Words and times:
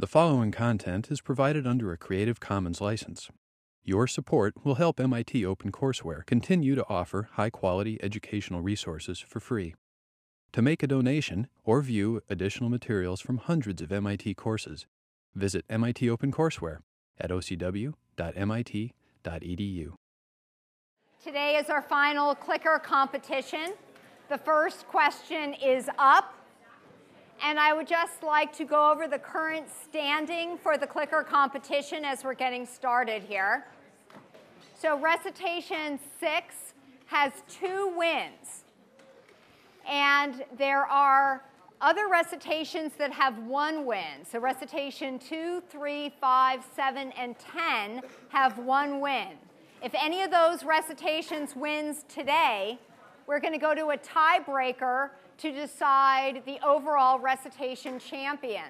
The 0.00 0.06
following 0.06 0.50
content 0.50 1.10
is 1.10 1.20
provided 1.20 1.66
under 1.66 1.92
a 1.92 1.98
Creative 1.98 2.40
Commons 2.40 2.80
license. 2.80 3.28
Your 3.84 4.06
support 4.06 4.54
will 4.64 4.76
help 4.76 4.98
MIT 4.98 5.42
OpenCourseware 5.42 6.24
continue 6.24 6.74
to 6.74 6.88
offer 6.88 7.28
high 7.32 7.50
quality 7.50 8.02
educational 8.02 8.62
resources 8.62 9.18
for 9.18 9.40
free. 9.40 9.74
To 10.54 10.62
make 10.62 10.82
a 10.82 10.86
donation 10.86 11.48
or 11.64 11.82
view 11.82 12.22
additional 12.30 12.70
materials 12.70 13.20
from 13.20 13.36
hundreds 13.36 13.82
of 13.82 13.92
MIT 13.92 14.36
courses, 14.36 14.86
visit 15.34 15.66
MIT 15.68 16.06
OpenCourseware 16.06 16.78
at 17.18 17.28
ocw.mit.edu. 17.28 17.92
Today 21.22 21.56
is 21.56 21.68
our 21.68 21.82
final 21.82 22.34
clicker 22.34 22.80
competition. 22.82 23.74
The 24.30 24.38
first 24.38 24.88
question 24.88 25.52
is 25.62 25.90
up. 25.98 26.39
And 27.42 27.58
I 27.58 27.72
would 27.72 27.86
just 27.86 28.22
like 28.22 28.54
to 28.58 28.64
go 28.64 28.90
over 28.90 29.08
the 29.08 29.18
current 29.18 29.66
standing 29.84 30.58
for 30.58 30.76
the 30.76 30.86
clicker 30.86 31.22
competition 31.22 32.04
as 32.04 32.22
we're 32.22 32.34
getting 32.34 32.66
started 32.66 33.22
here. 33.22 33.66
So 34.78 34.98
recitation 34.98 35.98
six 36.18 36.74
has 37.06 37.32
two 37.48 37.94
wins. 37.96 38.64
And 39.88 40.44
there 40.58 40.84
are 40.84 41.42
other 41.80 42.08
recitations 42.08 42.92
that 42.98 43.10
have 43.12 43.38
one 43.38 43.86
win. 43.86 44.24
So 44.30 44.38
recitation 44.38 45.18
two, 45.18 45.62
three, 45.70 46.12
five, 46.20 46.62
seven, 46.76 47.10
and 47.12 47.36
10 47.38 48.02
have 48.28 48.58
one 48.58 49.00
win. 49.00 49.28
If 49.82 49.94
any 49.94 50.22
of 50.22 50.30
those 50.30 50.62
recitations 50.62 51.56
wins 51.56 52.04
today, 52.06 52.78
we're 53.26 53.40
going 53.40 53.54
to 53.54 53.58
go 53.58 53.74
to 53.74 53.90
a 53.90 53.96
tiebreaker 53.96 55.10
to 55.40 55.52
decide 55.52 56.42
the 56.44 56.58
overall 56.66 57.18
recitation 57.18 57.98
champion. 57.98 58.66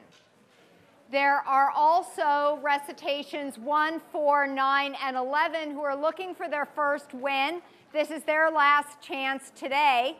There 1.10 1.40
are 1.40 1.70
also 1.74 2.60
recitations 2.62 3.58
1, 3.58 4.00
4, 4.12 4.46
9, 4.46 4.96
and 5.04 5.16
11 5.16 5.72
who 5.72 5.82
are 5.82 5.96
looking 5.96 6.32
for 6.32 6.48
their 6.48 6.64
first 6.64 7.12
win. 7.12 7.60
This 7.92 8.12
is 8.12 8.22
their 8.22 8.48
last 8.50 9.00
chance 9.02 9.50
today. 9.56 10.16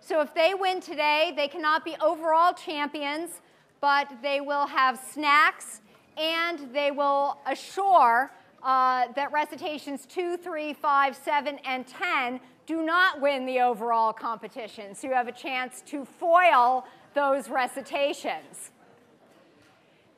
So 0.00 0.20
if 0.20 0.34
they 0.34 0.52
win 0.52 0.82
today, 0.82 1.32
they 1.34 1.48
cannot 1.48 1.82
be 1.82 1.96
overall 2.02 2.52
champions, 2.52 3.40
but 3.80 4.12
they 4.22 4.42
will 4.42 4.66
have 4.66 5.00
snacks 5.12 5.80
and 6.18 6.72
they 6.74 6.90
will 6.90 7.38
assure 7.46 8.30
uh, 8.62 9.06
that 9.14 9.32
recitations 9.32 10.04
2, 10.04 10.36
3, 10.36 10.74
5, 10.74 11.16
7, 11.16 11.58
and 11.64 11.86
10 11.86 12.40
do 12.66 12.82
not 12.82 13.20
win 13.20 13.46
the 13.46 13.60
overall 13.60 14.12
competition. 14.12 14.94
So 14.94 15.08
you 15.08 15.14
have 15.14 15.28
a 15.28 15.32
chance 15.32 15.82
to 15.86 16.04
foil 16.04 16.84
those 17.14 17.48
recitations. 17.48 18.70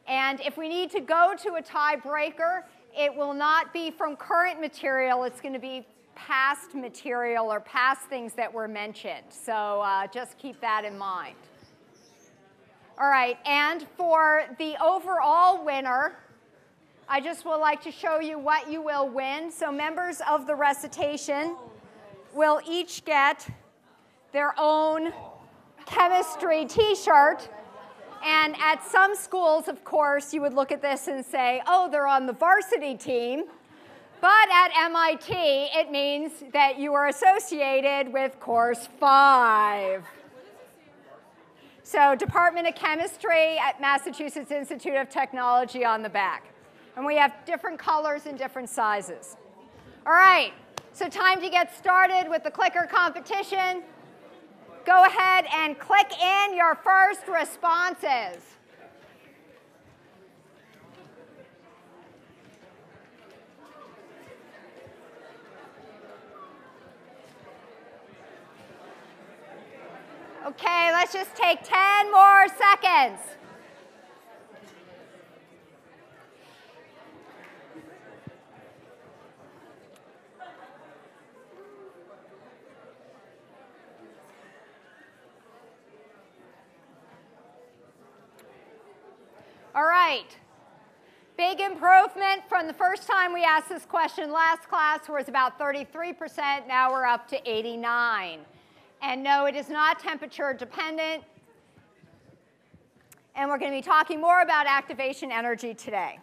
And 0.07 0.41
if 0.41 0.57
we 0.57 0.69
need 0.69 0.91
to 0.93 1.01
go 1.01 1.35
to 1.43 1.57
a 1.57 1.63
tiebreaker, 1.63 2.63
it 2.97 3.15
will 3.15 3.35
not 3.35 3.73
be 3.73 3.91
from 3.91 4.17
current 4.17 4.61
material. 4.61 5.25
It's 5.25 5.41
going 5.41 5.53
to 5.53 5.61
be 5.61 5.87
past 6.15 6.75
material 6.75 7.53
or 7.53 7.61
past 7.61 8.03
things 8.03 8.33
that 8.33 8.53
were 8.53 8.67
mentioned. 8.67 9.27
So 9.29 9.83
uh, 9.83 10.07
just 10.07 10.39
keep 10.39 10.61
that 10.61 10.85
in 10.85 10.99
mind. 10.99 11.37
All 12.99 13.09
right, 13.09 13.39
and 13.47 13.87
for 13.97 14.43
the 14.59 14.75
overall 14.83 15.65
winner, 15.65 16.19
I 17.09 17.21
just 17.21 17.45
would 17.45 17.59
like 17.59 17.81
to 17.85 17.93
show 17.93 18.19
you 18.19 18.41
what 18.41 18.69
you 18.69 18.83
will 18.83 19.09
win. 19.09 19.53
So 19.53 19.71
members 19.71 20.21
of 20.29 20.49
the 20.49 20.55
recitation 20.57 21.57
will 22.35 22.61
each 22.69 23.05
get 23.05 23.49
their 24.33 24.55
own 24.59 25.13
chemistry 25.87 26.67
t-shirt. 26.67 27.49
And 28.25 28.57
at 28.61 28.85
some 28.85 29.15
schools, 29.15 29.69
of 29.69 29.85
course, 29.85 30.35
you 30.35 30.41
would 30.41 30.55
look 30.55 30.73
at 30.73 30.83
this 30.83 31.09
and 31.09 31.25
say, 31.25 31.63
oh, 31.67 31.89
they're 31.91 32.07
on 32.07 32.27
the 32.27 32.33
varsity 32.33 32.97
team. 32.97 33.45
But 34.21 34.49
at 34.53 34.71
MIT, 34.77 35.33
it 35.33 35.93
means 35.93 36.33
that 36.53 36.79
you 36.79 36.93
are 36.95 37.07
associated 37.07 38.13
with 38.13 38.39
course 38.41 38.89
five. 38.99 40.05
So 41.85 42.15
Department 42.17 42.67
of 42.67 42.75
Chemistry 42.75 43.57
at 43.59 43.81
Massachusetts 43.81 44.51
Institute 44.51 44.97
of 44.97 45.09
Technology 45.09 45.85
on 45.85 46.03
the 46.03 46.09
back. 46.09 46.53
And 46.97 47.07
we 47.07 47.17
have 47.17 47.33
different 47.47 47.79
colors 47.79 48.27
and 48.27 48.37
different 48.37 48.69
sizes. 48.69 49.37
All 50.05 50.13
right. 50.13 50.53
So 50.99 51.09
time 51.09 51.41
to 51.43 51.49
get 51.49 51.73
started 51.77 52.29
with 52.29 52.43
the 52.43 52.51
clicker 52.51 52.85
competition. 52.91 53.85
Go 54.85 55.05
ahead 55.05 55.45
and 55.55 55.79
click 55.79 56.11
in 56.21 56.57
your 56.57 56.75
first 56.75 57.29
responses. 57.29 58.43
Okay, 70.45 70.91
let's 70.93 71.13
just 71.13 71.33
take 71.37 71.63
10 71.63 72.11
more 72.11 72.49
seconds. 72.49 73.38
All 89.79 89.87
right. 89.87 90.27
Big 91.37 91.61
improvement 91.61 92.43
from 92.49 92.67
the 92.67 92.73
first 92.73 93.07
time 93.07 93.33
we 93.33 93.45
asked 93.45 93.69
this 93.69 93.87
question 93.87 94.33
last 94.33 94.69
class 94.69 95.09
was 95.09 95.29
about 95.29 95.57
33%. 95.57 96.67
Now 96.67 96.91
we're 96.91 97.07
up 97.07 97.29
to 97.29 97.41
89. 97.49 98.41
And 99.03 99.23
no, 99.23 99.47
it 99.47 99.55
is 99.55 99.69
not 99.69 100.01
temperature 100.01 100.53
dependent. 100.53 101.23
And 103.37 103.49
we're 103.49 103.59
going 103.59 103.71
to 103.71 103.79
be 103.79 103.81
talking 103.81 104.21
more 104.21 104.43
about 104.43 104.67
activation 104.67 105.31
energy 105.31 105.75
today. 105.75 106.19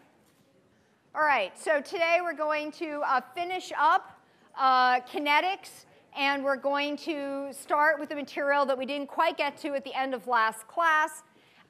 All 1.16 1.24
right, 1.24 1.58
so 1.58 1.80
today 1.80 2.18
we're 2.22 2.34
going 2.34 2.74
to 2.74 3.04
uh, 3.06 3.22
finish 3.34 3.72
up 3.80 4.20
uh, 4.60 5.00
kinetics, 5.00 5.86
and 6.14 6.44
we're 6.44 6.58
going 6.58 6.98
to 6.98 7.54
start 7.54 8.02
with 8.02 8.10
the 8.10 8.16
material 8.16 8.66
that 8.66 8.78
we 8.78 8.86
didn't 8.86 9.08
quite 9.08 9.38
get 9.38 9.56
to 9.60 9.76
at 9.76 9.86
the 9.86 9.98
end 9.98 10.14
of 10.14 10.28
last 10.28 10.68
class, 10.68 11.24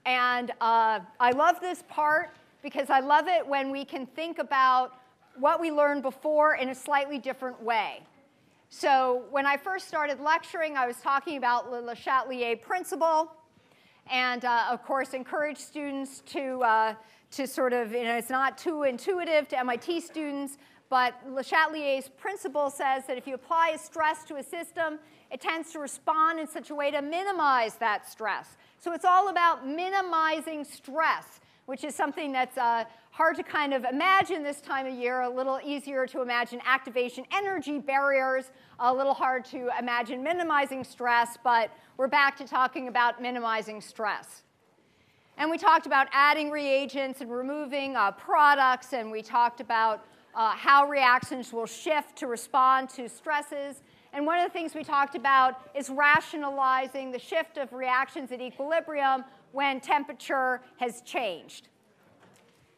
and 0.05 0.51
uh, 0.61 0.99
I 1.19 1.31
love 1.31 1.59
this 1.59 1.83
part 1.87 2.35
because 2.61 2.89
I 2.89 2.99
love 2.99 3.27
it 3.27 3.45
when 3.45 3.71
we 3.71 3.85
can 3.85 4.05
think 4.05 4.39
about 4.39 4.99
what 5.37 5.59
we 5.59 5.71
learned 5.71 6.03
before 6.03 6.55
in 6.55 6.69
a 6.69 6.75
slightly 6.75 7.19
different 7.19 7.61
way. 7.61 8.01
So 8.69 9.23
when 9.29 9.45
I 9.45 9.57
first 9.57 9.87
started 9.87 10.19
lecturing, 10.19 10.77
I 10.77 10.87
was 10.87 10.97
talking 10.97 11.37
about 11.37 11.71
the 11.71 11.81
Le 11.81 11.95
Chatelier 11.95 12.61
principle, 12.61 13.31
and 14.11 14.43
uh, 14.45 14.65
of 14.69 14.83
course 14.83 15.13
encourage 15.13 15.57
students 15.57 16.21
to, 16.27 16.61
uh, 16.63 16.95
to 17.31 17.47
sort 17.47 17.73
of, 17.73 17.91
you 17.91 18.03
know, 18.03 18.15
it's 18.15 18.29
not 18.29 18.57
too 18.57 18.83
intuitive 18.83 19.47
to 19.49 19.59
MIT 19.59 20.01
students, 20.01 20.57
but 20.89 21.15
Le 21.27 21.43
Chatelier's 21.43 22.09
principle 22.09 22.69
says 22.69 23.05
that 23.07 23.17
if 23.17 23.27
you 23.27 23.33
apply 23.33 23.71
a 23.75 23.77
stress 23.77 24.23
to 24.25 24.35
a 24.35 24.43
system, 24.43 24.99
it 25.31 25.41
tends 25.41 25.71
to 25.71 25.79
respond 25.79 26.39
in 26.39 26.47
such 26.47 26.69
a 26.69 26.75
way 26.75 26.91
to 26.91 27.01
minimize 27.01 27.75
that 27.75 28.09
stress. 28.09 28.57
So 28.79 28.93
it's 28.93 29.05
all 29.05 29.29
about 29.29 29.67
minimizing 29.67 30.63
stress, 30.63 31.39
which 31.65 31.83
is 31.83 31.95
something 31.95 32.31
that's 32.31 32.57
uh, 32.57 32.85
hard 33.11 33.35
to 33.37 33.43
kind 33.43 33.73
of 33.73 33.85
imagine 33.85 34.43
this 34.43 34.61
time 34.61 34.85
of 34.85 34.93
year, 34.93 35.21
a 35.21 35.29
little 35.29 35.59
easier 35.63 36.05
to 36.05 36.21
imagine 36.21 36.59
activation 36.65 37.25
energy 37.31 37.79
barriers, 37.79 38.51
a 38.79 38.93
little 38.93 39.13
hard 39.13 39.45
to 39.45 39.69
imagine 39.79 40.21
minimizing 40.21 40.83
stress, 40.83 41.37
but 41.43 41.71
we're 41.97 42.07
back 42.07 42.35
to 42.37 42.45
talking 42.45 42.89
about 42.89 43.21
minimizing 43.21 43.79
stress. 43.79 44.43
And 45.37 45.49
we 45.49 45.57
talked 45.57 45.85
about 45.85 46.07
adding 46.11 46.49
reagents 46.51 47.21
and 47.21 47.31
removing 47.31 47.95
uh, 47.95 48.11
products, 48.11 48.93
and 48.93 49.11
we 49.11 49.21
talked 49.21 49.61
about 49.61 50.05
uh, 50.35 50.51
how 50.51 50.87
reactions 50.87 51.51
will 51.53 51.65
shift 51.65 52.17
to 52.17 52.27
respond 52.27 52.89
to 52.89 53.07
stresses. 53.07 53.81
And 54.15 54.25
one 54.25 54.39
of 54.39 54.45
the 54.45 54.53
things 54.53 54.73
we 54.73 54.85
talked 54.85 55.15
about 55.15 55.69
is 55.75 55.89
rationalizing 55.89 57.11
the 57.11 57.19
shift 57.19 57.57
of 57.57 57.73
reactions 57.73 58.31
at 58.31 58.39
equilibrium 58.39 59.25
when 59.51 59.81
temperature 59.81 60.61
has 60.77 61.01
changed. 61.01 61.67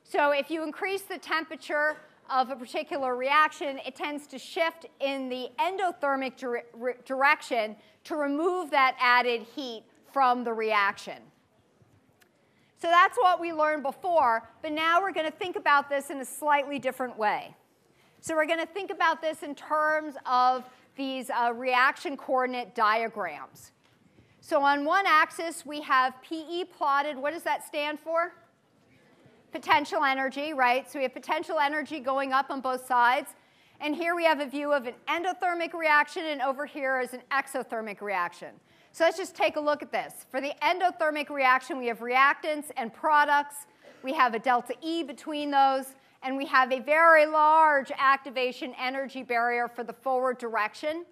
So 0.04 0.32
if 0.32 0.50
you 0.50 0.64
increase 0.64 1.04
the 1.04 1.20
temperature 1.20 1.98
of 2.32 2.50
a 2.50 2.56
particular 2.56 3.16
reaction, 3.16 3.80
it 3.86 3.96
tends 3.96 4.26
to 4.28 4.40
shift 4.40 4.88
in 5.00 5.30
the 5.30 5.50
endothermic 5.60 6.38
dire 6.38 6.64
direction 7.06 7.76
to 8.06 8.16
remove 8.16 8.72
that 8.72 8.98
added 9.00 9.44
heat 9.56 9.84
from 10.12 10.44
the 10.44 10.54
reaction. 10.54 11.22
So 12.82 12.88
that's 12.88 13.16
what 13.16 13.40
we 13.40 13.54
learned 13.54 13.84
before, 13.84 14.50
but 14.64 14.72
now 14.72 15.02
we're 15.02 15.14
going 15.14 15.32
to 15.32 15.38
think 15.38 15.56
about 15.56 15.88
this 15.88 16.10
in 16.10 16.18
a 16.20 16.26
slightly 16.26 16.80
different 16.80 17.16
way. 17.16 17.56
So 18.22 18.36
we're 18.36 18.48
going 18.48 18.60
to 18.60 18.66
think 18.66 18.90
about 18.90 19.22
this 19.22 19.44
in 19.44 19.54
terms 19.54 20.16
of 20.26 20.64
these 20.98 21.30
uh, 21.30 21.54
reaction 21.54 22.18
coordinate 22.18 22.76
diagrams. 22.76 23.72
So 24.42 24.62
on 24.62 24.84
one 24.84 25.06
axis, 25.08 25.66
we 25.66 25.82
have 25.82 26.14
PE 26.22 26.66
plotted. 26.66 27.18
What 27.18 27.34
does 27.34 27.44
that 27.44 27.66
stand 27.66 28.00
for? 28.00 28.34
potential 29.52 30.04
energy, 30.04 30.54
right? 30.54 30.90
So 30.92 31.00
we 31.00 31.04
have 31.04 31.14
potential 31.14 31.60
energy 31.60 32.00
going 32.00 32.34
up 32.34 32.50
on 32.50 32.62
both 32.62 32.86
sides. 32.86 33.32
And 33.80 33.96
here 33.96 34.16
we 34.16 34.24
have 34.26 34.40
a 34.40 34.46
view 34.46 34.74
of 34.74 34.88
an 34.88 34.94
endothermic 35.08 35.74
reaction, 35.74 36.26
and 36.26 36.42
over 36.42 36.66
here 36.66 37.00
is 37.00 37.14
an 37.14 37.22
exothermic 37.32 38.02
reaction. 38.02 38.50
So 38.92 39.04
let's 39.04 39.18
just 39.18 39.36
take 39.36 39.56
a 39.56 39.60
look 39.60 39.84
at 39.84 39.92
this. 39.92 40.26
For 40.32 40.42
the 40.42 40.54
endothermic 40.64 41.30
reaction, 41.30 41.78
we 41.78 41.88
have 41.88 42.00
reactants 42.00 42.66
and 42.76 42.92
products. 42.92 43.68
We 44.04 44.14
have 44.14 44.34
a 44.34 44.40
delta 44.40 44.74
E 44.82 45.04
between 45.04 45.52
those, 45.52 45.94
and 46.24 46.38
we 46.38 46.46
have 46.46 46.72
a 46.72 46.80
very 46.80 47.26
large 47.26 47.92
activation 47.98 48.74
energy 48.80 49.24
barrier 49.24 49.68
for 49.68 49.84
the 49.84 49.94
forward 49.94 50.38
direction. 50.38 51.06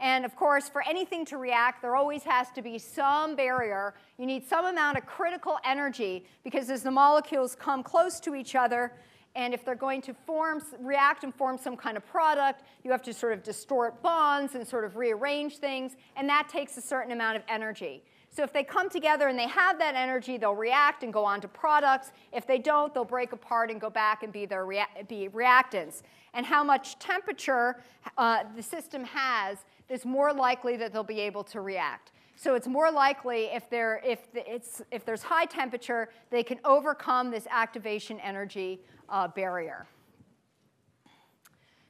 And 0.00 0.24
of 0.24 0.36
course, 0.36 0.68
for 0.68 0.82
anything 0.86 1.24
to 1.26 1.38
react, 1.38 1.82
there 1.82 1.96
always 1.96 2.22
has 2.22 2.50
to 2.52 2.62
be 2.62 2.78
some 2.78 3.34
barrier. 3.34 3.94
You 4.16 4.26
need 4.26 4.46
some 4.46 4.64
amount 4.64 4.96
of 4.96 5.06
critical 5.06 5.58
energy 5.64 6.24
because 6.44 6.70
as 6.70 6.82
the 6.82 6.90
molecules 6.90 7.56
come 7.56 7.82
close 7.82 8.20
to 8.20 8.34
each 8.34 8.54
other, 8.54 8.92
and 9.34 9.52
if 9.52 9.64
they're 9.64 9.74
going 9.74 10.02
to 10.02 10.14
form, 10.14 10.62
react 10.80 11.24
and 11.24 11.34
form 11.34 11.58
some 11.58 11.76
kind 11.76 11.96
of 11.96 12.06
product, 12.06 12.62
you 12.82 12.90
have 12.90 13.02
to 13.02 13.12
sort 13.12 13.32
of 13.32 13.42
distort 13.42 14.02
bonds 14.02 14.54
and 14.54 14.66
sort 14.66 14.84
of 14.84 14.96
rearrange 14.96 15.58
things, 15.58 15.96
and 16.16 16.28
that 16.28 16.48
takes 16.48 16.76
a 16.76 16.80
certain 16.80 17.12
amount 17.12 17.36
of 17.36 17.42
energy. 17.48 18.02
So 18.30 18.42
if 18.42 18.52
they 18.52 18.62
come 18.62 18.88
together 18.90 19.28
and 19.28 19.38
they 19.38 19.48
have 19.48 19.78
that 19.78 19.94
energy, 19.94 20.36
they'll 20.36 20.54
react 20.54 21.02
and 21.02 21.12
go 21.12 21.24
on 21.24 21.40
to 21.40 21.48
products. 21.48 22.12
If 22.32 22.46
they 22.46 22.58
don't, 22.58 22.92
they'll 22.92 23.04
break 23.04 23.32
apart 23.32 23.70
and 23.70 23.80
go 23.80 23.90
back 23.90 24.22
and 24.22 24.32
be 24.32 24.46
their 24.46 24.64
rea 24.64 24.84
be 25.08 25.28
reactants. 25.28 26.02
And 26.34 26.44
how 26.44 26.62
much 26.62 26.98
temperature 26.98 27.82
uh, 28.16 28.44
the 28.54 28.62
system 28.62 29.04
has 29.04 29.58
is 29.88 30.04
more 30.04 30.32
likely 30.32 30.76
that 30.76 30.92
they'll 30.92 31.02
be 31.02 31.20
able 31.20 31.42
to 31.44 31.60
react. 31.60 32.12
So 32.36 32.54
it's 32.54 32.68
more 32.68 32.92
likely 32.92 33.46
if, 33.46 33.64
if, 33.72 34.32
the, 34.32 34.44
if 34.92 35.04
there's 35.04 35.22
high 35.22 35.46
temperature, 35.46 36.10
they 36.30 36.44
can 36.44 36.60
overcome 36.64 37.32
this 37.32 37.48
activation 37.50 38.20
energy 38.20 38.80
uh, 39.08 39.26
barrier. 39.26 39.86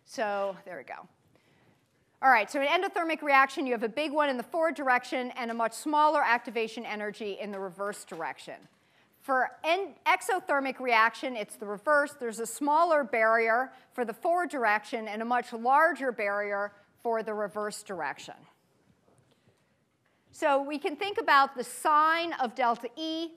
So 0.06 0.56
there 0.64 0.78
we 0.78 0.84
go. 0.84 1.06
All 2.20 2.30
right, 2.30 2.50
so 2.50 2.60
an 2.60 2.66
endothermic 2.66 3.22
reaction, 3.22 3.64
you 3.64 3.72
have 3.72 3.84
a 3.84 3.88
big 3.88 4.12
one 4.12 4.28
in 4.28 4.36
the 4.36 4.42
forward 4.42 4.74
direction 4.74 5.32
and 5.36 5.52
a 5.52 5.54
much 5.54 5.72
smaller 5.72 6.20
activation 6.20 6.84
energy 6.84 7.38
in 7.40 7.52
the 7.52 7.60
reverse 7.60 8.04
direction. 8.04 8.56
For 9.20 9.50
an 9.62 9.94
exothermic 10.04 10.80
reaction, 10.80 11.36
it's 11.36 11.54
the 11.54 11.66
reverse. 11.66 12.16
There's 12.18 12.40
a 12.40 12.46
smaller 12.46 13.04
barrier 13.04 13.70
for 13.92 14.04
the 14.04 14.12
forward 14.12 14.50
direction 14.50 15.06
and 15.06 15.22
a 15.22 15.24
much 15.24 15.52
larger 15.52 16.10
barrier 16.10 16.72
for 17.04 17.22
the 17.22 17.34
reverse 17.34 17.84
direction. 17.84 18.34
So 20.32 20.60
we 20.60 20.76
can 20.76 20.96
think 20.96 21.18
about 21.18 21.56
the 21.56 21.62
sign 21.62 22.32
of 22.34 22.56
delta 22.56 22.88
E. 22.96 23.28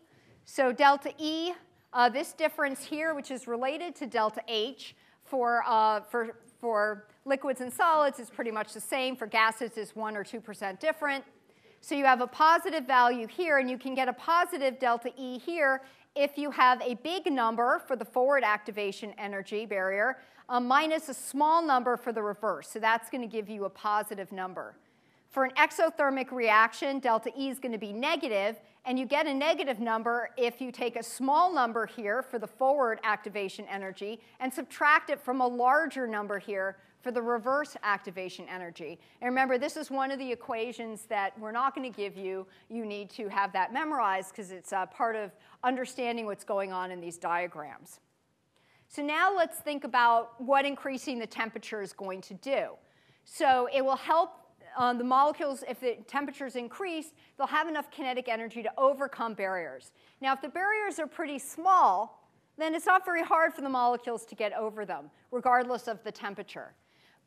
So 0.46 0.72
delta 0.72 1.14
E 1.20 1.52
uh, 1.94 2.10
this 2.10 2.34
difference 2.34 2.84
here, 2.84 3.14
which 3.14 3.30
is 3.30 3.48
related 3.48 3.96
to 3.98 4.08
delta 4.08 4.42
H 4.48 4.96
for, 5.24 5.64
uh, 5.68 6.02
for, 6.02 6.36
for 6.60 7.08
liquids 7.26 7.62
and 7.62 7.72
solids, 7.72 8.20
is 8.20 8.30
pretty 8.30 8.52
much 8.52 8.74
the 8.74 8.82
same. 8.82 9.16
For 9.16 9.28
gases, 9.28 9.78
is 9.78 9.96
1 9.96 10.18
or 10.18 10.24
2% 10.24 10.80
different. 10.80 11.24
So 11.82 11.96
you 11.96 12.06
have 12.06 12.22
a 12.22 12.28
positive 12.28 12.86
value 12.86 13.28
here, 13.28 13.58
and 13.58 13.70
you 13.70 13.78
can 13.78 13.96
get 13.96 14.08
a 14.08 14.14
positive 14.14 14.80
delta 14.80 15.12
E 15.18 15.40
here 15.40 15.82
if 16.16 16.38
you 16.38 16.52
have 16.52 16.82
a 16.82 16.96
big 16.96 17.32
number 17.32 17.82
for 17.88 17.96
the 17.96 18.06
forward 18.06 18.44
activation 18.44 19.14
energy 19.18 19.66
barrier 19.66 20.18
minus 20.62 21.08
a 21.08 21.14
small 21.14 21.66
number 21.66 21.96
for 21.96 22.12
the 22.12 22.22
reverse. 22.22 22.68
So 22.68 22.80
that's 22.80 23.10
going 23.10 23.22
to 23.22 23.28
give 23.28 23.50
you 23.50 23.66
a 23.66 23.70
positive 23.70 24.32
number. 24.32 24.76
For 25.30 25.46
an 25.46 25.52
exothermic 25.52 26.32
reaction, 26.32 27.00
delta 27.00 27.32
E 27.40 27.48
is 27.48 27.58
going 27.58 27.72
to 27.72 27.78
be 27.78 27.94
negative, 27.94 28.60
and 28.84 29.00
you 29.00 29.06
get 29.06 29.28
a 29.28 29.34
negative 29.34 29.80
number 29.80 30.32
if 30.36 30.60
you 30.60 30.74
take 30.74 30.98
a 30.98 31.04
small 31.04 31.54
number 31.54 31.86
here 31.86 32.22
for 32.22 32.38
the 32.38 32.48
forward 32.48 33.00
activation 33.06 33.66
energy 33.70 34.20
and 34.42 34.54
subtract 34.54 35.10
it 35.10 35.22
from 35.22 35.40
a 35.40 35.48
larger 35.48 36.06
number 36.06 36.38
here 36.38 36.76
for 37.02 37.12
the 37.12 37.22
reverse 37.22 37.76
activation 37.84 38.46
energy. 38.50 39.00
And 39.22 39.28
remember, 39.28 39.58
this 39.58 39.76
is 39.76 39.90
one 39.90 40.12
of 40.12 40.20
the 40.20 40.32
equations 40.32 41.06
that 41.08 41.38
we're 41.40 41.52
not 41.52 41.76
going 41.76 41.92
to 41.92 41.96
give 41.96 42.16
you. 42.16 42.46
You 42.70 42.86
need 42.86 43.10
to 43.12 43.28
have 43.28 43.52
that 43.54 43.74
memorized 43.74 44.32
because 44.32 44.52
it's 44.52 44.72
uh, 44.72 44.86
part 44.86 45.16
of 45.16 45.32
understanding 45.64 46.26
what's 46.26 46.44
going 46.44 46.72
on 46.72 46.92
in 46.92 47.02
these 47.02 47.18
diagrams. 47.18 48.00
So 48.88 49.02
now 49.02 49.36
let's 49.36 49.60
think 49.60 49.84
about 49.84 50.40
what 50.40 50.66
increasing 50.66 51.18
the 51.18 51.28
temperature 51.28 51.82
is 51.82 51.94
going 51.94 52.22
to 52.22 52.34
do. 52.36 52.72
So 53.24 53.70
it 53.74 53.84
will 53.84 53.96
help 53.96 54.32
um, 54.78 54.98
the 54.98 55.04
molecules, 55.04 55.64
if 55.68 55.80
the 55.80 55.98
temperatures 56.08 56.56
increase, 56.56 57.14
they'll 57.38 57.48
have 57.48 57.68
enough 57.68 57.92
kinetic 57.92 58.30
energy 58.30 58.64
to 58.64 58.72
overcome 58.78 59.34
barriers. 59.34 59.92
Now, 60.22 60.34
if 60.34 60.42
the 60.42 60.50
barriers 60.50 61.00
are 61.00 61.08
pretty 61.08 61.40
small, 61.40 62.30
then 62.58 62.76
it's 62.76 62.86
not 62.86 63.06
very 63.06 63.24
hard 63.24 63.54
for 63.54 63.62
the 63.62 63.70
molecules 63.70 64.26
to 64.26 64.36
get 64.36 64.54
over 64.54 64.86
them, 64.86 65.10
regardless 65.32 65.88
of 65.88 66.04
the 66.04 66.12
temperature. 66.12 66.74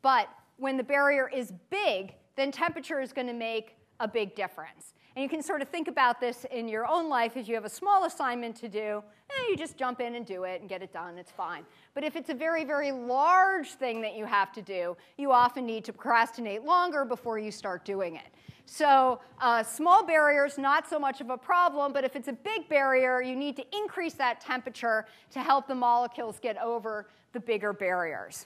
But 0.05 0.29
when 0.57 0.77
the 0.77 0.83
barrier 0.83 1.27
is 1.27 1.51
big, 1.71 2.13
then 2.35 2.51
temperature 2.51 3.01
is 3.01 3.11
going 3.11 3.25
to 3.25 3.33
make 3.33 3.75
a 3.99 4.07
big 4.07 4.35
difference. 4.35 4.93
And 5.15 5.23
you 5.23 5.27
can 5.27 5.41
sort 5.41 5.63
of 5.63 5.69
think 5.69 5.87
about 5.87 6.21
this 6.21 6.45
in 6.51 6.67
your 6.67 6.85
own 6.85 7.09
life 7.09 7.35
If 7.35 7.47
you 7.47 7.55
have 7.55 7.65
a 7.65 7.69
small 7.69 8.05
assignment 8.05 8.55
to 8.57 8.69
do, 8.69 9.01
eh, 9.31 9.49
you 9.49 9.57
just 9.57 9.77
jump 9.77 10.01
in 10.01 10.13
and 10.13 10.23
do 10.23 10.43
it 10.43 10.61
and 10.61 10.69
get 10.69 10.83
it 10.83 10.93
done, 10.93 11.17
it's 11.17 11.31
fine. 11.31 11.65
But 11.95 12.03
if 12.03 12.15
it's 12.15 12.29
a 12.29 12.35
very, 12.35 12.63
very 12.63 12.91
large 12.91 13.69
thing 13.69 13.99
that 14.01 14.15
you 14.15 14.25
have 14.25 14.51
to 14.53 14.61
do, 14.61 14.95
you 15.17 15.31
often 15.31 15.65
need 15.65 15.83
to 15.85 15.91
procrastinate 15.91 16.63
longer 16.63 17.03
before 17.03 17.39
you 17.39 17.49
start 17.49 17.83
doing 17.83 18.15
it. 18.15 18.27
So 18.67 19.19
uh, 19.41 19.63
small 19.63 20.05
barriers, 20.05 20.59
not 20.59 20.87
so 20.87 20.99
much 20.99 21.19
of 21.19 21.31
a 21.31 21.37
problem, 21.37 21.93
but 21.93 22.03
if 22.03 22.15
it's 22.15 22.27
a 22.27 22.33
big 22.33 22.69
barrier, 22.69 23.23
you 23.23 23.35
need 23.35 23.55
to 23.55 23.65
increase 23.75 24.13
that 24.13 24.39
temperature 24.39 25.07
to 25.31 25.39
help 25.39 25.67
the 25.67 25.73
molecules 25.73 26.37
get 26.39 26.61
over 26.61 27.07
the 27.33 27.39
bigger 27.39 27.73
barriers. 27.73 28.45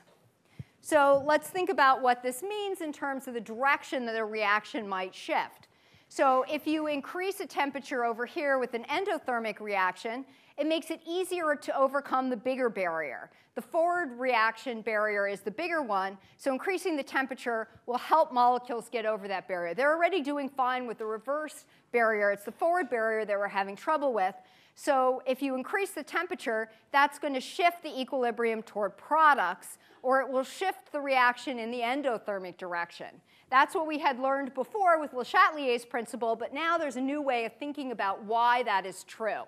So 0.81 1.23
let's 1.25 1.49
think 1.49 1.69
about 1.69 2.01
what 2.01 2.23
this 2.23 2.41
means 2.41 2.81
in 2.81 2.91
terms 2.91 3.27
of 3.27 3.33
the 3.33 3.41
direction 3.41 4.05
that 4.05 4.15
a 4.15 4.25
reaction 4.25 4.87
might 4.87 5.13
shift. 5.13 5.67
So 6.07 6.43
if 6.51 6.65
you 6.65 6.87
increase 6.87 7.39
a 7.39 7.45
temperature 7.45 8.03
over 8.03 8.25
here 8.25 8.57
with 8.57 8.73
an 8.73 8.83
endothermic 8.85 9.59
reaction, 9.59 10.25
it 10.57 10.65
makes 10.65 10.89
it 10.89 10.99
easier 11.07 11.55
to 11.55 11.77
overcome 11.77 12.29
the 12.29 12.35
bigger 12.35 12.69
barrier. 12.69 13.29
The 13.55 13.61
forward 13.61 14.17
reaction 14.17 14.81
barrier 14.81 15.27
is 15.27 15.41
the 15.41 15.51
bigger 15.51 15.81
one, 15.81 16.17
so 16.37 16.51
increasing 16.51 16.95
the 16.95 17.03
temperature 17.03 17.67
will 17.85 17.97
help 17.97 18.33
molecules 18.33 18.89
get 18.89 19.05
over 19.05 19.27
that 19.27 19.47
barrier. 19.47 19.73
They're 19.73 19.93
already 19.93 20.21
doing 20.21 20.49
fine 20.49 20.87
with 20.87 20.97
the 20.97 21.05
reverse 21.05 21.65
barrier. 21.91 22.31
It's 22.31 22.45
the 22.45 22.51
forward 22.51 22.89
barrier 22.89 23.25
that 23.25 23.37
we're 23.37 23.47
having 23.47 23.75
trouble 23.75 24.13
with. 24.13 24.35
So 24.75 25.21
if 25.27 25.41
you 25.41 25.55
increase 25.55 25.91
the 25.91 26.03
temperature, 26.03 26.69
that's 26.91 27.19
going 27.19 27.33
to 27.33 27.41
shift 27.41 27.83
the 27.83 27.99
equilibrium 27.99 28.63
toward 28.63 28.98
products, 28.98 29.77
or 30.03 30.22
it 30.22 30.29
will 30.29 30.44
shift 30.44 30.91
the 30.91 31.00
reaction 31.00 31.60
in 31.60 31.72
the 31.72 31.79
endothermic 31.79 32.58
direction. 32.58 33.08
That's 33.50 33.74
what 33.74 33.88
we 33.88 34.00
had 34.00 34.20
learned 34.20 34.53
before 34.53 35.00
with 35.00 35.13
Le 35.13 35.25
Chatelier's 35.25 35.86
principle, 35.86 36.36
but 36.36 36.53
now 36.53 36.77
there's 36.77 36.98
a 36.98 37.01
new 37.01 37.22
way 37.22 37.46
of 37.46 37.53
thinking 37.53 37.91
about 37.91 38.24
why 38.24 38.63
that 38.63 38.86
is 38.86 39.03
true. 39.03 39.44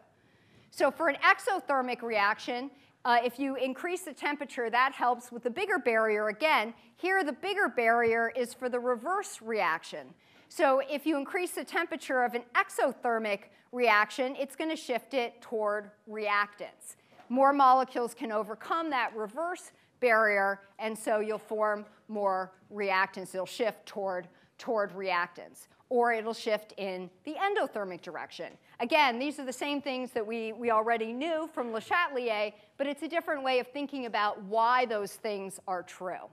So 0.72 0.90
for 0.90 1.10
an 1.10 1.18
exothermic 1.18 2.02
reaction, 2.02 2.72
uh, 3.04 3.20
if 3.24 3.40
you 3.40 3.56
increase 3.56 4.02
the 4.02 4.14
temperature, 4.14 4.70
that 4.70 4.94
helps 4.94 5.32
with 5.32 5.44
the 5.44 5.50
bigger 5.50 5.80
barrier. 5.80 6.28
Again, 6.28 6.74
here 6.96 7.24
the 7.24 7.34
bigger 7.34 7.68
barrier 7.68 8.32
is 8.36 8.54
for 8.54 8.70
the 8.70 8.80
reverse 8.80 9.40
reaction. 9.42 10.08
So 10.50 10.82
if 10.90 11.06
you 11.06 11.18
increase 11.18 11.52
the 11.52 11.64
temperature 11.64 12.24
of 12.24 12.34
an 12.36 12.44
exothermic 12.56 13.44
reaction, 13.72 14.36
it's 14.38 14.56
going 14.56 14.70
to 14.70 14.76
shift 14.76 15.14
it 15.14 15.42
toward 15.42 15.92
reactants. 16.10 16.96
More 17.30 17.54
molecules 17.54 18.14
can 18.14 18.32
overcome 18.32 18.90
that 18.90 19.16
reverse 19.16 19.72
barrier, 20.02 20.60
and 20.80 20.98
so 20.98 21.20
you'll 21.20 21.38
form 21.38 21.86
more 22.10 22.52
reactants. 22.74 23.34
It'll 23.34 23.46
shift 23.46 23.86
toward, 23.86 24.28
toward 24.58 24.92
reactants, 24.94 25.68
or 25.88 26.12
it'll 26.12 26.34
shift 26.34 26.74
in 26.78 27.10
the 27.24 27.36
endothermic 27.36 28.02
direction. 28.02 28.48
Again, 28.82 29.20
these 29.20 29.40
are 29.40 29.46
the 29.46 29.54
same 29.54 29.82
things 29.82 30.12
that 30.12 30.26
we, 30.26 30.52
we 30.52 30.72
already 30.72 31.14
knew 31.14 31.50
from 31.54 31.72
Le 31.72 31.80
Chatelier, 31.80 32.52
but 32.78 32.88
it's 32.88 33.04
a 33.04 33.08
different 33.08 33.44
way 33.44 33.60
of 33.60 33.68
thinking 33.68 34.06
about 34.08 34.42
why 34.44 34.86
those 34.86 35.14
things 35.14 35.60
are 35.68 35.84
true. 35.84 36.28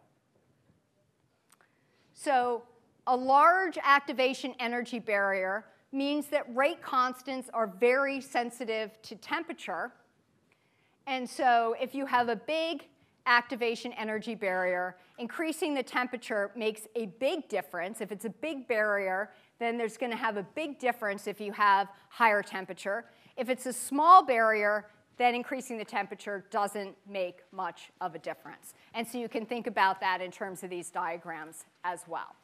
So 2.15 2.63
a 3.07 3.17
large 3.17 3.79
activation 3.83 4.55
energy 4.59 4.99
barrier 4.99 5.65
means 5.93 6.27
that 6.27 6.45
rate 6.55 6.83
constants 6.83 7.49
are 7.55 7.67
very 7.67 8.21
sensitive 8.21 9.01
to 9.03 9.15
temperature. 9.17 9.93
And 11.07 11.29
so 11.29 11.75
if 11.81 11.95
you 11.95 12.05
have 12.07 12.29
a 12.29 12.37
big 12.37 12.87
activation 13.29 13.93
energy 13.93 14.35
barrier. 14.35 14.97
Increasing 15.19 15.75
the 15.75 15.83
temperature 15.83 16.51
makes 16.57 16.83
a 16.97 17.07
big 17.21 17.49
difference. 17.49 18.01
If 18.01 18.11
it's 18.11 18.25
a 18.25 18.31
big 18.31 18.67
barrier, 18.67 19.31
then 19.59 19.77
there's 19.77 19.97
going 19.97 20.13
to 20.13 20.19
have 20.19 20.37
a 20.37 20.43
big 20.55 20.79
difference 20.79 21.27
if 21.27 21.41
you 21.41 21.53
have 21.53 21.89
higher 22.09 22.43
temperature. 22.43 23.05
If 23.37 23.49
it's 23.51 23.67
a 23.67 23.73
small 23.73 24.25
barrier, 24.25 24.87
then 25.19 25.35
increasing 25.35 25.77
the 25.79 25.85
temperature 25.85 26.45
doesn't 26.51 26.97
make 27.09 27.41
much 27.53 27.91
of 28.01 28.15
a 28.15 28.19
difference. 28.19 28.75
And 28.95 29.07
so 29.07 29.19
you 29.19 29.29
can 29.29 29.45
think 29.45 29.67
about 29.67 30.01
that 30.01 30.21
in 30.21 30.31
terms 30.31 30.63
of 30.63 30.71
these 30.71 30.91
diagrams 30.91 31.65
as 31.85 32.05
well. 32.09 32.35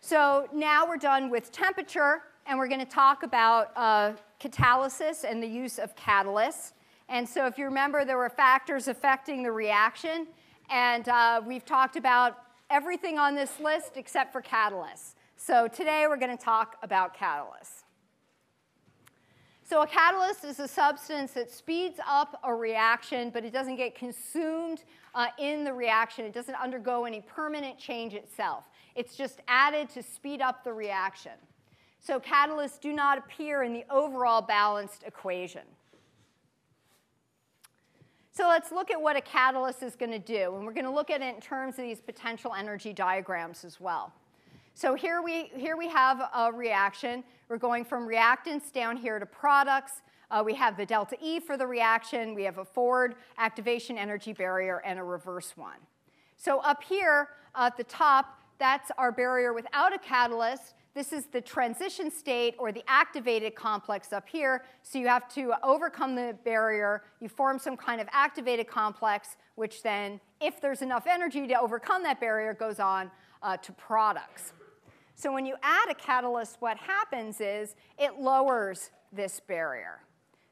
So 0.00 0.48
now 0.54 0.86
we're 0.86 0.98
done 0.98 1.30
with 1.30 1.52
temperature. 1.52 2.22
and 2.46 2.58
we're 2.58 2.68
going 2.68 2.80
to 2.80 2.86
talk 2.86 3.24
about 3.24 3.72
uh, 3.76 4.12
catalysis 4.40 5.24
and 5.28 5.42
the 5.42 5.48
use 5.48 5.78
of 5.78 5.94
catalysts. 5.96 6.72
And 7.08 7.28
so, 7.28 7.46
if 7.46 7.56
you 7.56 7.66
remember, 7.66 8.04
there 8.04 8.18
were 8.18 8.28
factors 8.28 8.88
affecting 8.88 9.42
the 9.42 9.52
reaction, 9.52 10.26
and 10.70 11.08
uh, 11.08 11.40
we've 11.46 11.64
talked 11.64 11.96
about 11.96 12.38
everything 12.68 13.16
on 13.16 13.36
this 13.36 13.60
list 13.60 13.92
except 13.96 14.32
for 14.32 14.42
catalysts. 14.42 15.14
So, 15.36 15.68
today 15.68 16.06
we're 16.08 16.16
going 16.16 16.36
to 16.36 16.42
talk 16.42 16.76
about 16.82 17.16
catalysts. 17.16 17.84
So, 19.62 19.82
a 19.82 19.86
catalyst 19.86 20.44
is 20.44 20.58
a 20.58 20.66
substance 20.66 21.32
that 21.32 21.50
speeds 21.50 22.00
up 22.08 22.40
a 22.42 22.52
reaction, 22.52 23.30
but 23.30 23.44
it 23.44 23.52
doesn't 23.52 23.76
get 23.76 23.94
consumed 23.94 24.82
uh, 25.14 25.28
in 25.38 25.62
the 25.62 25.72
reaction. 25.72 26.24
It 26.24 26.32
doesn't 26.32 26.54
undergo 26.56 27.04
any 27.04 27.20
permanent 27.20 27.78
change 27.78 28.14
itself. 28.14 28.64
It's 28.96 29.16
just 29.16 29.40
added 29.46 29.90
to 29.90 30.02
speed 30.02 30.40
up 30.40 30.64
the 30.64 30.72
reaction. 30.72 31.32
So, 32.00 32.18
catalysts 32.18 32.80
do 32.80 32.92
not 32.92 33.18
appear 33.18 33.62
in 33.62 33.72
the 33.72 33.84
overall 33.90 34.42
balanced 34.42 35.04
equation. 35.04 35.62
So 38.36 38.48
let's 38.48 38.70
look 38.70 38.90
at 38.90 39.00
what 39.00 39.16
a 39.16 39.22
catalyst 39.22 39.82
is 39.82 39.96
going 39.96 40.10
to 40.10 40.18
do. 40.18 40.56
And 40.56 40.66
we're 40.66 40.74
going 40.74 40.84
to 40.84 40.90
look 40.90 41.08
at 41.08 41.22
it 41.22 41.34
in 41.34 41.40
terms 41.40 41.78
of 41.78 41.84
these 41.84 42.02
potential 42.02 42.52
energy 42.52 42.92
diagrams 42.92 43.64
as 43.64 43.80
well. 43.80 44.12
So 44.74 44.94
here 44.94 45.22
we, 45.22 45.44
here 45.56 45.78
we 45.78 45.88
have 45.88 46.20
a 46.34 46.52
reaction. 46.52 47.24
We're 47.48 47.56
going 47.56 47.82
from 47.82 48.06
reactants 48.06 48.70
down 48.70 48.98
here 48.98 49.18
to 49.18 49.24
products. 49.24 50.02
Uh, 50.30 50.42
we 50.44 50.52
have 50.52 50.76
the 50.76 50.84
delta 50.84 51.16
E 51.22 51.40
for 51.40 51.56
the 51.56 51.66
reaction. 51.66 52.34
We 52.34 52.42
have 52.42 52.58
a 52.58 52.64
forward 52.66 53.14
activation 53.38 53.96
energy 53.96 54.34
barrier 54.34 54.82
and 54.84 54.98
a 54.98 55.02
reverse 55.02 55.56
one. 55.56 55.78
So 56.36 56.58
up 56.58 56.84
here 56.84 57.30
at 57.54 57.78
the 57.78 57.84
top, 57.84 58.38
that's 58.58 58.90
our 58.98 59.12
barrier 59.12 59.54
without 59.54 59.94
a 59.94 59.98
catalyst. 59.98 60.74
This 60.96 61.12
is 61.12 61.26
the 61.26 61.42
transition 61.42 62.10
state 62.10 62.54
or 62.58 62.72
the 62.72 62.82
activated 62.88 63.54
complex 63.54 64.14
up 64.14 64.26
here. 64.26 64.64
So 64.82 64.98
you 64.98 65.08
have 65.08 65.28
to 65.34 65.52
overcome 65.62 66.14
the 66.14 66.38
barrier. 66.42 67.02
You 67.20 67.28
form 67.28 67.58
some 67.58 67.76
kind 67.76 68.00
of 68.00 68.08
activated 68.12 68.66
complex, 68.66 69.36
which 69.56 69.82
then, 69.82 70.18
if 70.40 70.58
there's 70.58 70.80
enough 70.80 71.06
energy 71.06 71.46
to 71.48 71.60
overcome 71.60 72.02
that 72.04 72.18
barrier, 72.18 72.54
goes 72.54 72.80
on 72.80 73.10
uh, 73.42 73.58
to 73.58 73.72
products. 73.72 74.54
So 75.16 75.30
when 75.30 75.44
you 75.44 75.56
add 75.62 75.90
a 75.90 75.94
catalyst, 75.94 76.56
what 76.60 76.78
happens 76.78 77.42
is 77.42 77.74
it 77.98 78.18
lowers 78.18 78.90
this 79.12 79.38
barrier. 79.38 80.00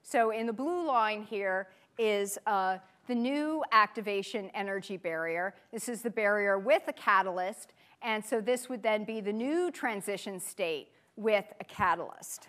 So 0.03 0.31
in 0.31 0.47
the 0.47 0.53
blue 0.53 0.87
line 0.87 1.23
here 1.23 1.69
is 1.97 2.37
uh, 2.47 2.77
the 3.07 3.15
new 3.15 3.65
activation 3.73 4.51
energy 4.55 4.99
barrier. 4.99 5.55
This 5.73 5.89
is 5.89 6.03
the 6.03 6.11
barrier 6.11 6.59
with 6.59 6.83
a 6.87 6.93
catalyst. 6.93 7.73
And 8.05 8.23
so 8.25 8.41
this 8.41 8.69
would 8.69 8.83
then 8.83 9.05
be 9.05 9.21
the 9.21 9.33
new 9.33 9.71
transition 9.71 10.39
state 10.39 10.89
with 11.17 11.47
a 11.61 11.65
catalyst. 11.65 12.49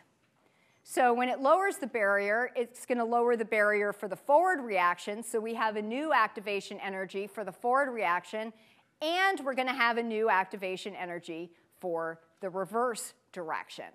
So 0.83 1.13
when 1.13 1.29
it 1.29 1.39
lowers 1.39 1.77
the 1.77 1.87
barrier, 1.87 2.51
it's 2.55 2.85
going 2.85 2.99
to 2.99 3.05
lower 3.05 3.35
the 3.35 3.45
barrier 3.45 3.91
for 3.93 4.07
the 4.07 4.15
forward 4.15 4.61
reaction. 4.61 5.23
So 5.23 5.39
we 5.39 5.55
have 5.55 5.77
a 5.77 5.81
new 5.81 6.13
activation 6.13 6.79
energy 6.79 7.25
for 7.25 7.43
the 7.43 7.51
forward 7.51 7.91
reaction, 7.91 8.53
and 9.01 9.39
we're 9.43 9.55
going 9.55 9.67
to 9.67 9.73
have 9.73 9.97
a 9.97 10.03
new 10.03 10.29
activation 10.29 10.93
energy 10.93 11.51
for 11.79 12.19
the 12.41 12.49
reverse 12.49 13.13
direction. 13.31 13.85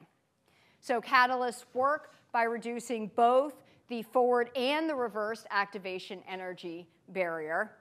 So 0.81 1.01
catalysts 1.01 1.65
work 1.75 2.13
by 2.33 2.45
reducing 2.45 3.11
both 3.15 3.55
the 3.89 4.03
forward 4.03 4.51
and 4.57 4.89
the 4.89 4.95
reverse 4.95 5.45
activation 5.51 6.23
energy 6.29 6.89
barrier. 7.09 7.73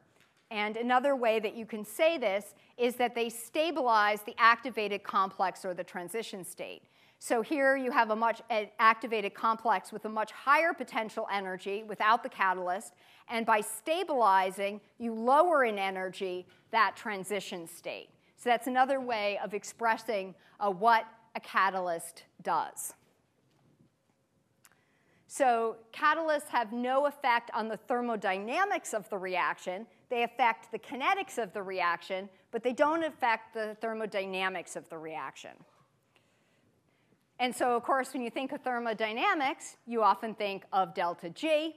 And 0.52 0.78
another 0.78 1.16
way 1.16 1.40
that 1.40 1.56
you 1.56 1.66
can 1.66 1.86
say 1.86 2.18
this 2.18 2.56
is 2.78 2.96
that 2.96 3.14
they 3.14 3.30
stabilize 3.30 4.22
the 4.22 4.34
activated 4.38 5.04
complex 5.04 5.64
or 5.64 5.74
the 5.74 5.84
transition 5.84 6.44
state. 6.44 6.84
So 7.20 7.42
here 7.42 7.76
you 7.76 7.92
have 7.92 8.12
a 8.12 8.16
much 8.16 8.42
activated 8.80 9.34
complex 9.34 9.92
with 9.92 10.06
a 10.06 10.10
much 10.10 10.32
higher 10.32 10.74
potential 10.74 11.28
energy 11.32 11.84
without 11.84 12.24
the 12.24 12.30
catalyst, 12.30 12.94
and 13.28 13.46
by 13.46 13.60
stabilizing, 13.60 14.80
you 14.98 15.14
lower 15.14 15.66
in 15.66 15.78
energy 15.78 16.48
that 16.72 16.96
transition 16.96 17.68
state. 17.68 18.10
So 18.38 18.50
that's 18.50 18.68
another 18.68 19.02
way 19.02 19.38
of 19.44 19.54
expressing 19.54 20.34
uh, 20.62 20.72
what 20.72 21.06
a 21.36 21.42
catalyst 21.42 22.24
does. 22.42 22.94
So 25.28 25.76
catalysts 25.94 26.48
have 26.48 26.72
no 26.72 27.06
effect 27.06 27.52
on 27.54 27.68
the 27.68 27.78
thermodynamics 27.78 28.94
of 28.94 29.10
the 29.10 29.18
reaction. 29.18 29.86
They 30.10 30.24
affect 30.24 30.72
the 30.72 30.80
kinetics 30.80 31.38
of 31.38 31.54
the 31.54 31.62
reaction, 31.62 32.30
but 32.52 32.64
they 32.64 32.74
don't 32.74 33.04
affect 33.04 33.54
the 33.54 33.78
thermodynamics 33.80 34.76
of 34.76 34.90
the 34.90 34.98
reaction. 34.98 35.52
And 37.40 37.56
so, 37.56 37.76
of 37.76 37.84
course, 37.84 38.14
when 38.14 38.22
you 38.22 38.30
think 38.30 38.52
of 38.52 38.62
thermodynamics, 38.62 39.78
you 39.86 40.04
often 40.04 40.36
think 40.36 40.66
of 40.74 40.94
delta 40.94 41.30
G. 41.30 41.76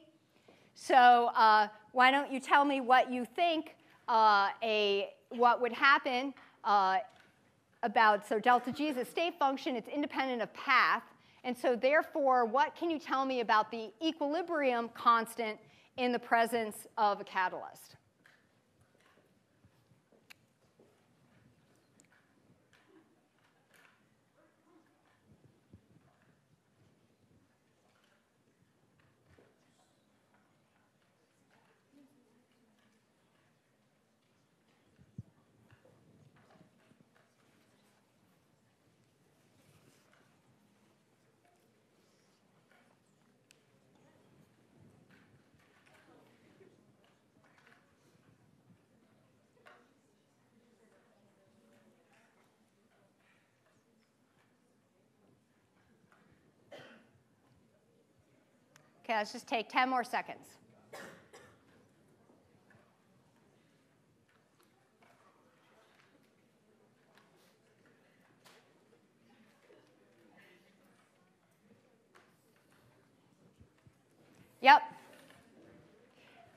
So 0.74 1.30
uh, 1.36 1.68
why 1.92 2.10
don't 2.10 2.32
you 2.32 2.40
tell 2.40 2.64
me 2.64 2.80
what 2.80 3.12
you 3.12 3.24
think 3.24 3.76
uh, 4.08 4.48
a, 4.62 5.10
what 5.28 5.60
would 5.60 5.72
happen 5.72 6.34
uh, 6.64 6.98
about, 7.82 8.26
so 8.26 8.38
delta 8.38 8.72
G 8.72 8.88
is 8.88 8.96
a 8.96 9.04
state 9.04 9.38
function, 9.38 9.76
it's 9.76 9.88
independent 9.88 10.42
of 10.42 10.52
path. 10.54 11.02
And 11.44 11.56
so 11.56 11.76
therefore, 11.76 12.44
what 12.44 12.74
can 12.74 12.90
you 12.90 12.98
tell 12.98 13.24
me 13.24 13.40
about 13.40 13.70
the 13.70 13.92
equilibrium 14.04 14.88
constant 14.94 15.58
in 15.96 16.12
the 16.12 16.18
presence 16.18 16.86
of 16.96 17.20
a 17.20 17.24
catalyst? 17.24 17.96
Okay, 59.04 59.16
let's 59.16 59.32
just 59.32 59.48
take 59.48 59.68
10 59.68 59.90
more 59.90 60.04
seconds. 60.04 60.58
Yep. 74.60 74.82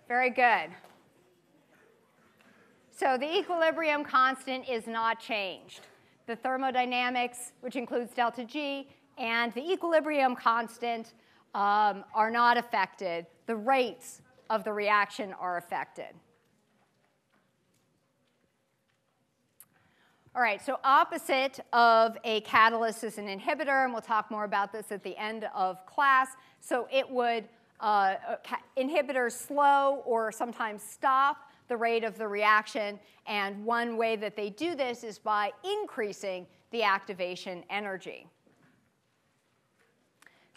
Very 0.07 0.29
good. 0.29 0.69
So 2.91 3.17
the 3.17 3.37
equilibrium 3.37 4.03
constant 4.03 4.69
is 4.69 4.85
not 4.85 5.19
changed. 5.19 5.81
The 6.27 6.35
thermodynamics, 6.35 7.53
which 7.61 7.75
includes 7.75 8.13
delta 8.13 8.45
G, 8.45 8.87
and 9.17 9.51
the 9.53 9.71
equilibrium 9.71 10.35
constant 10.35 11.13
um, 11.55 12.03
are 12.13 12.29
not 12.29 12.57
affected. 12.57 13.25
The 13.47 13.55
rates 13.55 14.21
of 14.49 14.63
the 14.63 14.73
reaction 14.73 15.33
are 15.39 15.57
affected. 15.57 16.13
All 20.35 20.41
right, 20.41 20.61
so 20.63 20.79
opposite 20.83 21.61
of 21.71 22.17
a 22.25 22.41
catalyst 22.41 23.05
is 23.05 23.17
an 23.17 23.27
inhibitor, 23.27 23.85
and 23.85 23.93
we'll 23.93 24.01
talk 24.01 24.29
more 24.29 24.43
about 24.43 24.73
this 24.73 24.91
at 24.91 25.01
the 25.01 25.15
end 25.15 25.47
of 25.55 25.83
class. 25.85 26.27
So 26.59 26.89
it 26.91 27.09
would, 27.09 27.45
uh, 27.79 28.15
inhibitors 28.77 29.31
slow 29.31 30.03
or 30.05 30.33
sometimes 30.33 30.83
stop 30.83 31.37
the 31.69 31.77
rate 31.77 32.03
of 32.03 32.17
the 32.17 32.27
reaction, 32.27 32.99
and 33.27 33.63
one 33.63 33.95
way 33.95 34.17
that 34.17 34.35
they 34.35 34.49
do 34.49 34.75
this 34.75 35.05
is 35.05 35.17
by 35.17 35.53
increasing 35.63 36.45
the 36.71 36.83
activation 36.83 37.63
energy. 37.69 38.27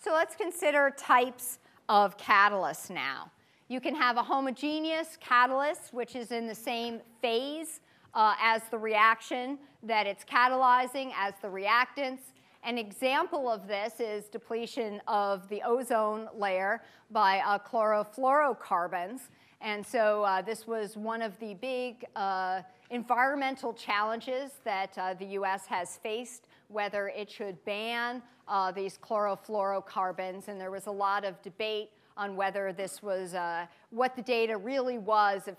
So 0.00 0.12
let's 0.12 0.36
consider 0.36 0.94
types 0.96 1.58
of 1.88 2.16
catalysts 2.16 2.88
now. 2.88 3.32
You 3.66 3.80
can 3.80 3.96
have 3.96 4.16
a 4.16 4.22
homogeneous 4.22 5.18
catalyst, 5.20 5.92
which 5.92 6.14
is 6.14 6.30
in 6.30 6.46
the 6.46 6.54
same 6.54 7.00
phase 7.20 7.80
uh, 8.14 8.34
as 8.40 8.62
the 8.70 8.78
reaction 8.78 9.58
that 9.82 10.06
it's 10.06 10.24
catalyzing 10.24 11.12
as 11.16 11.34
the 11.42 11.48
reactants. 11.48 12.20
An 12.62 12.78
example 12.78 13.50
of 13.50 13.66
this 13.66 13.94
is 13.98 14.26
depletion 14.26 15.00
of 15.08 15.48
the 15.48 15.62
ozone 15.66 16.28
layer 16.32 16.80
by 17.10 17.40
uh, 17.40 17.58
chlorofluorocarbons. 17.58 19.22
And 19.60 19.84
so 19.84 20.22
uh, 20.22 20.42
this 20.42 20.66
was 20.68 20.96
one 20.96 21.22
of 21.22 21.36
the 21.40 21.54
big 21.54 22.04
uh, 22.14 22.62
environmental 22.90 23.72
challenges 23.72 24.52
that 24.64 24.96
uh, 24.96 25.14
the 25.14 25.26
US 25.26 25.66
has 25.66 25.96
faced 25.96 26.46
whether 26.68 27.08
it 27.08 27.30
should 27.30 27.62
ban 27.64 28.22
uh, 28.46 28.70
these 28.70 28.98
chlorofluorocarbons, 28.98 30.48
and 30.48 30.60
there 30.60 30.70
was 30.70 30.86
a 30.86 30.90
lot 30.90 31.24
of 31.24 31.40
debate 31.42 31.90
on 32.16 32.34
whether 32.34 32.72
this 32.72 33.00
was 33.00 33.32
uh, 33.34 33.64
what 33.90 34.16
the 34.16 34.22
data 34.22 34.56
really 34.56 34.98
was 34.98 35.46
if, 35.46 35.54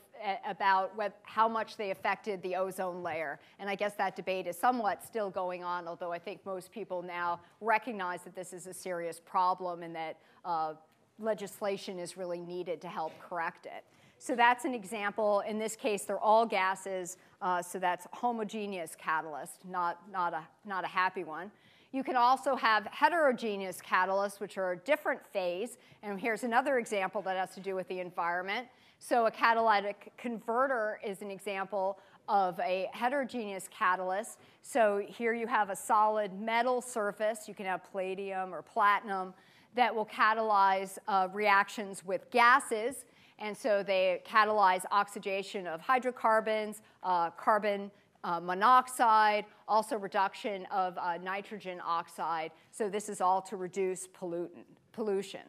about 0.45 0.95
what, 0.97 1.17
how 1.23 1.47
much 1.47 1.77
they 1.77 1.91
affected 1.91 2.41
the 2.43 2.55
ozone 2.55 3.01
layer. 3.01 3.39
And 3.59 3.69
I 3.69 3.75
guess 3.75 3.93
that 3.95 4.15
debate 4.15 4.45
is 4.45 4.57
somewhat 4.57 5.01
still 5.01 5.29
going 5.29 5.63
on, 5.63 5.87
although 5.87 6.11
I 6.11 6.19
think 6.19 6.45
most 6.45 6.71
people 6.71 7.01
now 7.01 7.39
recognize 7.61 8.23
that 8.23 8.35
this 8.35 8.51
is 8.51 8.67
a 8.67 8.73
serious 8.73 9.21
problem 9.25 9.83
and 9.83 9.95
that 9.95 10.17
uh, 10.43 10.73
legislation 11.17 11.97
is 11.97 12.17
really 12.17 12.41
needed 12.41 12.81
to 12.81 12.89
help 12.89 13.13
correct 13.19 13.65
it. 13.65 13.85
So 14.19 14.35
that's 14.35 14.65
an 14.65 14.73
example. 14.73 15.39
In 15.47 15.57
this 15.57 15.77
case, 15.77 16.03
they're 16.03 16.19
all 16.19 16.45
gases, 16.45 17.17
uh, 17.41 17.61
so 17.61 17.79
that's 17.79 18.05
homogeneous 18.11 18.95
catalyst, 18.95 19.65
not, 19.65 19.97
not, 20.11 20.33
a, 20.33 20.43
not 20.65 20.83
a 20.83 20.87
happy 20.87 21.23
one. 21.23 21.49
You 21.93 22.03
can 22.03 22.17
also 22.17 22.55
have 22.55 22.85
heterogeneous 22.87 23.79
catalysts, 23.81 24.39
which 24.39 24.57
are 24.57 24.73
a 24.73 24.77
different 24.77 25.25
phase. 25.25 25.77
And 26.03 26.19
here's 26.19 26.43
another 26.43 26.77
example 26.79 27.21
that 27.23 27.37
has 27.37 27.55
to 27.55 27.61
do 27.61 27.75
with 27.75 27.87
the 27.87 28.01
environment. 28.01 28.67
So 28.99 29.25
a 29.25 29.31
catalytic 29.31 30.11
converter 30.17 30.99
is 31.03 31.21
an 31.21 31.31
example 31.31 31.97
of 32.27 32.59
a 32.59 32.89
heterogeneous 32.91 33.69
catalyst. 33.71 34.37
So 34.61 35.01
here 35.07 35.33
you 35.33 35.47
have 35.47 35.69
a 35.69 35.75
solid 35.75 36.37
metal 36.39 36.81
surface. 36.81 37.47
You 37.47 37.55
can 37.55 37.65
have 37.65 37.89
palladium 37.89 38.53
or 38.53 38.61
platinum 38.61 39.33
that 39.75 39.95
will 39.95 40.05
catalyze 40.05 40.97
uh, 41.07 41.29
reactions 41.31 42.03
with 42.05 42.29
gases. 42.29 43.05
And 43.39 43.57
so 43.57 43.83
they 43.83 44.21
catalyze 44.27 44.83
oxidation 44.91 45.65
of 45.65 45.81
hydrocarbons, 45.81 46.81
uh, 47.03 47.31
carbon 47.31 47.89
uh, 48.23 48.39
monoxide, 48.39 49.45
also 49.67 49.97
reduction 49.97 50.65
of 50.71 50.97
uh, 50.97 51.17
nitrogen 51.17 51.79
oxide. 51.83 52.51
So 52.71 52.89
this 52.89 53.07
is 53.07 53.21
all 53.21 53.41
to 53.43 53.55
reduce 53.55 54.07
pollutant, 54.07 54.65
pollution. 54.91 55.41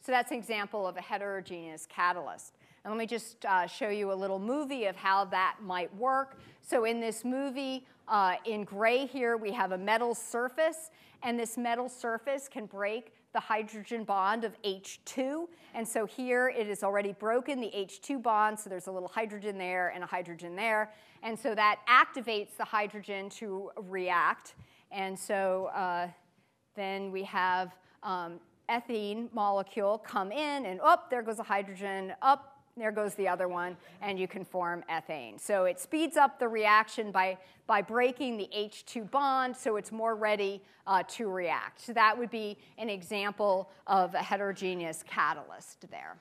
So 0.00 0.12
that's 0.12 0.30
an 0.30 0.38
example 0.38 0.86
of 0.86 0.96
a 0.96 1.00
heterogeneous 1.00 1.86
catalyst. 1.86 2.54
And 2.84 2.92
let 2.92 2.98
me 2.98 3.06
just 3.06 3.44
uh, 3.46 3.66
show 3.66 3.88
you 3.88 4.12
a 4.12 4.14
little 4.14 4.38
movie 4.38 4.84
of 4.84 4.94
how 4.94 5.24
that 5.26 5.56
might 5.62 5.94
work. 5.96 6.38
So 6.60 6.84
in 6.84 7.00
this 7.00 7.24
movie, 7.24 7.86
uh, 8.06 8.36
in 8.44 8.64
gray 8.64 9.06
here, 9.06 9.36
we 9.36 9.50
have 9.52 9.72
a 9.72 9.78
metal 9.78 10.14
surface, 10.14 10.90
and 11.22 11.38
this 11.38 11.56
metal 11.56 11.88
surface 11.88 12.48
can 12.48 12.66
break 12.66 13.14
the 13.34 13.40
hydrogen 13.40 14.04
bond 14.04 14.44
of 14.44 14.56
H2. 14.62 15.46
And 15.74 15.86
so 15.86 16.06
here 16.06 16.48
it 16.48 16.68
is 16.68 16.82
already 16.82 17.12
broken 17.12 17.60
the 17.60 17.70
H2 17.74 18.22
bond, 18.22 18.58
so 18.58 18.70
there's 18.70 18.86
a 18.86 18.92
little 18.92 19.08
hydrogen 19.08 19.58
there 19.58 19.88
and 19.88 20.02
a 20.02 20.06
hydrogen 20.06 20.56
there. 20.56 20.92
And 21.22 21.38
so 21.38 21.54
that 21.54 21.80
activates 21.88 22.56
the 22.56 22.64
hydrogen 22.64 23.28
to 23.30 23.70
react. 23.88 24.54
And 24.90 25.18
so 25.18 25.70
uh, 25.74 26.08
then 26.76 27.10
we 27.10 27.24
have 27.24 27.74
um, 28.02 28.38
ethene 28.70 29.32
molecule 29.34 29.98
come 29.98 30.30
in, 30.32 30.66
and 30.66 30.80
up, 30.80 31.04
oh, 31.04 31.06
there 31.10 31.22
goes 31.22 31.40
a 31.40 31.42
hydrogen, 31.42 32.14
up, 32.22 32.53
there 32.76 32.90
goes 32.90 33.14
the 33.14 33.28
other 33.28 33.46
one, 33.46 33.76
and 34.00 34.18
you 34.18 34.26
can 34.26 34.44
form 34.44 34.82
ethane. 34.90 35.40
So 35.40 35.64
it 35.64 35.78
speeds 35.78 36.16
up 36.16 36.38
the 36.38 36.48
reaction 36.48 37.12
by, 37.12 37.38
by 37.66 37.82
breaking 37.82 38.36
the 38.36 38.48
H2 38.54 39.10
bond, 39.10 39.56
so 39.56 39.76
it's 39.76 39.92
more 39.92 40.16
ready 40.16 40.60
uh, 40.86 41.04
to 41.08 41.28
react. 41.28 41.80
So 41.80 41.92
that 41.92 42.18
would 42.18 42.30
be 42.30 42.58
an 42.78 42.90
example 42.90 43.70
of 43.86 44.14
a 44.14 44.22
heterogeneous 44.22 45.04
catalyst 45.06 45.88
there. 45.90 46.16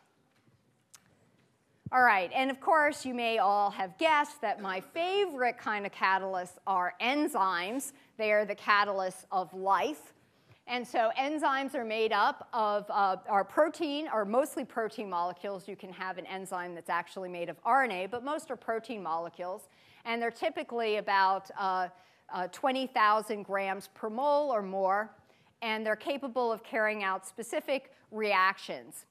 All 1.92 2.04
right, 2.04 2.32
and 2.34 2.50
of 2.50 2.60
course, 2.60 3.06
you 3.06 3.14
may 3.14 3.38
all 3.38 3.70
have 3.70 3.98
guessed 4.00 4.42
that 4.42 4.60
my 4.60 4.82
favorite 4.82 5.60
kind 5.60 5.86
of 5.86 5.92
catalysts 5.92 6.58
are 6.66 6.96
enzymes. 7.00 7.94
They 8.18 8.32
are 8.32 8.46
the 8.46 8.56
catalysts 8.56 9.26
of 9.32 9.54
life. 9.54 10.14
And 10.68 10.88
so 10.88 11.12
enzymes 11.20 11.76
are 11.76 11.84
made 11.84 12.14
up 12.14 12.48
of 12.54 12.86
uh, 12.90 13.18
our 13.28 13.44
protein, 13.44 14.08
or 14.14 14.24
mostly 14.24 14.64
protein 14.64 15.10
molecules. 15.10 15.68
You 15.68 15.76
can 15.76 15.92
have 15.92 16.18
an 16.18 16.26
enzyme 16.26 16.74
that's 16.74 16.90
actually 16.90 17.30
made 17.30 17.50
of 17.50 17.62
RNA, 17.64 18.12
but 18.12 18.24
most 18.24 18.50
are 18.50 18.56
protein 18.56 19.04
molecules. 19.04 19.68
And 20.06 20.22
they're 20.22 20.32
typically 20.32 20.98
about 20.98 21.52
uh, 21.60 21.90
uh, 22.34 22.48
20,000 22.48 23.44
grams 23.44 23.90
per 23.94 24.10
mole 24.10 24.52
or 24.52 24.62
more. 24.62 25.12
And 25.62 25.86
they're 25.86 25.96
capable 25.96 26.52
of 26.52 26.64
carrying 26.64 27.04
out 27.04 27.28
specific 27.28 27.92
reactions. 28.12 29.06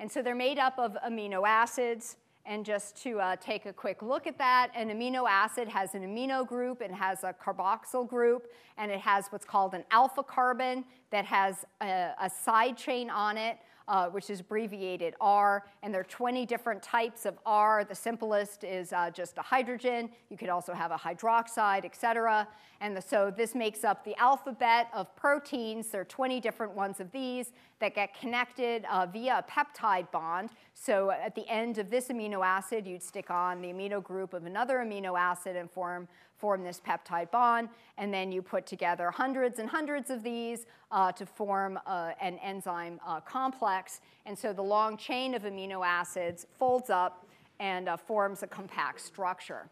And 0.00 0.10
so 0.10 0.22
they're 0.22 0.34
made 0.34 0.58
up 0.58 0.78
of 0.78 0.96
amino 1.06 1.46
acids. 1.46 2.16
And 2.46 2.64
just 2.64 2.96
to 3.02 3.20
uh, 3.20 3.36
take 3.36 3.66
a 3.66 3.72
quick 3.72 4.00
look 4.00 4.26
at 4.26 4.38
that, 4.38 4.70
an 4.74 4.88
amino 4.88 5.28
acid 5.28 5.68
has 5.68 5.94
an 5.94 6.02
amino 6.02 6.46
group, 6.46 6.80
it 6.80 6.90
has 6.90 7.22
a 7.22 7.34
carboxyl 7.34 8.08
group, 8.08 8.50
and 8.78 8.90
it 8.90 9.00
has 9.00 9.26
what's 9.28 9.44
called 9.44 9.74
an 9.74 9.84
alpha 9.90 10.22
carbon 10.22 10.84
that 11.10 11.26
has 11.26 11.66
a, 11.82 12.12
a 12.20 12.30
side 12.30 12.76
chain 12.76 13.10
on 13.10 13.36
it 13.36 13.58
uh, 13.88 14.08
which 14.08 14.30
is 14.30 14.40
abbreviated 14.40 15.14
R. 15.20 15.64
And 15.82 15.92
there 15.92 16.02
are 16.02 16.04
20 16.04 16.46
different 16.46 16.82
types 16.82 17.26
of 17.26 17.38
R. 17.44 17.84
The 17.84 17.94
simplest 17.94 18.62
is 18.62 18.92
uh, 18.92 19.10
just 19.10 19.38
a 19.38 19.42
hydrogen. 19.42 20.10
You 20.30 20.36
could 20.36 20.50
also 20.50 20.74
have 20.74 20.92
a 20.92 20.96
hydroxide, 20.96 21.84
et 21.84 21.96
cetera. 21.96 22.46
And 22.80 22.96
the, 22.96 23.02
so 23.02 23.32
this 23.34 23.54
makes 23.54 23.82
up 23.82 24.04
the 24.04 24.16
alphabet 24.20 24.88
of 24.92 25.14
proteins. 25.16 25.88
There 25.88 26.02
are 26.02 26.04
20 26.04 26.38
different 26.40 26.74
ones 26.74 27.00
of 27.00 27.10
these 27.10 27.52
that 27.80 27.94
get 27.94 28.18
connected 28.18 28.84
uh, 28.90 29.06
via 29.06 29.44
a 29.44 29.50
peptide 29.50 30.10
bond. 30.10 30.50
So 30.74 31.10
at 31.10 31.34
the 31.34 31.48
end 31.48 31.78
of 31.78 31.90
this 31.90 32.08
amino 32.08 32.44
acid, 32.44 32.86
you'd 32.86 33.02
stick 33.02 33.30
on 33.30 33.60
the 33.62 33.68
amino 33.68 34.02
group 34.02 34.34
of 34.34 34.44
another 34.46 34.78
amino 34.78 35.18
acid 35.18 35.56
and 35.56 35.70
form 35.70 36.06
form 36.38 36.62
this 36.62 36.80
peptide 36.80 37.30
bond, 37.30 37.68
and 37.98 38.14
then 38.14 38.30
you 38.30 38.40
put 38.40 38.66
together 38.66 39.10
hundreds 39.10 39.58
and 39.58 39.68
hundreds 39.68 40.10
of 40.10 40.22
these 40.22 40.66
uh, 40.90 41.12
to 41.12 41.26
form 41.26 41.78
uh, 41.86 42.12
an 42.20 42.38
enzyme 42.38 43.00
uh, 43.06 43.20
complex. 43.20 44.00
And 44.24 44.38
so 44.38 44.52
the 44.52 44.62
long 44.62 44.96
chain 44.96 45.34
of 45.34 45.42
amino 45.42 45.86
acids 45.86 46.46
folds 46.58 46.90
up 46.90 47.26
and 47.60 47.88
uh, 47.88 47.96
forms 47.96 48.42
a 48.42 48.46
compact 48.46 49.00
structure. 49.00 49.68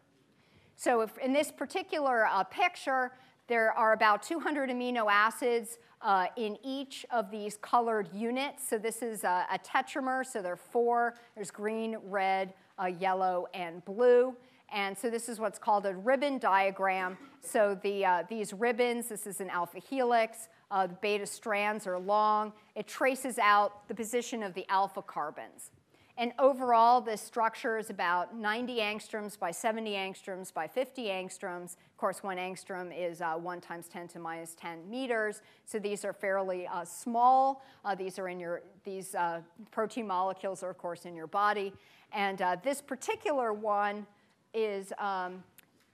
So 0.76 1.08
in 1.22 1.32
this 1.32 1.50
particular 1.50 2.26
uh, 2.26 2.44
picture, 2.44 3.12
there 3.46 3.72
are 3.72 3.92
about 3.92 4.22
200 4.22 4.70
amino 4.70 5.06
acids 5.10 5.78
uh, 6.02 6.26
in 6.36 6.58
each 6.64 7.06
of 7.10 7.30
these 7.30 7.56
colored 7.62 8.08
units. 8.12 8.68
So 8.68 8.76
this 8.76 9.02
is 9.02 9.24
a, 9.24 9.46
a 9.50 9.58
tetramer, 9.58 10.26
so 10.26 10.42
there 10.42 10.52
are 10.52 10.56
four. 10.56 11.14
There's 11.34 11.50
green, 11.50 11.96
red, 12.02 12.52
yellow, 12.98 13.46
and 13.54 13.82
blue. 13.84 14.36
And 14.72 14.96
so 14.96 15.10
this 15.10 15.28
is 15.28 15.38
what's 15.38 15.58
called 15.58 15.86
a 15.86 15.94
ribbon 15.94 16.38
diagram. 16.38 17.16
So 17.40 17.78
the, 17.82 18.04
uh, 18.04 18.22
these 18.28 18.52
ribbons, 18.52 19.08
this 19.08 19.26
is 19.26 19.40
an 19.40 19.50
alpha 19.50 19.78
helix. 19.78 20.48
Uh, 20.70 20.88
the 20.88 20.94
beta 20.94 21.26
strands 21.26 21.86
are 21.86 21.98
long. 21.98 22.52
It 22.74 22.88
traces 22.88 23.38
out 23.38 23.86
the 23.88 23.94
position 23.94 24.42
of 24.42 24.54
the 24.54 24.66
alpha 24.68 25.02
carbons. 25.02 25.70
And 26.18 26.32
overall, 26.38 27.02
this 27.02 27.20
structure 27.20 27.76
is 27.76 27.90
about 27.90 28.34
90 28.34 28.78
angstroms 28.78 29.38
by 29.38 29.50
70 29.50 29.92
angstroms 29.92 30.52
by 30.52 30.66
50 30.66 31.04
angstroms. 31.04 31.74
Of 31.74 31.96
course, 31.98 32.22
one 32.22 32.38
angstrom 32.38 32.90
is 32.96 33.20
uh, 33.20 33.34
1 33.34 33.60
times 33.60 33.86
10 33.88 34.08
to 34.08 34.18
minus 34.18 34.54
10 34.54 34.88
meters. 34.88 35.42
So 35.66 35.78
these 35.78 36.06
are 36.06 36.14
fairly 36.14 36.66
uh, 36.66 36.86
small. 36.86 37.62
Uh, 37.84 37.94
these 37.94 38.18
are 38.18 38.28
in 38.28 38.40
your, 38.40 38.62
these 38.82 39.14
uh, 39.14 39.42
protein 39.70 40.06
molecules 40.06 40.62
are, 40.62 40.70
of 40.70 40.78
course, 40.78 41.04
in 41.04 41.14
your 41.14 41.26
body. 41.26 41.74
And 42.12 42.40
uh, 42.40 42.56
this 42.62 42.80
particular 42.80 43.52
one 43.52 44.06
is, 44.56 44.92
um, 44.98 45.44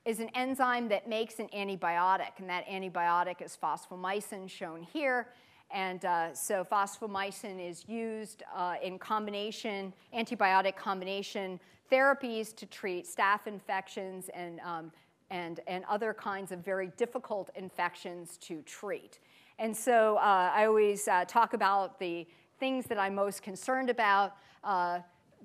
is 0.05 0.21
an 0.21 0.31
enzyme 0.35 0.89
that 0.89 1.09
makes 1.09 1.41
an 1.41 1.49
antibiotic, 1.55 2.39
and 2.39 2.49
that 2.49 2.67
antibiotic 2.69 3.43
is 3.43 3.59
fosfomycin, 3.61 4.49
shown 4.49 4.83
here. 4.83 5.29
And 5.71 6.05
uh, 6.05 6.35
so 6.35 6.65
fosfomycin 6.65 7.59
is 7.59 7.89
used 7.89 8.43
uh, 8.55 8.77
in 8.83 8.99
combination, 8.99 9.93
antibiotic 10.15 10.77
combination 10.77 11.59
therapies 11.91 12.55
to 12.57 12.67
treat 12.67 13.07
staph 13.07 13.47
infections 13.47 14.31
and, 14.33 14.61
um, 14.61 14.93
and, 15.31 15.61
and 15.67 15.85
other 15.91 16.15
kinds 16.15 16.53
of 16.53 16.61
very 16.61 16.91
difficult 16.97 17.51
infections 17.55 18.39
to 18.39 18.63
treat. 18.63 19.19
And 19.59 19.77
so 19.77 20.17
uh, 20.17 20.51
I 20.55 20.67
always 20.67 21.09
uh, 21.09 21.25
talk 21.27 21.53
about 21.55 21.99
the 21.99 22.27
things 22.59 22.87
that 22.87 22.99
I'm 22.99 23.15
most 23.15 23.43
concerned 23.43 23.91
about. 23.91 24.37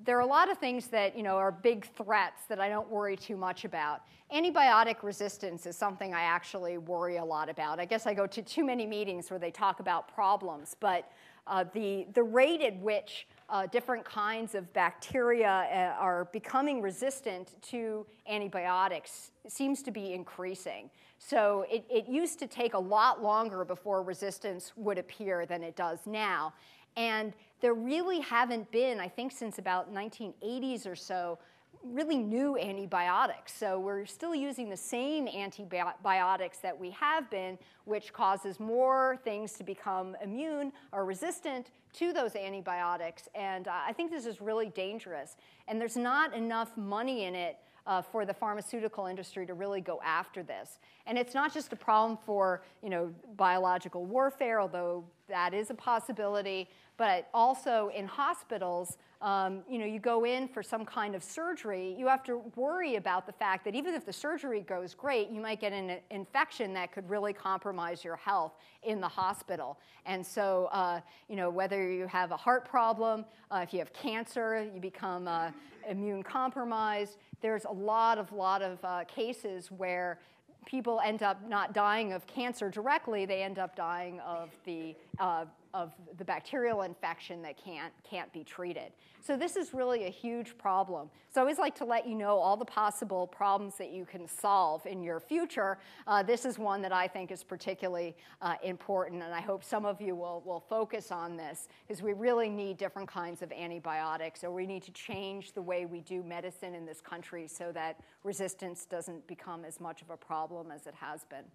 There 0.05 0.17
are 0.17 0.21
a 0.21 0.27
lot 0.27 0.49
of 0.51 0.57
things 0.57 0.87
that 0.87 1.17
you 1.17 1.23
know 1.23 1.37
are 1.37 1.51
big 1.51 1.87
threats 1.95 2.43
that 2.49 2.59
I 2.59 2.69
don't 2.69 2.89
worry 2.89 3.17
too 3.17 3.35
much 3.35 3.65
about. 3.65 4.01
Antibiotic 4.33 5.03
resistance 5.03 5.65
is 5.65 5.75
something 5.77 6.13
I 6.13 6.21
actually 6.21 6.77
worry 6.77 7.17
a 7.17 7.25
lot 7.25 7.49
about. 7.49 7.79
I 7.79 7.85
guess 7.85 8.05
I 8.05 8.13
go 8.13 8.27
to 8.27 8.41
too 8.41 8.63
many 8.63 8.85
meetings 8.85 9.29
where 9.29 9.39
they 9.39 9.51
talk 9.51 9.79
about 9.79 10.13
problems, 10.13 10.75
but 10.79 11.09
uh, 11.47 11.63
the, 11.73 12.05
the 12.13 12.23
rate 12.23 12.61
at 12.61 12.77
which 12.79 13.27
uh, 13.49 13.65
different 13.67 14.03
kinds 14.03 14.53
of 14.53 14.71
bacteria 14.73 15.47
uh, 15.47 16.01
are 16.01 16.25
becoming 16.33 16.81
resistant 16.81 17.55
to 17.61 18.05
antibiotics 18.29 19.31
seems 19.47 19.81
to 19.81 19.91
be 19.91 20.13
increasing. 20.13 20.89
So 21.19 21.65
it, 21.71 21.85
it 21.89 22.07
used 22.07 22.37
to 22.39 22.47
take 22.47 22.73
a 22.73 22.79
lot 22.79 23.23
longer 23.23 23.63
before 23.63 24.03
resistance 24.03 24.73
would 24.75 24.97
appear 24.97 25.45
than 25.45 25.63
it 25.63 25.75
does 25.75 25.99
now. 26.05 26.53
And 26.95 27.33
there 27.61 27.73
really 27.73 28.19
haven't 28.19 28.71
been, 28.71 28.99
I 28.99 29.07
think 29.07 29.31
since 29.31 29.57
about 29.57 29.93
1980s 29.93 30.85
or 30.85 30.95
so, 30.95 31.39
really 31.83 32.17
new 32.17 32.57
antibiotics. 32.57 33.53
So 33.53 33.79
we're 33.79 34.05
still 34.05 34.35
using 34.35 34.69
the 34.69 34.77
same 34.77 35.27
antibiotics 35.27 36.57
that 36.59 36.77
we 36.77 36.91
have 36.91 37.29
been, 37.29 37.57
which 37.85 38.13
causes 38.13 38.59
more 38.59 39.19
things 39.23 39.53
to 39.53 39.63
become 39.63 40.15
immune 40.23 40.71
or 40.91 41.05
resistant 41.05 41.71
to 41.93 42.13
those 42.13 42.35
antibiotics. 42.35 43.27
And 43.35 43.67
uh, 43.67 43.73
I 43.87 43.93
think 43.93 44.11
this 44.11 44.25
is 44.25 44.41
really 44.41 44.69
dangerous. 44.69 45.37
And 45.67 45.79
there's 45.79 45.97
not 45.97 46.33
enough 46.33 46.75
money 46.77 47.25
in 47.25 47.35
it 47.35 47.57
uh, 47.87 48.01
for 48.01 48.25
the 48.25 48.33
pharmaceutical 48.33 49.07
industry 49.07 49.45
to 49.47 49.53
really 49.53 49.81
go 49.81 49.99
after 50.03 50.43
this. 50.43 50.77
And 51.07 51.17
it's 51.17 51.33
not 51.33 51.53
just 51.53 51.71
a 51.73 51.75
problem 51.75 52.19
for 52.25 52.61
you 52.83 52.89
know, 52.89 53.13
biological 53.37 54.05
warfare, 54.05 54.59
although 54.59 55.05
that 55.29 55.53
is 55.53 55.69
a 55.69 55.73
possibility, 55.73 56.69
but 56.97 57.29
also 57.33 57.89
in 57.95 58.05
hospitals, 58.05 58.97
um, 59.21 59.63
you 59.69 59.79
know, 59.79 59.85
you 59.85 59.99
go 59.99 60.25
in 60.25 60.47
for 60.47 60.61
some 60.61 60.85
kind 60.85 61.15
of 61.15 61.23
surgery, 61.23 61.95
you 61.97 62.07
have 62.07 62.23
to 62.23 62.41
worry 62.55 62.95
about 62.95 63.25
the 63.25 63.31
fact 63.31 63.65
that 63.65 63.73
even 63.73 63.95
if 63.95 64.05
the 64.05 64.13
surgery 64.13 64.61
goes 64.61 64.93
great, 64.93 65.29
you 65.29 65.41
might 65.41 65.59
get 65.59 65.73
an 65.73 65.97
infection 66.11 66.73
that 66.73 66.91
could 66.91 67.09
really 67.09 67.33
compromise 67.33 68.03
your 68.03 68.15
health 68.15 68.53
in 68.83 68.99
the 69.01 69.07
hospital. 69.07 69.79
And 70.05 70.25
so, 70.25 70.69
uh, 70.71 71.01
you 71.29 71.35
know, 71.35 71.49
whether 71.49 71.91
you 71.91 72.05
have 72.07 72.31
a 72.31 72.37
heart 72.37 72.67
problem, 72.67 73.25
uh, 73.49 73.61
if 73.63 73.73
you 73.73 73.79
have 73.79 73.91
cancer, 73.93 74.67
you 74.73 74.79
become 74.79 75.27
uh, 75.27 75.51
immune 75.89 76.23
compromised. 76.23 77.17
There's 77.41 77.65
a 77.65 77.71
lot 77.71 78.17
of 78.17 78.31
lot 78.31 78.61
of 78.61 78.83
uh, 78.83 79.03
cases 79.05 79.71
where 79.71 80.19
people 80.65 80.99
end 81.03 81.23
up 81.23 81.47
not 81.47 81.73
dying 81.73 82.13
of 82.13 82.27
cancer 82.27 82.69
directly, 82.69 83.25
they 83.25 83.41
end 83.41 83.57
up 83.57 83.75
dying 83.75 84.19
of 84.19 84.51
the, 84.65 84.95
uh, 85.19 85.45
of 85.73 85.93
the 86.17 86.25
bacterial 86.25 86.81
infection 86.81 87.41
that 87.43 87.55
can't, 87.55 87.93
can't 88.09 88.31
be 88.33 88.43
treated. 88.43 88.91
So 89.21 89.37
this 89.37 89.55
is 89.55 89.73
really 89.73 90.05
a 90.05 90.09
huge 90.09 90.57
problem. 90.57 91.09
So 91.29 91.39
I 91.39 91.43
always 91.43 91.59
like 91.59 91.75
to 91.75 91.85
let 91.85 92.07
you 92.07 92.15
know 92.15 92.37
all 92.37 92.57
the 92.57 92.65
possible 92.65 93.27
problems 93.27 93.75
that 93.77 93.91
you 93.91 94.05
can 94.05 94.27
solve 94.27 94.85
in 94.85 95.03
your 95.03 95.19
future. 95.19 95.77
Uh, 96.07 96.23
this 96.23 96.45
is 96.45 96.57
one 96.57 96.81
that 96.81 96.93
I 96.93 97.07
think 97.07 97.31
is 97.31 97.43
particularly 97.43 98.15
uh, 98.41 98.55
important, 98.63 99.21
and 99.21 99.33
I 99.33 99.41
hope 99.41 99.63
some 99.63 99.85
of 99.85 100.01
you 100.01 100.15
will, 100.15 100.41
will 100.45 100.63
focus 100.67 101.11
on 101.11 101.37
this, 101.37 101.67
because 101.85 102.01
we 102.01 102.13
really 102.13 102.49
need 102.49 102.77
different 102.77 103.09
kinds 103.09 103.41
of 103.41 103.51
antibiotics, 103.51 104.43
or 104.43 104.51
we 104.51 104.65
need 104.65 104.83
to 104.83 104.91
change 104.91 105.51
the 105.51 105.61
way 105.61 105.85
we 105.85 105.99
do 105.99 106.23
medicine 106.23 106.73
in 106.73 106.85
this 106.85 107.01
country 107.01 107.47
so 107.47 107.71
that 107.73 107.99
resistance 108.23 108.85
doesn't 108.85 109.27
become 109.27 109.65
as 109.65 109.79
much 109.79 110.01
of 110.01 110.09
a 110.09 110.17
problem 110.17 110.71
as 110.71 110.87
it 110.87 110.95
has 110.95 111.25
been. 111.25 111.45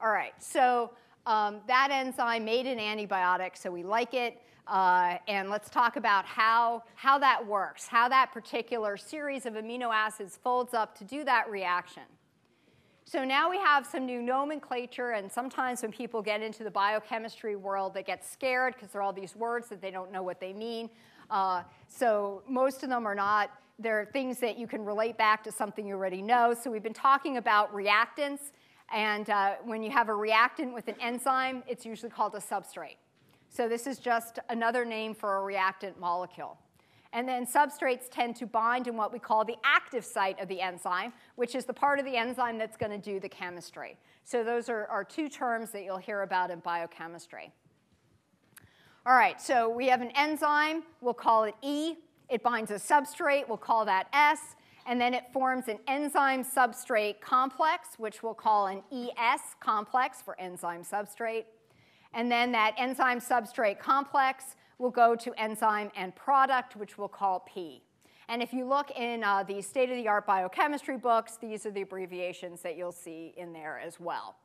All 0.00 0.10
right, 0.10 0.32
so 0.42 0.90
um, 1.26 1.60
that 1.66 1.90
enzyme 1.90 2.44
made 2.44 2.66
an 2.66 2.78
antibiotic, 2.78 3.56
so 3.56 3.70
we 3.70 3.82
like 3.82 4.14
it. 4.14 4.40
Uh, 4.66 5.16
and 5.26 5.50
let's 5.50 5.68
talk 5.68 5.96
about 5.96 6.24
how, 6.24 6.84
how 6.94 7.18
that 7.18 7.44
works, 7.44 7.86
how 7.86 8.08
that 8.08 8.30
particular 8.32 8.96
series 8.96 9.44
of 9.44 9.54
amino 9.54 9.92
acids 9.92 10.38
folds 10.42 10.72
up 10.72 10.96
to 10.96 11.04
do 11.04 11.24
that 11.24 11.50
reaction. 11.50 12.04
So 13.04 13.24
now 13.24 13.50
we 13.50 13.58
have 13.58 13.84
some 13.84 14.06
new 14.06 14.22
nomenclature, 14.22 15.10
and 15.10 15.30
sometimes 15.30 15.82
when 15.82 15.90
people 15.90 16.22
get 16.22 16.40
into 16.40 16.62
the 16.64 16.70
biochemistry 16.70 17.56
world, 17.56 17.92
they 17.92 18.02
get 18.02 18.24
scared 18.24 18.74
because 18.74 18.90
there 18.90 19.00
are 19.00 19.04
all 19.04 19.12
these 19.12 19.34
words 19.34 19.68
that 19.68 19.82
they 19.82 19.90
don't 19.90 20.12
know 20.12 20.22
what 20.22 20.40
they 20.40 20.52
mean. 20.52 20.88
Uh, 21.28 21.62
so 21.88 22.42
most 22.48 22.82
of 22.84 22.88
them 22.88 23.04
are 23.06 23.14
not, 23.14 23.50
they're 23.78 24.08
things 24.12 24.38
that 24.38 24.56
you 24.56 24.66
can 24.66 24.84
relate 24.84 25.18
back 25.18 25.42
to 25.44 25.52
something 25.52 25.86
you 25.86 25.94
already 25.94 26.22
know. 26.22 26.54
So 26.54 26.70
we've 26.70 26.82
been 26.82 26.94
talking 26.94 27.36
about 27.36 27.74
reactants, 27.74 28.52
and 28.92 29.30
uh, 29.30 29.54
when 29.64 29.82
you 29.82 29.90
have 29.90 30.08
a 30.08 30.14
reactant 30.14 30.74
with 30.74 30.88
an 30.88 30.96
enzyme, 31.00 31.62
it's 31.66 31.86
usually 31.86 32.10
called 32.10 32.34
a 32.34 32.38
substrate. 32.38 32.96
So 33.48 33.68
this 33.68 33.86
is 33.86 33.98
just 33.98 34.38
another 34.50 34.84
name 34.84 35.14
for 35.14 35.36
a 35.36 35.42
reactant 35.42 35.98
molecule. 35.98 36.58
And 37.14 37.28
then 37.28 37.46
substrates 37.46 38.04
tend 38.10 38.36
to 38.36 38.46
bind 38.46 38.86
in 38.86 38.96
what 38.96 39.12
we 39.12 39.18
call 39.18 39.44
the 39.44 39.56
active 39.64 40.04
site 40.04 40.40
of 40.40 40.48
the 40.48 40.60
enzyme, 40.60 41.12
which 41.36 41.54
is 41.54 41.66
the 41.66 41.72
part 41.72 41.98
of 41.98 42.06
the 42.06 42.16
enzyme 42.16 42.56
that's 42.56 42.76
going 42.76 42.92
to 42.92 42.98
do 42.98 43.20
the 43.20 43.28
chemistry. 43.28 43.98
So 44.24 44.42
those 44.42 44.70
are, 44.70 44.86
are 44.86 45.04
two 45.04 45.28
terms 45.28 45.70
that 45.72 45.84
you'll 45.84 45.98
hear 45.98 46.22
about 46.22 46.50
in 46.50 46.60
biochemistry. 46.60 47.52
All 49.04 49.14
right, 49.14 49.40
so 49.42 49.68
we 49.68 49.88
have 49.88 50.00
an 50.00 50.12
enzyme, 50.14 50.84
we'll 51.00 51.12
call 51.12 51.44
it 51.44 51.54
E. 51.60 51.96
It 52.28 52.42
binds 52.42 52.70
a 52.70 52.76
substrate, 52.76 53.48
we'll 53.48 53.58
call 53.58 53.84
that 53.84 54.06
S. 54.12 54.54
And 54.86 55.00
then 55.00 55.14
it 55.14 55.24
forms 55.32 55.68
an 55.68 55.78
enzyme 55.86 56.44
substrate 56.44 57.20
complex, 57.20 57.90
which 57.98 58.22
we'll 58.22 58.34
call 58.34 58.66
an 58.66 58.82
ES 58.92 59.40
complex 59.60 60.20
for 60.20 60.38
enzyme 60.40 60.82
substrate. 60.82 61.44
And 62.14 62.30
then 62.30 62.52
that 62.52 62.74
enzyme 62.76 63.20
substrate 63.20 63.78
complex 63.78 64.56
will 64.78 64.90
go 64.90 65.14
to 65.14 65.32
enzyme 65.40 65.90
and 65.96 66.14
product, 66.14 66.76
which 66.76 66.98
we'll 66.98 67.08
call 67.08 67.40
P. 67.40 67.82
And 68.28 68.42
if 68.42 68.52
you 68.52 68.64
look 68.64 68.90
in 68.92 69.22
uh, 69.22 69.42
the 69.42 69.60
state-of-the-art 69.60 70.26
biochemistry 70.26 70.96
books, 70.96 71.36
these 71.40 71.66
are 71.66 71.70
the 71.70 71.82
abbreviations 71.82 72.62
that 72.62 72.76
you'll 72.76 72.92
see 72.92 73.34
in 73.36 73.52
there 73.52 73.78
as 73.78 74.00
well. 74.00 74.36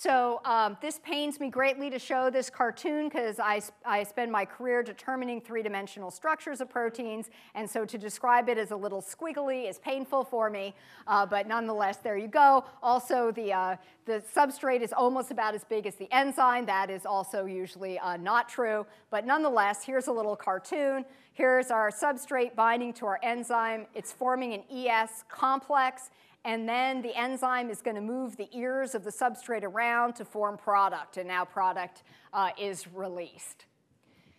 So 0.00 0.40
um, 0.44 0.76
this 0.80 1.00
pains 1.00 1.40
me 1.40 1.50
greatly 1.50 1.90
to 1.90 1.98
show 1.98 2.30
this 2.30 2.50
cartoon 2.50 3.08
because 3.08 3.40
I, 3.40 3.60
I 3.84 4.04
spend 4.04 4.30
my 4.30 4.44
career 4.44 4.80
determining 4.80 5.40
three-dimensional 5.40 6.12
structures 6.12 6.60
of 6.60 6.70
proteins, 6.70 7.30
and 7.56 7.68
so 7.68 7.84
to 7.84 7.98
describe 7.98 8.48
it 8.48 8.58
as 8.58 8.70
a 8.70 8.76
little 8.76 9.02
squiggly 9.02 9.68
is 9.68 9.80
painful 9.80 10.22
for 10.22 10.50
me, 10.50 10.76
uh, 11.08 11.26
but 11.26 11.48
nonetheless, 11.48 11.96
there 11.96 12.16
you 12.16 12.28
go. 12.28 12.64
Also, 12.80 13.32
the, 13.32 13.52
uh, 13.52 13.74
the 14.04 14.22
substrate 14.32 14.82
is 14.82 14.92
almost 14.92 15.32
about 15.32 15.52
as 15.52 15.64
big 15.64 15.84
as 15.84 15.96
the 15.96 16.06
enzyme. 16.12 16.64
That 16.64 16.90
is 16.90 17.04
also 17.04 17.46
usually 17.46 17.98
uh, 17.98 18.18
not 18.18 18.48
true, 18.48 18.86
but 19.10 19.26
nonetheless, 19.26 19.82
here's 19.82 20.06
a 20.06 20.12
little 20.12 20.36
cartoon. 20.36 21.04
Here's 21.32 21.72
our 21.72 21.90
substrate 21.90 22.54
binding 22.54 22.92
to 22.94 23.06
our 23.06 23.18
enzyme. 23.24 23.86
It's 23.96 24.12
forming 24.12 24.54
an 24.54 24.62
ES 24.70 25.24
complex, 25.28 26.10
and 26.48 26.66
then 26.66 27.02
the 27.02 27.14
enzyme 27.14 27.68
is 27.68 27.82
going 27.82 27.94
to 27.94 28.00
move 28.00 28.34
the 28.38 28.48
ears 28.54 28.94
of 28.94 29.04
the 29.04 29.10
substrate 29.10 29.64
around 29.64 30.14
to 30.14 30.24
form 30.24 30.56
product, 30.56 31.18
and 31.18 31.28
now 31.28 31.44
product 31.44 32.04
uh, 32.32 32.48
is 32.58 32.86
released. 32.94 33.66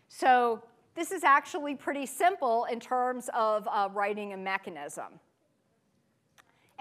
So 0.08 0.64
this 0.96 1.12
is 1.12 1.24
actually 1.24 1.76
pretty 1.76 2.08
simple 2.08 2.66
in 2.66 2.80
terms 2.80 3.30
of 3.36 3.68
uh, 3.68 3.90
writing 3.94 4.34
a 4.34 4.38
mechanism. 4.38 5.20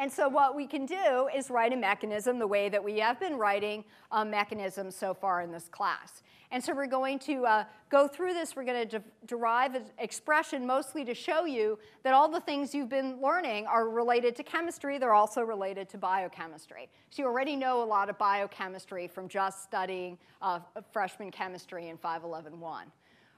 And 0.01 0.13
so 0.13 0.29
what 0.29 0.55
we 0.55 0.67
can 0.67 0.87
do 0.87 1.29
is 1.35 1.51
write 1.51 1.73
a 1.73 1.77
mechanism 1.77 2.39
the 2.39 2.47
way 2.47 2.69
that 2.69 2.83
we 2.83 3.01
have 3.01 3.19
been 3.19 3.37
writing 3.37 3.85
a 4.13 4.25
mechanism 4.25 4.93
so 4.93 5.13
far 5.13 5.43
in 5.43 5.51
this 5.51 5.69
class. 5.69 6.23
And 6.51 6.65
so 6.65 6.75
we're 6.75 6.87
going 6.87 7.19
to 7.21 7.45
uh, 7.45 7.65
go 7.91 8.09
through 8.09 8.33
this. 8.33 8.57
We're 8.57 8.65
going 8.65 8.89
to 8.89 8.99
de 8.99 9.05
derive 9.27 9.75
an 9.75 9.83
expression 9.99 10.67
mostly 10.67 11.05
to 11.05 11.15
show 11.15 11.45
you 11.45 11.79
that 12.05 12.15
all 12.15 12.29
the 12.29 12.41
things 12.41 12.75
you've 12.75 12.89
been 12.89 13.21
learning 13.21 13.67
are 13.67 13.89
related 13.89 14.35
to 14.37 14.43
chemistry. 14.43 14.99
They're 14.99 15.15
also 15.15 15.43
related 15.43 15.89
to 15.91 15.99
biochemistry. 15.99 16.89
So 17.11 17.23
you 17.23 17.29
already 17.29 17.57
know 17.57 17.83
a 17.83 17.85
lot 17.85 18.09
of 18.09 18.17
biochemistry 18.17 19.09
from 19.09 19.29
just 19.29 19.65
studying 19.65 20.17
uh, 20.41 20.61
freshman 20.91 21.31
chemistry 21.31 21.89
in 21.89 21.99
511.1. 21.99 22.85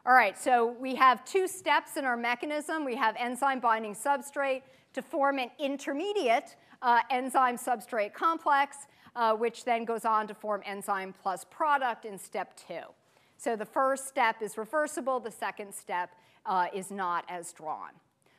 All 0.06 0.14
right, 0.14 0.38
so 0.38 0.74
we 0.80 0.94
have 0.94 1.24
two 1.24 1.46
steps 1.46 1.96
in 1.96 2.04
our 2.04 2.16
mechanism. 2.16 2.84
We 2.84 2.96
have 2.96 3.16
enzyme 3.18 3.60
binding 3.60 3.94
substrate 3.94 4.62
to 4.92 5.02
form 5.02 5.38
an 5.38 5.50
intermediate 5.58 6.56
uh, 6.82 7.00
enzyme 7.10 7.56
substrate 7.56 8.12
complex, 8.12 8.76
uh, 9.16 9.34
which 9.34 9.64
then 9.64 9.84
goes 9.84 10.04
on 10.04 10.26
to 10.26 10.34
form 10.34 10.62
enzyme 10.64 11.14
plus 11.22 11.44
product 11.50 12.04
in 12.04 12.18
step 12.18 12.56
two. 12.56 12.82
So 13.36 13.56
the 13.56 13.64
first 13.64 14.06
step 14.06 14.42
is 14.42 14.58
reversible, 14.58 15.20
the 15.20 15.30
second 15.30 15.74
step 15.74 16.10
uh, 16.46 16.66
is 16.74 16.90
not 16.90 17.24
as 17.28 17.52
drawn. 17.52 17.90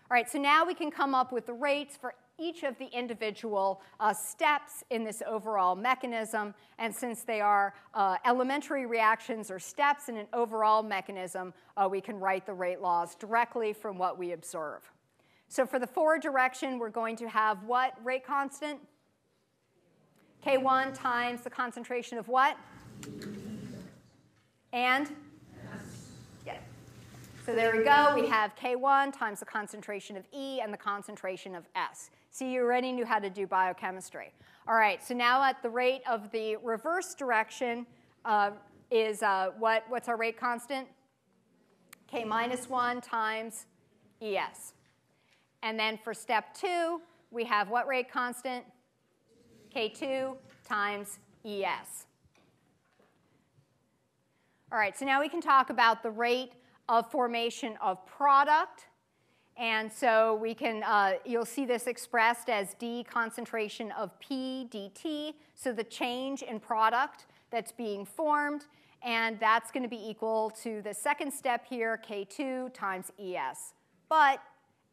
All 0.09 0.15
right, 0.15 0.29
so 0.29 0.37
now 0.37 0.65
we 0.65 0.73
can 0.73 0.91
come 0.91 1.15
up 1.15 1.31
with 1.31 1.45
the 1.45 1.53
rates 1.53 1.97
for 1.97 2.13
each 2.37 2.63
of 2.63 2.77
the 2.79 2.87
individual 2.87 3.81
uh, 3.99 4.13
steps 4.13 4.83
in 4.89 5.03
this 5.03 5.21
overall 5.25 5.75
mechanism. 5.75 6.53
And 6.79 6.93
since 6.93 7.21
they 7.21 7.39
are 7.39 7.73
uh, 7.93 8.17
elementary 8.25 8.85
reactions 8.85 9.49
or 9.51 9.59
steps 9.59 10.09
in 10.09 10.17
an 10.17 10.27
overall 10.33 10.83
mechanism, 10.83 11.53
uh, 11.77 11.87
we 11.89 12.01
can 12.01 12.19
write 12.19 12.45
the 12.45 12.53
rate 12.53 12.81
laws 12.81 13.15
directly 13.15 13.73
from 13.73 13.97
what 13.97 14.17
we 14.17 14.33
observe. 14.33 14.90
So 15.51 15.65
for 15.65 15.79
the 15.79 15.87
forward 15.87 16.21
direction, 16.21 16.79
we're 16.79 16.89
going 16.89 17.17
to 17.17 17.27
have 17.27 17.61
what 17.63 17.93
rate 18.05 18.25
constant? 18.25 18.79
K1 20.45 20.93
times 20.93 21.41
the 21.41 21.49
concentration 21.49 22.17
of 22.17 22.29
what? 22.29 22.55
And? 24.71 25.13
Yeah. 26.47 26.57
So 27.45 27.53
there 27.53 27.75
we 27.75 27.83
go. 27.83 28.13
We 28.15 28.29
have 28.29 28.55
K1 28.55 29.11
times 29.11 29.41
the 29.41 29.45
concentration 29.45 30.15
of 30.15 30.23
E 30.33 30.61
and 30.61 30.73
the 30.73 30.77
concentration 30.77 31.53
of 31.53 31.65
S. 31.75 32.11
See, 32.29 32.53
you 32.53 32.61
already 32.61 32.93
knew 32.93 33.03
how 33.03 33.19
to 33.19 33.29
do 33.29 33.45
biochemistry. 33.45 34.31
All 34.69 34.75
right, 34.75 35.03
so 35.05 35.13
now 35.13 35.43
at 35.43 35.61
the 35.61 35.69
rate 35.69 36.01
of 36.09 36.31
the 36.31 36.55
reverse 36.63 37.13
direction 37.13 37.85
uh, 38.23 38.51
is 38.89 39.21
uh, 39.21 39.49
what, 39.59 39.83
what's 39.89 40.07
our 40.07 40.15
rate 40.15 40.39
constant? 40.39 40.87
K 42.07 42.23
minus 42.23 42.69
1 42.69 43.01
times 43.01 43.65
ES. 44.21 44.75
And 45.63 45.79
then 45.79 45.97
for 46.03 46.13
step 46.13 46.53
2, 46.55 47.01
we 47.29 47.45
have 47.45 47.69
what 47.69 47.87
rate 47.87 48.11
constant? 48.11 48.65
K2 49.75 50.35
times 50.67 51.19
ES. 51.45 52.05
All 54.71 54.77
right, 54.77 54.97
so 54.97 55.05
now 55.05 55.19
we 55.19 55.29
can 55.29 55.41
talk 55.41 55.69
about 55.69 56.03
the 56.03 56.11
rate 56.11 56.53
of 56.87 57.09
formation 57.11 57.77
of 57.81 58.05
product. 58.05 58.87
And 59.57 59.91
so 59.91 60.35
we 60.35 60.53
can, 60.53 60.81
uh, 60.83 61.13
you'll 61.25 61.45
see 61.45 61.65
this 61.65 61.87
expressed 61.87 62.49
as 62.49 62.73
D 62.75 63.05
concentration 63.09 63.91
of 63.91 64.17
P 64.19 64.67
dt, 64.71 65.33
so 65.55 65.71
the 65.71 65.83
change 65.83 66.41
in 66.41 66.59
product 66.59 67.27
that's 67.51 67.71
being 67.71 68.05
formed, 68.05 68.65
and 69.03 69.39
that's 69.39 69.69
going 69.71 69.83
to 69.83 69.89
be 69.89 70.01
equal 70.09 70.51
to 70.63 70.81
the 70.81 70.93
second 70.93 71.31
step 71.31 71.65
here, 71.67 72.01
K2 72.07 72.73
times 72.73 73.11
ES. 73.19 73.73
But 74.09 74.41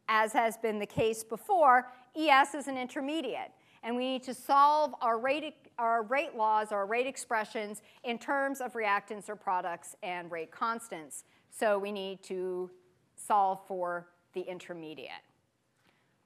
as 0.09 0.33
has 0.33 0.57
been 0.57 0.79
the 0.79 0.87
case 0.87 1.23
before, 1.23 1.91
ES 2.17 2.55
is 2.55 2.69
an 2.69 2.77
intermediate, 2.77 3.53
and 3.83 3.95
we 3.95 4.05
need 4.05 4.23
to 4.25 4.35
solve 4.35 4.95
our 5.01 5.19
rate, 5.19 5.55
our 5.79 6.03
rate 6.03 6.35
laws, 6.35 6.73
our 6.73 6.87
rate 6.87 7.07
expressions 7.07 7.83
in 8.05 8.19
terms 8.19 8.61
of 8.61 8.73
reactants 8.73 9.29
or 9.29 9.37
products 9.37 9.95
and 10.03 10.31
rate 10.31 10.51
constants. 10.51 11.25
So 11.51 11.79
we 11.79 11.93
need 11.93 12.23
to 12.25 12.71
solve 13.17 13.61
for 13.67 14.09
the 14.33 14.41
intermediate. 14.41 15.11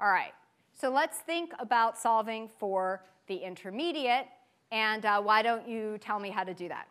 All 0.01 0.11
right, 0.11 0.33
so 0.73 0.91
let's 0.91 1.19
think 1.19 1.53
about 1.59 1.99
solving 1.99 2.49
for 2.59 3.05
the 3.27 3.37
intermediate, 3.37 4.27
and 4.71 5.05
uh, 5.05 5.21
why 5.21 5.43
don't 5.43 5.69
you 5.69 5.99
tell 5.99 6.19
me 6.19 6.31
how 6.31 6.45
to 6.45 6.55
do 6.55 6.69
that? 6.69 6.89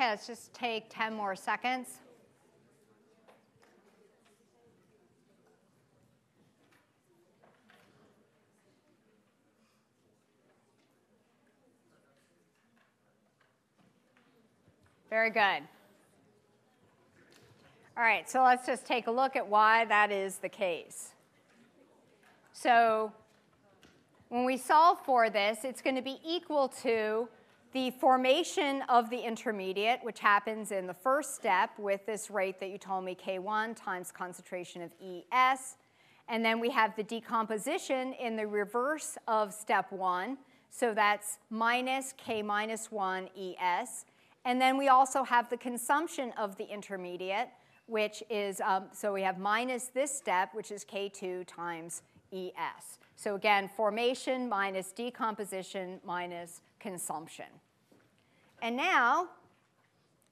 Okay, 0.00 0.08
let's 0.08 0.26
just 0.26 0.54
take 0.54 0.86
10 0.88 1.12
more 1.12 1.36
seconds. 1.36 1.98
Very 15.10 15.28
good. 15.28 15.40
All 17.94 18.02
right, 18.02 18.26
so 18.26 18.42
let's 18.42 18.66
just 18.66 18.86
take 18.86 19.06
a 19.06 19.10
look 19.10 19.36
at 19.36 19.46
why 19.46 19.84
that 19.84 20.10
is 20.10 20.38
the 20.38 20.48
case. 20.48 21.10
So 22.54 23.12
when 24.30 24.46
we 24.46 24.56
solve 24.56 25.04
for 25.04 25.28
this, 25.28 25.58
it's 25.64 25.82
going 25.82 25.96
to 25.96 26.00
be 26.00 26.20
equal 26.26 26.68
to 26.84 27.28
the 27.72 27.90
formation 27.92 28.82
of 28.88 29.10
the 29.10 29.18
intermediate, 29.18 30.00
which 30.02 30.18
happens 30.18 30.72
in 30.72 30.86
the 30.86 30.94
first 30.94 31.36
step 31.36 31.70
with 31.78 32.04
this 32.04 32.30
rate 32.30 32.58
that 32.60 32.70
you 32.70 32.78
told 32.78 33.04
me, 33.04 33.14
K1 33.14 33.76
times 33.76 34.10
concentration 34.10 34.82
of 34.82 34.90
ES. 35.00 35.76
And 36.28 36.44
then 36.44 36.60
we 36.60 36.70
have 36.70 36.96
the 36.96 37.02
decomposition 37.02 38.12
in 38.14 38.36
the 38.36 38.46
reverse 38.46 39.16
of 39.28 39.52
step 39.52 39.90
1. 39.92 40.38
So 40.70 40.94
that's 40.94 41.38
minus 41.50 42.14
K 42.16 42.42
minus 42.42 42.90
1 42.90 43.28
ES. 43.38 44.04
And 44.44 44.60
then 44.60 44.76
we 44.76 44.88
also 44.88 45.22
have 45.22 45.50
the 45.50 45.56
consumption 45.56 46.32
of 46.38 46.56
the 46.56 46.68
intermediate, 46.68 47.48
which 47.86 48.22
is, 48.30 48.60
um, 48.62 48.86
so 48.92 49.12
we 49.12 49.22
have 49.22 49.38
minus 49.38 49.88
this 49.88 50.16
step, 50.16 50.54
which 50.54 50.70
is 50.70 50.84
K2 50.84 51.46
times 51.46 52.02
ES. 52.32 52.98
So 53.16 53.34
again, 53.34 53.68
formation 53.76 54.48
minus 54.48 54.92
decomposition 54.92 56.00
minus 56.04 56.62
consumption. 56.80 57.46
And 58.62 58.76
now 58.76 59.28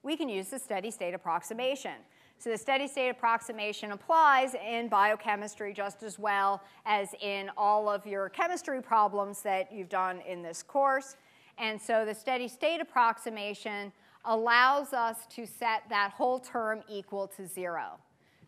we 0.02 0.16
can 0.16 0.28
use 0.28 0.48
the 0.48 0.58
steady 0.58 0.90
state 0.90 1.14
approximation. 1.14 1.94
So 2.38 2.50
the 2.50 2.58
steady 2.58 2.86
state 2.86 3.08
approximation 3.08 3.92
applies 3.92 4.54
in 4.54 4.88
biochemistry 4.88 5.72
just 5.72 6.02
as 6.04 6.18
well 6.18 6.62
as 6.86 7.14
in 7.20 7.50
all 7.56 7.88
of 7.88 8.06
your 8.06 8.28
chemistry 8.28 8.80
problems 8.80 9.42
that 9.42 9.72
you've 9.72 9.88
done 9.88 10.20
in 10.20 10.42
this 10.42 10.62
course. 10.62 11.16
And 11.58 11.80
so 11.80 12.04
the 12.04 12.14
steady 12.14 12.46
state 12.46 12.80
approximation 12.80 13.92
allows 14.24 14.92
us 14.92 15.26
to 15.30 15.46
set 15.46 15.82
that 15.88 16.12
whole 16.12 16.38
term 16.38 16.82
equal 16.88 17.26
to 17.28 17.46
zero. 17.46 17.98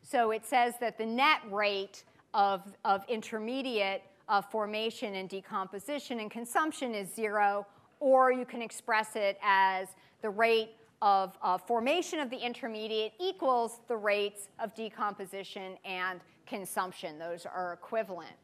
So 0.03 0.31
it 0.31 0.47
says 0.47 0.75
that 0.81 0.97
the 0.97 1.07
net 1.07 1.41
rate 1.51 2.05
of, 2.33 2.63
of 2.85 3.05
intermediate 3.09 4.03
uh, 4.29 4.41
formation 4.41 5.17
and 5.17 5.29
decomposition 5.29 6.21
and 6.21 6.31
consumption 6.31 6.95
is 6.95 7.13
zero, 7.13 7.67
or 8.01 8.33
you 8.33 8.45
can 8.45 8.63
express 8.63 9.15
it 9.15 9.39
as 9.43 9.89
the 10.23 10.31
rate 10.31 10.71
of 11.03 11.39
uh, 11.43 11.57
formation 11.57 12.19
of 12.19 12.29
the 12.29 12.37
intermediate 12.37 13.13
equals 13.19 13.81
the 13.89 13.97
rates 13.97 14.49
of 14.59 14.75
decomposition 14.75 15.77
and 15.85 16.21
consumption. 16.47 17.19
Those 17.19 17.47
are 17.47 17.73
equivalent. 17.73 18.35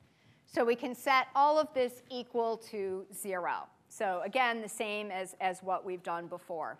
So 0.47 0.65
we 0.65 0.77
can 0.77 0.95
set 0.95 1.27
all 1.35 1.59
of 1.59 1.69
this 1.75 2.03
equal 2.09 2.57
to 2.71 3.05
zero. 3.15 3.67
So 3.89 4.23
again, 4.25 4.63
the 4.63 4.69
same 4.69 5.11
as, 5.11 5.37
as 5.41 5.63
what 5.63 5.85
we've 5.85 6.03
done 6.03 6.29
before. 6.29 6.79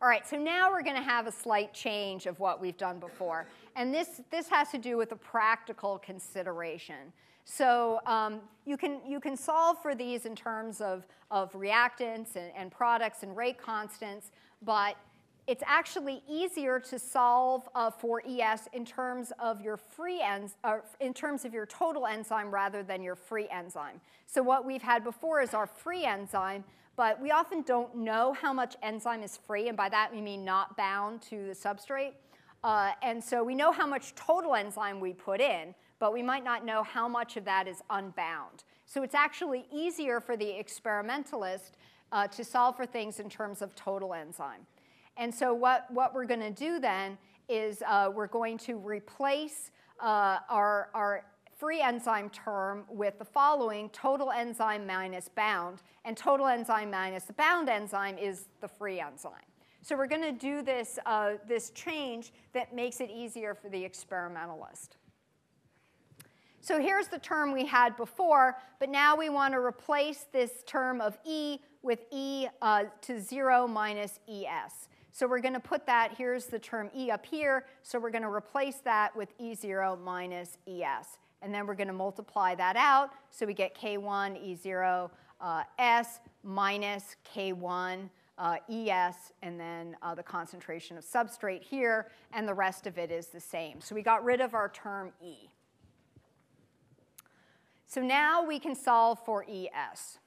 All 0.00 0.08
right, 0.08 0.26
so 0.26 0.36
now 0.36 0.70
we're 0.70 0.84
going 0.84 0.96
to 0.96 1.02
have 1.02 1.26
a 1.26 1.32
slight 1.32 1.74
change 1.74 2.26
of 2.26 2.38
what 2.38 2.60
we've 2.60 2.76
done 2.76 3.00
before. 3.00 3.48
And 3.74 3.92
this, 3.92 4.20
this 4.30 4.48
has 4.48 4.70
to 4.70 4.78
do 4.78 4.96
with 4.96 5.10
a 5.10 5.16
practical 5.16 5.98
consideration. 5.98 7.12
So 7.50 8.00
um, 8.04 8.40
you, 8.66 8.76
can, 8.76 9.00
you 9.08 9.20
can 9.20 9.34
solve 9.34 9.80
for 9.80 9.94
these 9.94 10.26
in 10.26 10.36
terms 10.36 10.82
of, 10.82 11.06
of 11.30 11.50
reactants 11.54 12.36
and, 12.36 12.52
and 12.54 12.70
products 12.70 13.22
and 13.22 13.34
rate 13.34 13.56
constants, 13.56 14.30
but 14.60 14.96
it's 15.46 15.62
actually 15.66 16.22
easier 16.28 16.78
to 16.78 16.98
solve 16.98 17.66
uh, 17.74 17.90
for 17.90 18.22
ES 18.28 18.68
in 18.74 18.84
terms 18.84 19.32
of 19.38 19.62
your 19.62 19.78
free 19.78 20.20
ens- 20.20 20.56
uh, 20.62 20.80
in 21.00 21.14
terms 21.14 21.46
of 21.46 21.54
your 21.54 21.64
total 21.64 22.06
enzyme 22.06 22.50
rather 22.50 22.82
than 22.82 23.02
your 23.02 23.16
free 23.16 23.48
enzyme. 23.50 23.98
So 24.26 24.42
what 24.42 24.66
we've 24.66 24.82
had 24.82 25.02
before 25.02 25.40
is 25.40 25.54
our 25.54 25.66
free 25.66 26.04
enzyme, 26.04 26.64
but 26.96 27.18
we 27.18 27.30
often 27.30 27.62
don't 27.62 27.96
know 27.96 28.34
how 28.34 28.52
much 28.52 28.76
enzyme 28.82 29.22
is 29.22 29.38
free, 29.38 29.68
and 29.68 29.76
by 29.76 29.88
that 29.88 30.12
we 30.12 30.20
mean 30.20 30.44
not 30.44 30.76
bound 30.76 31.22
to 31.22 31.46
the 31.46 31.54
substrate. 31.54 32.12
Uh, 32.62 32.90
and 33.02 33.24
so 33.24 33.42
we 33.42 33.54
know 33.54 33.72
how 33.72 33.86
much 33.86 34.14
total 34.16 34.54
enzyme 34.54 35.00
we 35.00 35.14
put 35.14 35.40
in, 35.40 35.74
but 35.98 36.12
we 36.12 36.22
might 36.22 36.44
not 36.44 36.64
know 36.64 36.82
how 36.82 37.08
much 37.08 37.36
of 37.36 37.44
that 37.44 37.66
is 37.66 37.82
unbound. 37.90 38.64
So 38.86 39.02
it's 39.02 39.14
actually 39.14 39.66
easier 39.72 40.20
for 40.20 40.36
the 40.36 40.48
experimentalist 40.58 41.76
uh, 42.12 42.26
to 42.28 42.44
solve 42.44 42.76
for 42.76 42.86
things 42.86 43.20
in 43.20 43.28
terms 43.28 43.62
of 43.62 43.74
total 43.74 44.14
enzyme. 44.14 44.66
And 45.16 45.34
so 45.34 45.52
what, 45.52 45.90
what 45.90 46.14
we're 46.14 46.24
going 46.24 46.40
to 46.40 46.50
do 46.50 46.78
then 46.78 47.18
is 47.48 47.82
uh, 47.86 48.10
we're 48.14 48.28
going 48.28 48.56
to 48.58 48.76
replace 48.76 49.70
uh, 50.00 50.38
our, 50.48 50.90
our 50.94 51.24
free 51.56 51.80
enzyme 51.80 52.30
term 52.30 52.84
with 52.88 53.18
the 53.18 53.24
following 53.24 53.90
total 53.90 54.30
enzyme 54.30 54.86
minus 54.86 55.28
bound. 55.28 55.82
And 56.04 56.16
total 56.16 56.46
enzyme 56.46 56.90
minus 56.90 57.24
the 57.24 57.32
bound 57.32 57.68
enzyme 57.68 58.16
is 58.16 58.44
the 58.60 58.68
free 58.68 59.00
enzyme. 59.00 59.32
So 59.82 59.96
we're 59.96 60.06
going 60.06 60.22
to 60.22 60.32
do 60.32 60.62
this, 60.62 60.98
uh, 61.04 61.32
this 61.48 61.70
change 61.70 62.32
that 62.52 62.74
makes 62.74 63.00
it 63.00 63.10
easier 63.10 63.54
for 63.54 63.68
the 63.68 63.84
experimentalist. 63.84 64.97
So 66.60 66.80
here's 66.80 67.08
the 67.08 67.18
term 67.18 67.52
we 67.52 67.64
had 67.64 67.96
before, 67.96 68.56
but 68.78 68.88
now 68.88 69.16
we 69.16 69.28
want 69.28 69.54
to 69.54 69.58
replace 69.58 70.26
this 70.32 70.62
term 70.66 71.00
of 71.00 71.16
E 71.24 71.58
with 71.82 72.00
E 72.10 72.46
uh, 72.60 72.84
to 73.02 73.20
0 73.20 73.68
minus 73.68 74.20
ES. 74.28 74.88
So 75.12 75.26
we're 75.26 75.40
going 75.40 75.54
to 75.54 75.60
put 75.60 75.86
that, 75.86 76.14
here's 76.16 76.46
the 76.46 76.58
term 76.58 76.90
E 76.94 77.10
up 77.10 77.24
here, 77.24 77.66
so 77.82 77.98
we're 77.98 78.10
going 78.10 78.22
to 78.22 78.30
replace 78.30 78.76
that 78.84 79.16
with 79.16 79.36
E0 79.38 80.00
minus 80.02 80.58
ES. 80.68 81.18
And 81.42 81.54
then 81.54 81.66
we're 81.66 81.74
going 81.74 81.88
to 81.88 81.94
multiply 81.94 82.54
that 82.56 82.76
out, 82.76 83.10
so 83.30 83.46
we 83.46 83.54
get 83.54 83.76
K1 83.76 84.58
E0 84.60 85.10
uh, 85.40 85.62
S 85.78 86.20
minus 86.42 87.16
K1 87.34 88.10
uh, 88.38 88.56
ES 88.70 89.32
and 89.42 89.58
then 89.58 89.96
uh, 90.02 90.14
the 90.14 90.22
concentration 90.22 90.96
of 90.96 91.04
substrate 91.04 91.62
here, 91.62 92.08
and 92.32 92.46
the 92.46 92.54
rest 92.54 92.86
of 92.86 92.98
it 92.98 93.10
is 93.10 93.28
the 93.28 93.40
same. 93.40 93.80
So 93.80 93.94
we 93.94 94.02
got 94.02 94.24
rid 94.24 94.40
of 94.40 94.54
our 94.54 94.68
term 94.68 95.12
E. 95.22 95.48
So 97.88 98.02
now 98.02 98.44
we 98.44 98.58
can 98.58 98.74
solve 98.74 99.18
for 99.24 99.46
ES. 99.48 100.18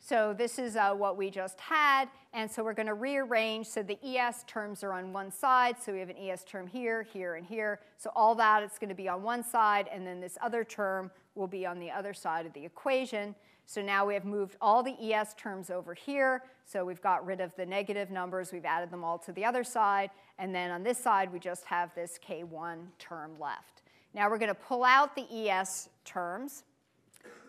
So 0.00 0.34
this 0.36 0.58
is 0.58 0.76
uh, 0.76 0.94
what 0.94 1.18
we 1.18 1.30
just 1.30 1.60
had, 1.60 2.08
and 2.32 2.50
so 2.50 2.64
we're 2.64 2.74
going 2.74 2.88
to 2.88 2.94
rearrange 2.94 3.66
so 3.66 3.82
the 3.82 3.98
ES 4.02 4.44
terms 4.46 4.82
are 4.82 4.94
on 4.94 5.12
one 5.12 5.30
side, 5.30 5.76
so 5.78 5.92
we 5.92 6.00
have 6.00 6.08
an 6.08 6.16
ES 6.16 6.44
term 6.44 6.66
here, 6.66 7.02
here, 7.02 7.34
and 7.34 7.46
here. 7.46 7.80
So 7.98 8.10
all 8.16 8.34
that 8.34 8.62
is 8.62 8.72
going 8.78 8.88
to 8.88 8.94
be 8.94 9.08
on 9.08 9.22
one 9.22 9.42
side, 9.42 9.88
and 9.92 10.06
then 10.06 10.20
this 10.20 10.38
other 10.42 10.64
term 10.64 11.10
will 11.34 11.46
be 11.46 11.66
on 11.66 11.78
the 11.78 11.90
other 11.90 12.14
side 12.14 12.46
of 12.46 12.54
the 12.54 12.64
equation. 12.64 13.34
So 13.66 13.82
now 13.82 14.06
we 14.06 14.14
have 14.14 14.24
moved 14.24 14.56
all 14.62 14.82
the 14.82 14.96
ES 15.00 15.34
terms 15.34 15.70
over 15.70 15.92
here, 15.92 16.44
so 16.64 16.84
we've 16.84 17.02
got 17.02 17.26
rid 17.26 17.40
of 17.42 17.54
the 17.56 17.66
negative 17.66 18.10
numbers, 18.10 18.52
we've 18.52 18.64
added 18.64 18.90
them 18.90 19.04
all 19.04 19.18
to 19.18 19.32
the 19.32 19.44
other 19.44 19.64
side, 19.64 20.10
and 20.38 20.54
then 20.54 20.70
on 20.70 20.82
this 20.82 20.96
side 20.96 21.30
we 21.30 21.38
just 21.38 21.64
have 21.66 21.94
this 21.94 22.18
K1 22.26 22.86
term 22.98 23.32
left. 23.38 23.73
Now 24.14 24.30
we're 24.30 24.38
going 24.38 24.48
to 24.48 24.54
pull 24.54 24.84
out 24.84 25.16
the 25.16 25.26
ES 25.30 25.88
terms. 26.04 26.62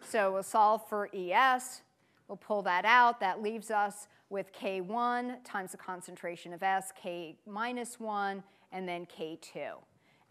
So 0.02 0.34
we'll 0.34 0.44
solve 0.44 0.88
for 0.90 1.10
ES. 1.14 1.82
We'll 2.28 2.38
pull 2.38 2.64
that 2.64 2.86
out. 2.86 3.20
That 3.20 3.42
leaves 3.42 3.70
us 3.70 4.08
with 4.30 4.52
K1 4.52 5.44
times 5.44 5.72
the 5.72 5.78
concentration 5.78 6.54
of 6.54 6.64
S, 6.64 6.92
K 7.00 7.38
minus 7.46 8.00
1, 8.00 8.44
and 8.72 8.88
then 8.88 9.06
K2. 9.06 9.74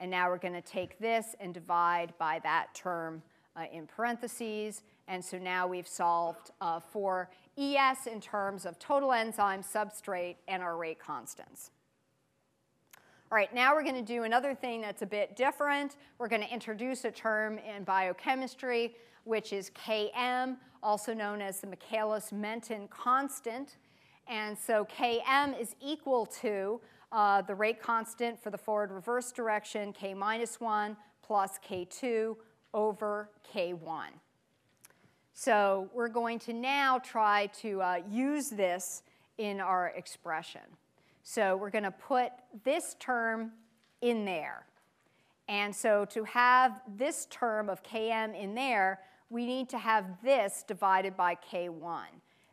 And 0.01 0.11
now 0.11 0.29
we're 0.29 0.39
going 0.39 0.55
to 0.55 0.61
take 0.61 0.99
this 0.99 1.37
and 1.39 1.55
divide 1.55 2.13
by 2.19 2.41
that 2.43 2.75
term 2.75 3.23
uh, 3.57 3.67
in 3.73 3.87
parentheses. 3.87 4.83
And 5.07 5.25
so 5.25 5.39
now 5.39 5.69
we've 5.69 5.87
solved 5.87 6.51
uh, 6.61 6.81
for 6.81 7.31
ES 7.57 8.09
in 8.09 8.21
terms 8.21 8.67
of 8.67 8.79
total 8.81 9.13
enzyme, 9.13 9.63
substrate, 9.63 10.37
and 10.49 10.63
our 10.63 10.77
rate 10.77 10.99
constants. 10.99 11.71
All 13.35 13.41
right, 13.41 13.53
now 13.53 13.75
we're 13.75 13.83
going 13.83 13.97
to 13.97 14.01
do 14.01 14.23
another 14.23 14.55
thing 14.55 14.81
that's 14.81 15.03
a 15.03 15.07
bit 15.07 15.35
different. 15.35 15.97
We're 16.19 16.29
going 16.29 16.43
to 16.43 16.55
introduce 16.55 17.05
a 17.05 17.11
term 17.11 17.59
in 17.59 17.83
biochemistry, 17.83 18.95
which 19.25 19.53
is 19.53 19.71
Km, 19.71 20.57
also 20.85 21.13
known 21.13 21.43
as 21.43 21.59
the 21.59 21.67
Michaelis-Menten 21.67 22.89
constant. 22.91 23.79
And 24.29 24.57
so 24.57 24.85
Km 24.85 25.61
is 25.61 25.75
equal 25.83 26.27
to 26.27 26.81
uh, 27.11 27.43
the 27.43 27.57
rate 27.57 27.83
constant 27.83 28.41
for 28.41 28.51
the 28.51 28.57
forward 28.57 28.93
reverse 28.93 29.33
direction, 29.33 29.93
K 29.93 30.15
minus 30.15 30.61
1 30.61 30.97
plus 31.21 31.59
K2 31.69 32.37
over 32.73 33.31
K1. 33.53 34.11
So 35.33 35.91
we're 35.93 36.07
going 36.07 36.39
to 36.39 36.53
now 36.53 37.01
try 37.01 37.47
to 37.63 37.83
uh, 37.83 37.97
use 38.09 38.51
this 38.51 39.03
in 39.39 39.59
our 39.59 39.89
expression. 39.89 40.61
So 41.25 41.57
we're 41.57 41.71
going 41.71 41.85
to 41.85 41.91
put 41.91 42.33
this 42.65 42.97
term 43.01 43.53
in 44.03 44.27
there. 44.27 44.67
And 45.49 45.75
so 45.75 46.05
to 46.07 46.25
have 46.25 46.83
this 46.97 47.27
term 47.31 47.69
of 47.69 47.83
Km 47.83 48.39
in 48.39 48.55
there, 48.55 49.01
we 49.31 49.47
need 49.47 49.71
to 49.71 49.79
have 49.79 50.05
this 50.23 50.65
divided 50.67 51.17
by 51.17 51.35
k1. 51.35 52.05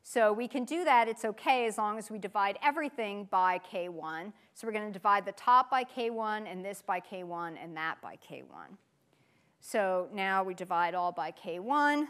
So 0.04 0.34
we 0.34 0.48
can 0.48 0.64
do 0.64 0.84
that, 0.86 1.08
it's 1.08 1.26
okay 1.26 1.68
as 1.68 1.78
long 1.78 1.98
as 1.98 2.10
we 2.10 2.18
divide 2.18 2.58
everything 2.64 3.28
by 3.30 3.60
k1. 3.60 4.32
So 4.56 4.68
we're 4.68 4.74
going 4.74 4.88
to 4.88 4.94
divide 4.94 5.26
the 5.26 5.34
top 5.34 5.70
by 5.70 5.84
k1 5.84 6.52
and 6.52 6.66
this 6.66 6.82
by 6.82 7.00
k1 7.00 7.56
and 7.62 7.76
that 7.78 8.02
by 8.02 8.18
k1. 8.28 8.78
So 9.60 10.08
now 10.14 10.44
we 10.44 10.54
divide 10.54 10.96
all 10.96 11.12
by 11.12 11.32
k1. 11.32 12.08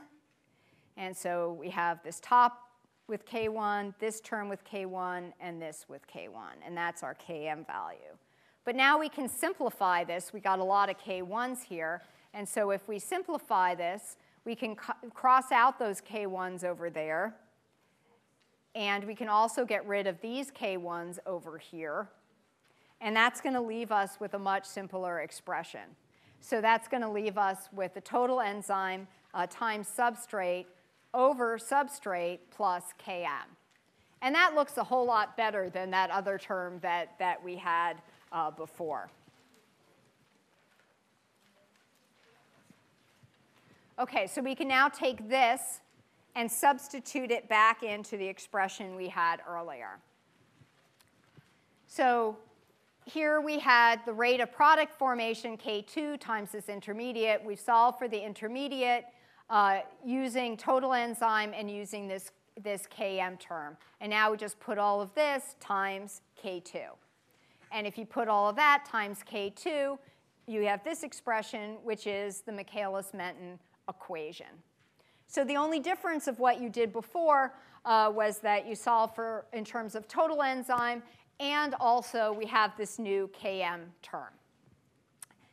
And 0.95 1.17
so 1.17 1.57
we 1.59 1.69
have 1.71 2.01
this 2.03 2.19
top 2.21 2.70
with 3.11 3.27
k1, 3.27 3.93
this 3.99 4.19
term 4.21 4.49
with 4.49 4.65
k1, 4.65 5.33
and 5.39 5.61
this 5.61 5.85
with 5.87 6.01
k1. 6.07 6.65
And 6.65 6.75
that's 6.75 7.03
our 7.03 7.15
km 7.15 7.67
value. 7.67 8.17
But 8.65 8.75
now 8.75 8.97
we 8.99 9.09
can 9.09 9.29
simplify 9.29 10.03
this. 10.03 10.33
We 10.33 10.39
got 10.39 10.57
a 10.57 10.63
lot 10.63 10.89
of 10.89 10.97
k1s 10.97 11.63
here. 11.63 12.01
And 12.33 12.47
so 12.47 12.71
if 12.71 12.87
we 12.87 12.97
simplify 12.97 13.75
this, 13.75 14.17
we 14.45 14.55
can 14.55 14.75
cross 14.75 15.51
out 15.51 15.77
those 15.77 16.01
K1s 16.01 16.63
over 16.63 16.89
there. 16.89 17.35
And 18.73 19.03
we 19.03 19.15
can 19.15 19.27
also 19.27 19.65
get 19.65 19.85
rid 19.85 20.07
of 20.07 20.19
these 20.21 20.49
K1s 20.49 21.19
over 21.25 21.57
here. 21.57 22.09
And 23.01 23.15
that's 23.15 23.41
going 23.41 23.55
to 23.55 23.61
leave 23.61 23.91
us 23.91 24.19
with 24.19 24.33
a 24.33 24.39
much 24.39 24.65
simpler 24.65 25.19
expression. 25.19 25.81
So 26.39 26.61
that's 26.61 26.87
going 26.87 27.01
to 27.01 27.09
leave 27.09 27.37
us 27.37 27.69
with 27.71 27.93
the 27.93 28.01
total 28.01 28.39
enzyme 28.39 29.07
uh, 29.33 29.47
times 29.49 29.87
substrate 29.95 30.65
over 31.13 31.57
substrate 31.57 32.39
plus 32.49 32.83
Km. 33.05 33.43
And 34.21 34.35
that 34.35 34.53
looks 34.53 34.77
a 34.77 34.83
whole 34.83 35.05
lot 35.05 35.35
better 35.35 35.69
than 35.69 35.91
that 35.91 36.11
other 36.11 36.37
term 36.37 36.79
that, 36.81 37.17
that 37.19 37.43
we 37.43 37.55
had 37.55 38.01
uh, 38.31 38.51
before. 38.51 39.09
Okay, 43.99 44.27
so 44.27 44.41
we 44.41 44.55
can 44.55 44.67
now 44.67 44.87
take 44.87 45.29
this 45.29 45.81
and 46.35 46.49
substitute 46.49 47.29
it 47.29 47.49
back 47.49 47.83
into 47.83 48.17
the 48.17 48.25
expression 48.25 48.95
we 48.95 49.07
had 49.07 49.41
earlier. 49.47 49.99
So 51.87 52.37
here 53.05 53.41
we 53.41 53.59
had 53.59 53.99
the 54.05 54.13
rate 54.13 54.39
of 54.39 54.51
product 54.51 54.93
formation, 54.97 55.57
K2 55.57 56.19
times 56.19 56.51
this 56.51 56.69
intermediate. 56.69 57.43
We've 57.43 57.59
solved 57.59 57.99
for 57.99 58.07
the 58.07 58.19
intermediate 58.23 59.05
uh, 59.51 59.81
using 60.03 60.55
total 60.55 60.93
enzyme 60.93 61.53
and 61.53 61.69
using 61.69 62.07
this, 62.07 62.31
this 62.63 62.87
Km 62.87 63.37
term. 63.37 63.77
And 63.99 64.09
now 64.09 64.31
we 64.31 64.37
just 64.37 64.59
put 64.59 64.77
all 64.77 65.01
of 65.01 65.13
this 65.13 65.55
times 65.59 66.21
K2. 66.41 66.79
And 67.71 67.85
if 67.85 67.97
you 67.97 68.05
put 68.05 68.27
all 68.27 68.49
of 68.49 68.55
that 68.55 68.85
times 68.85 69.19
K2, 69.29 69.99
you 70.47 70.61
have 70.63 70.83
this 70.83 71.03
expression, 71.03 71.77
which 71.83 72.07
is 72.07 72.41
the 72.41 72.51
Michaelis-Menten 72.51 73.59
equation. 73.89 74.47
So 75.27 75.43
the 75.43 75.57
only 75.57 75.79
difference 75.79 76.27
of 76.27 76.39
what 76.39 76.61
you 76.61 76.69
did 76.69 76.91
before 76.91 77.53
uh, 77.85 78.11
was 78.13 78.39
that 78.39 78.67
you 78.67 78.75
solve 78.75 79.13
for 79.15 79.45
in 79.53 79.65
terms 79.65 79.95
of 79.95 80.07
total 80.07 80.43
enzyme, 80.43 81.03
and 81.39 81.75
also 81.79 82.33
we 82.33 82.45
have 82.45 82.75
this 82.77 82.99
new 82.99 83.29
Km 83.33 83.81
term. 84.01 84.29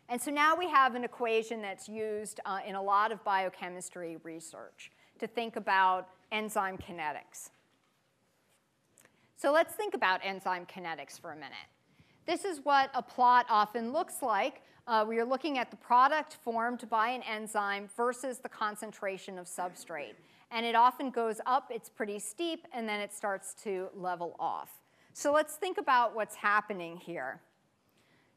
And 0.08 0.20
so 0.20 0.30
now 0.30 0.56
we 0.56 0.68
have 0.68 0.94
an 0.94 1.04
equation 1.04 1.60
that's 1.60 1.88
used 1.88 2.40
uh, 2.44 2.60
in 2.66 2.74
a 2.74 2.82
lot 2.82 3.12
of 3.12 3.22
biochemistry 3.24 4.18
research 4.22 4.90
to 5.18 5.26
think 5.26 5.56
about 5.56 6.08
enzyme 6.32 6.78
kinetics. 6.78 7.50
So 9.36 9.52
let's 9.52 9.74
think 9.74 9.94
about 9.94 10.20
enzyme 10.24 10.66
kinetics 10.66 11.20
for 11.20 11.32
a 11.32 11.36
minute. 11.36 11.68
This 12.26 12.44
is 12.44 12.60
what 12.64 12.90
a 12.94 13.02
plot 13.02 13.46
often 13.48 13.92
looks 13.92 14.22
like 14.22 14.62
uh, 14.88 15.04
we 15.06 15.18
are 15.18 15.24
looking 15.24 15.58
at 15.58 15.70
the 15.70 15.76
product 15.76 16.38
formed 16.42 16.88
by 16.88 17.08
an 17.08 17.22
enzyme 17.24 17.90
versus 17.94 18.38
the 18.38 18.48
concentration 18.48 19.38
of 19.38 19.44
substrate. 19.44 20.14
And 20.50 20.64
it 20.64 20.74
often 20.74 21.10
goes 21.10 21.42
up, 21.44 21.70
it's 21.70 21.90
pretty 21.90 22.18
steep, 22.18 22.66
and 22.72 22.88
then 22.88 22.98
it 22.98 23.12
starts 23.12 23.52
to 23.64 23.90
level 23.94 24.34
off. 24.40 24.70
So 25.12 25.30
let's 25.30 25.56
think 25.56 25.76
about 25.76 26.14
what's 26.14 26.36
happening 26.36 26.96
here. 26.96 27.42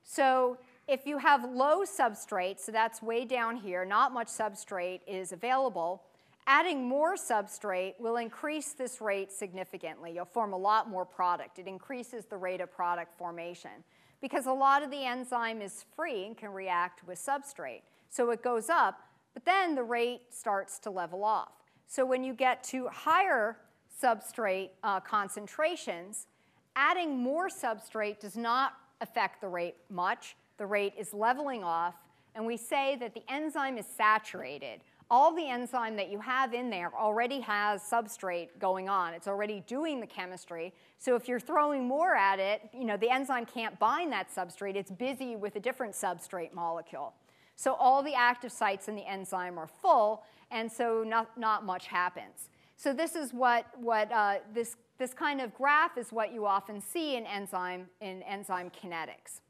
So 0.03 0.57
if 0.91 1.07
you 1.07 1.19
have 1.19 1.49
low 1.49 1.83
substrate, 1.85 2.59
so 2.59 2.69
that's 2.69 3.01
way 3.01 3.23
down 3.23 3.55
here, 3.55 3.85
not 3.85 4.11
much 4.11 4.27
substrate 4.27 4.99
is 5.07 5.31
available, 5.31 6.03
adding 6.47 6.85
more 6.85 7.15
substrate 7.15 7.93
will 7.97 8.17
increase 8.17 8.73
this 8.73 8.99
rate 8.99 9.31
significantly. 9.31 10.11
You'll 10.13 10.25
form 10.25 10.51
a 10.51 10.57
lot 10.57 10.89
more 10.89 11.05
product. 11.05 11.59
It 11.59 11.65
increases 11.65 12.25
the 12.25 12.35
rate 12.35 12.59
of 12.59 12.73
product 12.73 13.17
formation 13.17 13.71
because 14.19 14.47
a 14.47 14.51
lot 14.51 14.83
of 14.83 14.91
the 14.91 15.05
enzyme 15.05 15.61
is 15.61 15.85
free 15.95 16.25
and 16.25 16.37
can 16.37 16.51
react 16.51 17.07
with 17.07 17.17
substrate. 17.17 17.83
So 18.09 18.29
it 18.31 18.43
goes 18.43 18.69
up, 18.69 18.99
but 19.33 19.45
then 19.45 19.75
the 19.75 19.83
rate 19.83 20.23
starts 20.29 20.77
to 20.79 20.89
level 20.89 21.23
off. 21.23 21.53
So 21.87 22.05
when 22.05 22.21
you 22.21 22.33
get 22.33 22.65
to 22.65 22.89
higher 22.89 23.55
substrate 24.03 24.71
uh, 24.83 24.99
concentrations, 24.99 26.27
adding 26.75 27.17
more 27.17 27.47
substrate 27.47 28.19
does 28.19 28.35
not 28.35 28.73
affect 28.99 29.39
the 29.39 29.47
rate 29.47 29.75
much. 29.89 30.35
The 30.61 30.67
rate 30.67 30.93
is 30.95 31.11
leveling 31.11 31.63
off, 31.63 31.95
and 32.35 32.45
we 32.45 32.55
say 32.55 32.95
that 32.99 33.15
the 33.15 33.23
enzyme 33.27 33.79
is 33.79 33.87
saturated 33.97 34.81
all 35.11 35.35
the 35.35 35.45
enzyme 35.45 35.97
that 35.97 36.09
you 36.09 36.19
have 36.21 36.53
in 36.53 36.69
there 36.69 36.89
already 36.97 37.41
has 37.41 37.81
substrate 37.81 38.47
going 38.59 38.87
on. 38.87 39.13
It's 39.13 39.27
already 39.27 39.61
doing 39.67 39.99
the 39.99 40.07
chemistry. 40.07 40.73
So 40.99 41.15
if 41.17 41.27
you're 41.27 41.39
throwing 41.39 41.85
more 41.85 42.15
at 42.15 42.39
it, 42.39 42.61
you 42.73 42.85
know, 42.85 42.95
the 42.95 43.09
enzyme 43.09 43.45
can't 43.45 43.77
bind 43.77 44.13
that 44.13 44.33
substrate. 44.33 44.75
It's 44.75 44.89
busy 44.89 45.35
with 45.35 45.57
a 45.57 45.59
different 45.59 45.93
substrate 45.93 46.53
molecule. 46.53 47.13
So 47.57 47.73
all 47.73 48.01
the 48.01 48.13
active 48.13 48.53
sites 48.53 48.87
in 48.87 48.95
the 48.95 49.05
enzyme 49.05 49.59
are 49.59 49.67
full, 49.67 50.23
and 50.49 50.71
so 50.71 51.03
not, 51.05 51.37
not 51.37 51.65
much 51.65 51.87
happens. 51.87 52.49
So 52.77 52.93
this 52.93 53.13
is 53.13 53.33
what, 53.33 53.65
what 53.77 54.09
uh, 54.13 54.35
this, 54.53 54.77
this 54.97 55.13
kind 55.13 55.41
of 55.41 55.53
graph 55.53 55.97
is 55.97 56.13
what 56.13 56.33
you 56.33 56.45
often 56.45 56.79
see 56.79 57.17
in 57.17 57.25
enzyme, 57.25 57.87
in 57.99 58.23
enzyme 58.23 58.71
kinetics. 58.71 59.41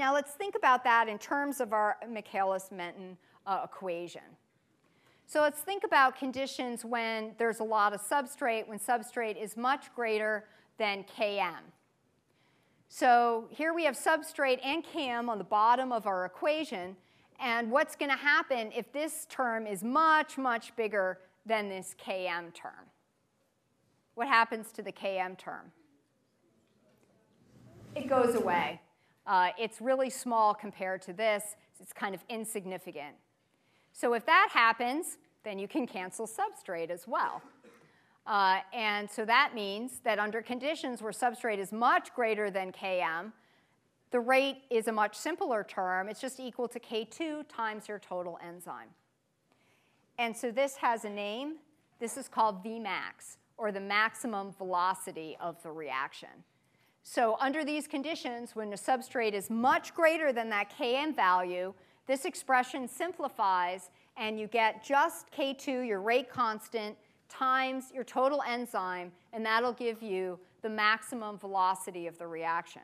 Now 0.00 0.14
let's 0.14 0.32
think 0.32 0.54
about 0.54 0.82
that 0.84 1.10
in 1.10 1.18
terms 1.18 1.60
of 1.60 1.74
our 1.74 1.98
Michaelis-Menten 2.10 3.18
uh, 3.46 3.60
equation. 3.64 4.22
So 5.26 5.42
let's 5.42 5.60
think 5.60 5.84
about 5.84 6.16
conditions 6.16 6.86
when 6.86 7.34
there's 7.36 7.60
a 7.60 7.64
lot 7.64 7.92
of 7.92 8.00
substrate, 8.00 8.66
when 8.66 8.78
substrate 8.78 9.36
is 9.40 9.58
much 9.58 9.94
greater 9.94 10.46
than 10.78 11.04
Km. 11.04 11.58
So 12.88 13.46
here 13.50 13.74
we 13.74 13.84
have 13.84 13.94
substrate 13.94 14.58
and 14.64 14.82
Km 14.82 15.28
on 15.28 15.36
the 15.36 15.44
bottom 15.44 15.92
of 15.92 16.06
our 16.06 16.24
equation. 16.24 16.96
And 17.38 17.70
what's 17.70 17.94
going 17.94 18.10
to 18.10 18.16
happen 18.16 18.72
if 18.74 18.90
this 18.92 19.26
term 19.28 19.66
is 19.66 19.84
much, 19.84 20.38
much 20.38 20.74
bigger 20.76 21.18
than 21.44 21.68
this 21.68 21.94
Km 22.02 22.54
term? 22.54 22.88
What 24.14 24.28
happens 24.28 24.72
to 24.72 24.82
the 24.82 24.92
Km 24.92 25.36
term? 25.36 25.72
It 27.94 28.08
goes 28.08 28.34
away. 28.34 28.80
Uh, 29.26 29.50
it's 29.58 29.80
really 29.80 30.10
small 30.10 30.54
compared 30.54 31.02
to 31.02 31.12
this. 31.12 31.56
It's 31.80 31.92
kind 31.92 32.14
of 32.14 32.22
insignificant. 32.28 33.16
So 33.92 34.14
if 34.14 34.26
that 34.26 34.48
happens, 34.52 35.18
then 35.44 35.58
you 35.58 35.68
can 35.68 35.86
cancel 35.86 36.26
substrate 36.26 36.90
as 36.90 37.06
well. 37.06 37.42
Uh, 38.26 38.58
and 38.72 39.10
so 39.10 39.24
that 39.24 39.52
means 39.54 40.00
that 40.04 40.18
under 40.18 40.42
conditions 40.42 41.02
where 41.02 41.12
substrate 41.12 41.58
is 41.58 41.72
much 41.72 42.14
greater 42.14 42.50
than 42.50 42.70
Km, 42.70 43.32
the 44.10 44.20
rate 44.20 44.62
is 44.70 44.88
a 44.88 44.92
much 44.92 45.16
simpler 45.16 45.64
term. 45.64 46.08
It's 46.08 46.20
just 46.20 46.40
equal 46.40 46.68
to 46.68 46.80
K2 46.80 47.44
times 47.48 47.88
your 47.88 47.98
total 47.98 48.38
enzyme. 48.46 48.88
And 50.18 50.36
so 50.36 50.50
this 50.50 50.76
has 50.76 51.04
a 51.04 51.10
name. 51.10 51.56
This 51.98 52.16
is 52.16 52.28
called 52.28 52.64
Vmax, 52.64 53.36
or 53.56 53.72
the 53.72 53.80
maximum 53.80 54.52
velocity 54.52 55.36
of 55.40 55.62
the 55.62 55.70
reaction. 55.70 56.28
So 57.02 57.36
under 57.40 57.64
these 57.64 57.86
conditions, 57.86 58.54
when 58.54 58.70
the 58.70 58.76
substrate 58.76 59.32
is 59.32 59.50
much 59.50 59.94
greater 59.94 60.32
than 60.32 60.48
that 60.50 60.72
Km 60.76 61.14
value, 61.14 61.74
this 62.06 62.24
expression 62.24 62.88
simplifies 62.88 63.90
and 64.16 64.38
you 64.38 64.46
get 64.46 64.84
just 64.84 65.30
K2, 65.32 65.86
your 65.86 66.00
rate 66.00 66.30
constant, 66.30 66.96
times 67.28 67.92
your 67.94 68.04
total 68.04 68.42
enzyme, 68.46 69.12
and 69.32 69.44
that'll 69.46 69.72
give 69.72 70.02
you 70.02 70.38
the 70.62 70.68
maximum 70.68 71.38
velocity 71.38 72.06
of 72.06 72.18
the 72.18 72.26
reaction. 72.26 72.82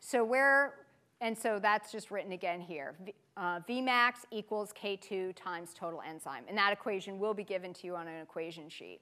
So 0.00 0.24
where, 0.24 0.74
and 1.20 1.36
so 1.36 1.58
that's 1.58 1.90
just 1.90 2.10
written 2.10 2.32
again 2.32 2.60
here. 2.60 2.94
Uh, 3.36 3.60
Vmax 3.60 4.24
equals 4.30 4.72
K2 4.72 5.34
times 5.34 5.70
total 5.74 6.02
enzyme. 6.06 6.44
And 6.48 6.56
that 6.58 6.72
equation 6.72 7.18
will 7.18 7.34
be 7.34 7.44
given 7.44 7.72
to 7.74 7.86
you 7.86 7.96
on 7.96 8.06
an 8.06 8.20
equation 8.20 8.68
sheet. 8.68 9.00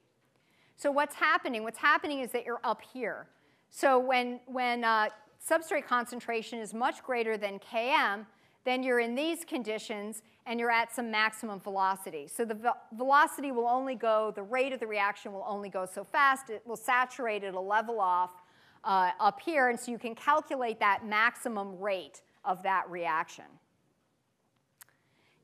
So 0.77 0.91
what's 0.91 1.15
happening? 1.15 1.63
What's 1.63 1.79
happening 1.79 2.21
is 2.21 2.31
that 2.33 2.47
you're 2.47 2.61
up 2.65 2.81
here. 2.93 3.27
So 3.71 3.99
when, 3.99 4.41
when 4.47 4.85
uh, 4.85 5.09
substrate 5.49 5.87
concentration 5.87 6.59
is 6.59 6.75
much 6.75 7.03
greater 7.03 7.37
than 7.37 7.59
Km, 7.59 8.27
then 8.65 8.83
you're 8.83 9.01
in 9.01 9.15
these 9.15 9.45
conditions 9.45 10.23
and 10.47 10.59
you're 10.59 10.71
at 10.71 10.95
some 10.95 11.11
maximum 11.11 11.61
velocity. 11.61 12.27
So 12.27 12.45
the 12.45 12.55
ve 12.55 12.69
velocity 12.93 13.53
will 13.53 13.69
only 13.69 13.95
go, 13.95 14.33
the 14.35 14.43
rate 14.43 14.73
of 14.73 14.81
the 14.81 14.87
reaction 14.87 15.33
will 15.33 15.45
only 15.47 15.69
go 15.69 15.87
so 15.87 16.05
fast, 16.05 16.51
it 16.51 16.63
will 16.67 16.77
saturate, 16.77 17.45
it'll 17.45 17.67
level 17.67 18.01
off 18.01 18.43
uh, 18.85 19.13
up 19.21 19.41
here, 19.41 19.69
and 19.69 19.79
so 19.79 19.91
you 19.91 19.99
can 19.99 20.15
calculate 20.15 20.81
that 20.81 21.07
maximum 21.07 21.79
rate 21.79 22.23
of 22.45 22.63
that 22.63 22.91
reaction. 22.91 23.45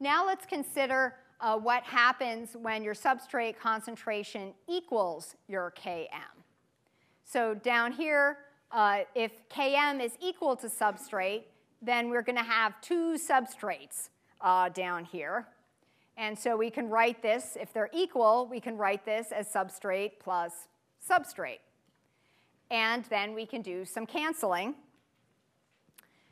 Now 0.00 0.26
let's 0.26 0.44
consider 0.44 1.14
uh, 1.40 1.56
what 1.56 1.82
happens 1.84 2.56
when 2.56 2.82
your 2.82 2.94
substrate 2.94 3.58
concentration 3.58 4.52
equals 4.68 5.36
your 5.48 5.72
Km. 5.72 6.35
So 7.28 7.54
down 7.54 7.90
here, 7.90 8.38
uh, 8.70 9.00
if 9.16 9.32
Km 9.48 10.00
is 10.00 10.12
equal 10.20 10.54
to 10.56 10.68
substrate, 10.68 11.42
then 11.82 12.08
we're 12.08 12.22
going 12.22 12.38
to 12.38 12.44
have 12.44 12.80
two 12.80 13.18
substrates 13.18 14.10
uh, 14.40 14.68
down 14.68 15.04
here. 15.04 15.48
And 16.16 16.38
so 16.38 16.56
we 16.56 16.70
can 16.70 16.88
write 16.88 17.22
this, 17.22 17.58
if 17.60 17.72
they're 17.72 17.90
equal, 17.92 18.46
we 18.48 18.60
can 18.60 18.78
write 18.78 19.04
this 19.04 19.32
as 19.32 19.52
substrate 19.52 20.12
plus 20.20 20.68
substrate. 21.06 21.58
And 22.70 23.04
then 23.06 23.34
we 23.34 23.44
can 23.44 23.60
do 23.60 23.84
some 23.84 24.06
canceling. 24.06 24.76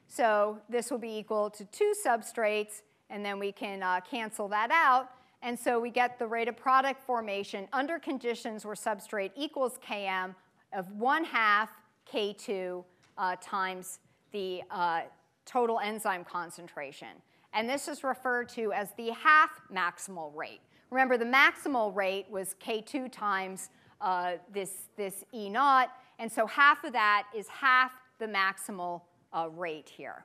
So 0.06 0.60
this 0.68 0.92
will 0.92 0.98
be 0.98 1.18
equal 1.18 1.50
to 1.50 1.64
two 1.66 1.92
substrates, 2.06 2.82
and 3.10 3.24
then 3.24 3.40
we 3.40 3.50
can 3.50 3.82
uh, 3.82 4.00
cancel 4.08 4.46
that 4.48 4.70
out. 4.70 5.08
And 5.42 5.58
so 5.58 5.80
we 5.80 5.90
get 5.90 6.20
the 6.20 6.26
rate 6.26 6.48
of 6.48 6.56
product 6.56 7.02
formation 7.04 7.66
under 7.72 7.98
conditions 7.98 8.64
where 8.64 8.76
substrate 8.76 9.32
equals 9.36 9.78
Km 9.86 10.36
of 10.74 10.90
1 10.92 11.24
half 11.24 11.70
K2 12.12 12.84
uh, 13.16 13.36
times 13.40 14.00
the 14.32 14.62
uh, 14.70 15.02
total 15.46 15.78
enzyme 15.80 16.24
concentration. 16.24 17.08
And 17.52 17.68
this 17.68 17.86
is 17.86 18.02
referred 18.02 18.48
to 18.50 18.72
as 18.72 18.90
the 18.96 19.10
half 19.10 19.50
maximal 19.72 20.34
rate. 20.34 20.60
Remember, 20.90 21.16
the 21.16 21.24
maximal 21.24 21.94
rate 21.94 22.26
was 22.30 22.56
K2 22.64 23.10
times 23.10 23.70
uh, 24.00 24.32
this, 24.52 24.88
this 24.96 25.24
E 25.32 25.48
naught, 25.48 25.90
and 26.18 26.30
so 26.30 26.46
half 26.46 26.84
of 26.84 26.92
that 26.92 27.26
is 27.34 27.46
half 27.48 27.92
the 28.18 28.26
maximal 28.26 29.02
uh, 29.32 29.48
rate 29.56 29.88
here. 29.88 30.24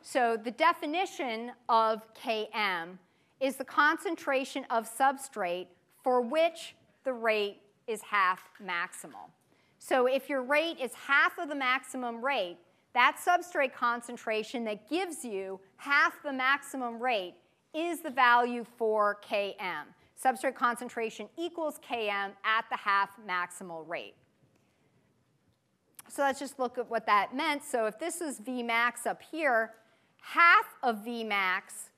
So 0.00 0.36
the 0.42 0.52
definition 0.52 1.52
of 1.68 2.02
Km 2.14 2.98
is 3.40 3.56
the 3.56 3.64
concentration 3.64 4.64
of 4.70 4.88
substrate 4.88 5.66
for 6.02 6.20
which 6.20 6.76
the 7.04 7.12
rate 7.12 7.60
is 7.86 8.02
half 8.02 8.48
maximal. 8.62 9.30
So 9.78 10.06
if 10.06 10.28
your 10.28 10.42
rate 10.42 10.78
is 10.80 10.92
half 10.94 11.38
of 11.38 11.48
the 11.48 11.54
maximum 11.54 12.24
rate, 12.24 12.58
that 12.94 13.18
substrate 13.24 13.74
concentration 13.74 14.64
that 14.64 14.88
gives 14.88 15.24
you 15.24 15.60
half 15.76 16.22
the 16.22 16.32
maximum 16.32 16.98
rate 16.98 17.34
is 17.74 18.00
the 18.00 18.10
value 18.10 18.64
for 18.78 19.18
Km. 19.28 19.84
Substrate 20.22 20.54
concentration 20.54 21.28
equals 21.36 21.78
Km 21.78 22.30
at 22.44 22.64
the 22.70 22.76
half 22.76 23.10
maximal 23.28 23.86
rate. 23.86 24.14
So 26.08 26.22
let's 26.22 26.38
just 26.38 26.58
look 26.58 26.78
at 26.78 26.88
what 26.88 27.04
that 27.06 27.36
meant. 27.36 27.62
So 27.64 27.86
if 27.86 27.98
this 27.98 28.20
is 28.20 28.40
Vmax 28.40 29.06
up 29.06 29.20
here, 29.20 29.72
half 30.20 30.74
of 30.82 31.04
Vmax 31.04 31.90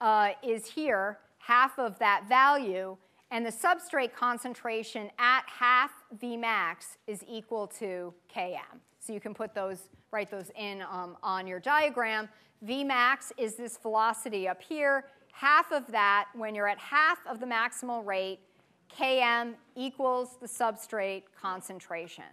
uh, 0.00 0.30
is 0.42 0.66
here, 0.66 1.18
half 1.38 1.78
of 1.78 1.98
that 2.00 2.24
value, 2.28 2.96
and 3.30 3.46
the 3.46 3.50
substrate 3.50 4.12
concentration 4.12 5.10
at 5.18 5.42
half 5.46 5.90
Vmax 6.20 6.96
is 7.06 7.24
equal 7.28 7.66
to 7.66 8.12
Km. 8.34 8.80
So 8.98 9.12
you 9.12 9.20
can 9.20 9.34
put 9.34 9.54
those 9.54 9.88
write 10.12 10.30
those 10.30 10.50
in 10.56 10.82
um, 10.82 11.16
on 11.22 11.46
your 11.46 11.60
diagram. 11.60 12.28
Vmax 12.66 13.32
is 13.38 13.54
this 13.54 13.78
velocity 13.78 14.48
up 14.48 14.60
here. 14.60 15.04
Half 15.32 15.72
of 15.72 15.86
that, 15.92 16.28
when 16.34 16.54
you're 16.54 16.68
at 16.68 16.78
half 16.78 17.18
of 17.26 17.40
the 17.40 17.46
maximal 17.46 18.04
rate, 18.04 18.40
Km 18.98 19.54
equals 19.76 20.36
the 20.40 20.48
substrate 20.48 21.22
concentration. 21.40 22.24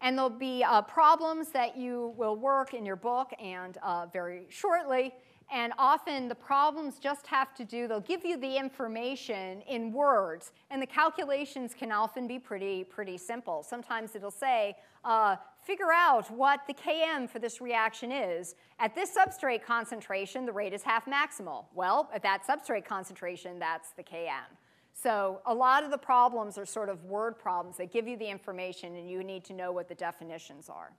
And 0.00 0.16
there'll 0.16 0.30
be 0.30 0.64
uh, 0.64 0.82
problems 0.82 1.50
that 1.50 1.76
you 1.76 2.14
will 2.16 2.36
work 2.36 2.72
in 2.72 2.86
your 2.86 2.96
book 2.96 3.32
and 3.42 3.76
uh, 3.82 4.06
very 4.12 4.46
shortly 4.48 5.12
and 5.52 5.72
often 5.78 6.28
the 6.28 6.34
problems 6.34 6.98
just 6.98 7.26
have 7.26 7.54
to 7.56 7.64
do, 7.64 7.88
they'll 7.88 8.00
give 8.00 8.24
you 8.24 8.36
the 8.36 8.56
information 8.56 9.62
in 9.62 9.92
words, 9.92 10.52
and 10.70 10.80
the 10.80 10.86
calculations 10.86 11.74
can 11.74 11.90
often 11.90 12.28
be 12.28 12.38
pretty, 12.38 12.84
pretty 12.84 13.18
simple. 13.18 13.62
Sometimes 13.62 14.14
it'll 14.14 14.30
say, 14.30 14.76
uh, 15.04 15.36
figure 15.60 15.92
out 15.92 16.30
what 16.30 16.60
the 16.66 16.74
Km 16.74 17.28
for 17.28 17.38
this 17.38 17.60
reaction 17.60 18.12
is. 18.12 18.54
At 18.78 18.94
this 18.94 19.16
substrate 19.16 19.64
concentration, 19.64 20.46
the 20.46 20.52
rate 20.52 20.72
is 20.72 20.82
half 20.82 21.06
maximal. 21.06 21.64
Well, 21.74 22.10
at 22.14 22.22
that 22.22 22.46
substrate 22.46 22.84
concentration, 22.84 23.58
that's 23.58 23.90
the 23.90 24.02
Km. 24.02 24.56
So 24.92 25.40
a 25.46 25.54
lot 25.54 25.82
of 25.82 25.90
the 25.90 25.98
problems 25.98 26.58
are 26.58 26.66
sort 26.66 26.88
of 26.88 27.04
word 27.04 27.38
problems 27.38 27.78
that 27.78 27.92
give 27.92 28.06
you 28.06 28.16
the 28.16 28.28
information, 28.28 28.96
and 28.96 29.10
you 29.10 29.24
need 29.24 29.44
to 29.44 29.52
know 29.52 29.72
what 29.72 29.88
the 29.88 29.94
definitions 29.94 30.68
are. 30.68 30.92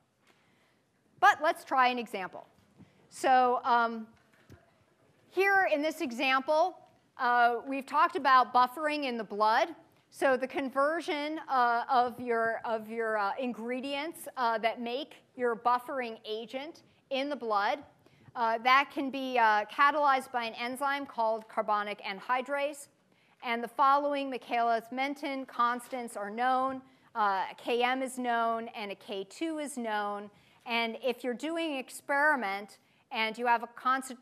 But 1.20 1.38
let's 1.42 1.64
try 1.64 1.90
an 1.90 2.00
example. 2.00 2.48
So 3.10 3.62
um, 3.64 4.08
here 5.32 5.70
in 5.74 5.82
this 5.82 6.02
example, 6.02 6.78
uh, 7.18 7.58
we've 7.66 7.86
talked 7.86 8.18
about 8.18 8.54
buffering 8.54 9.06
in 9.06 9.18
the 9.18 9.24
blood. 9.24 9.70
So 10.10 10.36
the 10.36 10.48
conversion 10.48 11.40
uh, 11.48 11.84
of 11.90 12.20
your, 12.20 12.60
of 12.66 12.90
your 12.90 13.18
uh, 13.18 13.32
ingredients 13.40 14.28
uh, 14.36 14.58
that 14.58 14.82
make 14.82 15.16
your 15.38 15.56
buffering 15.56 16.18
agent 16.26 16.84
in 17.12 17.30
the 17.30 17.36
blood, 17.36 17.80
uh, 18.36 18.58
that 18.58 18.90
can 18.94 19.10
be 19.10 19.40
uh, 19.40 19.64
catalyzed 19.74 20.34
by 20.34 20.44
an 20.44 20.54
enzyme 20.56 21.06
called 21.06 21.48
carbonic 21.48 22.02
anhydrase. 22.02 22.90
And 23.42 23.64
the 23.64 23.70
following 23.70 24.30
Michaelis-Menten 24.30 25.48
constants 25.48 26.18
are 26.18 26.30
known. 26.30 26.82
Km 27.16 28.04
is 28.04 28.18
known 28.18 28.68
and 28.76 28.92
a 28.92 28.96
K2 28.96 29.64
is 29.64 29.78
known. 29.78 30.30
And 30.66 30.98
if 31.02 31.24
you're 31.24 31.34
doing 31.34 31.78
experiment 31.78 32.78
and 33.12 33.38
you 33.38 33.46
have 33.46 33.64
a 33.64 33.70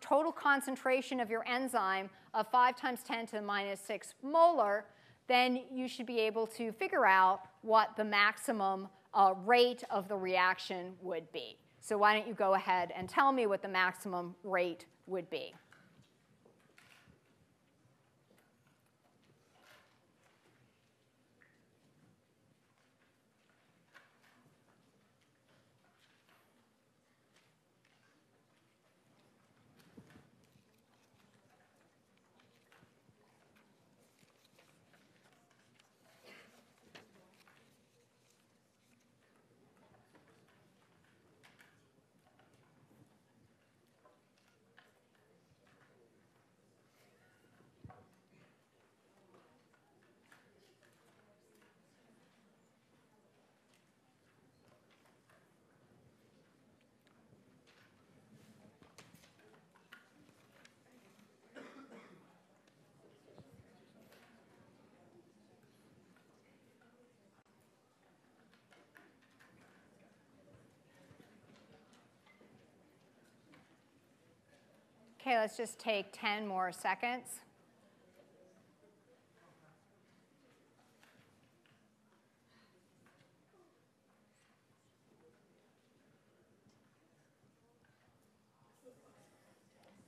total 0.02 0.32
concentration 0.32 1.20
of 1.20 1.30
your 1.30 1.48
enzyme 1.48 2.10
of 2.34 2.48
5 2.52 2.76
times 2.76 3.02
10 3.04 3.28
to 3.28 3.32
the 3.34 3.42
minus 3.42 3.80
6 3.82 4.16
molar, 4.24 4.86
then 5.28 5.62
you 5.72 5.88
should 5.88 6.06
be 6.06 6.20
able 6.20 6.48
to 6.48 6.72
figure 6.72 7.06
out 7.06 7.42
what 7.62 7.96
the 7.96 8.04
maximum 8.04 8.90
uh, 9.14 9.34
rate 9.46 9.84
of 9.90 10.08
the 10.08 10.16
reaction 10.16 10.94
would 11.02 11.32
be. 11.32 11.58
So 11.82 11.98
why 11.98 12.14
don't 12.14 12.28
you 12.28 12.34
go 12.34 12.56
ahead 12.56 12.92
and 12.96 13.08
tell 13.08 13.32
me 13.32 13.48
what 13.48 13.62
the 13.62 13.68
maximum 13.68 14.36
rate 14.44 14.86
would 15.08 15.30
be. 15.30 15.54
Okay, 75.30 75.38
let's 75.38 75.56
just 75.56 75.78
take 75.78 76.08
10 76.12 76.48
more 76.48 76.72
seconds. 76.72 77.42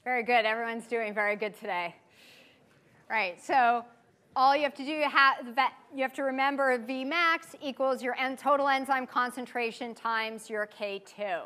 Very 0.03 0.23
good. 0.23 0.43
Everyone's 0.43 0.87
doing 0.87 1.13
very 1.13 1.35
good 1.35 1.53
today. 1.53 1.93
Right, 3.07 3.39
so 3.39 3.85
all 4.35 4.55
you 4.55 4.63
have 4.63 4.73
to 4.73 4.83
do, 4.83 4.91
you 4.91 6.01
have 6.01 6.13
to 6.13 6.23
remember 6.23 6.79
Vmax 6.79 7.53
equals 7.61 8.01
your 8.01 8.15
n 8.17 8.35
total 8.35 8.67
enzyme 8.67 9.05
concentration 9.05 9.93
times 9.93 10.49
your 10.49 10.65
K2. 10.65 11.41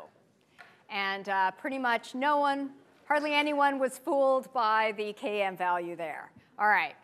And 0.88 1.28
uh, 1.28 1.50
pretty 1.50 1.78
much 1.78 2.14
no 2.14 2.38
one, 2.38 2.70
hardly 3.06 3.34
anyone 3.34 3.78
was 3.78 3.98
fooled 3.98 4.52
by 4.52 4.92
the 4.96 5.12
Km 5.12 5.56
value 5.56 5.96
there. 5.96 6.30
All 6.58 6.68
right, 6.68 6.94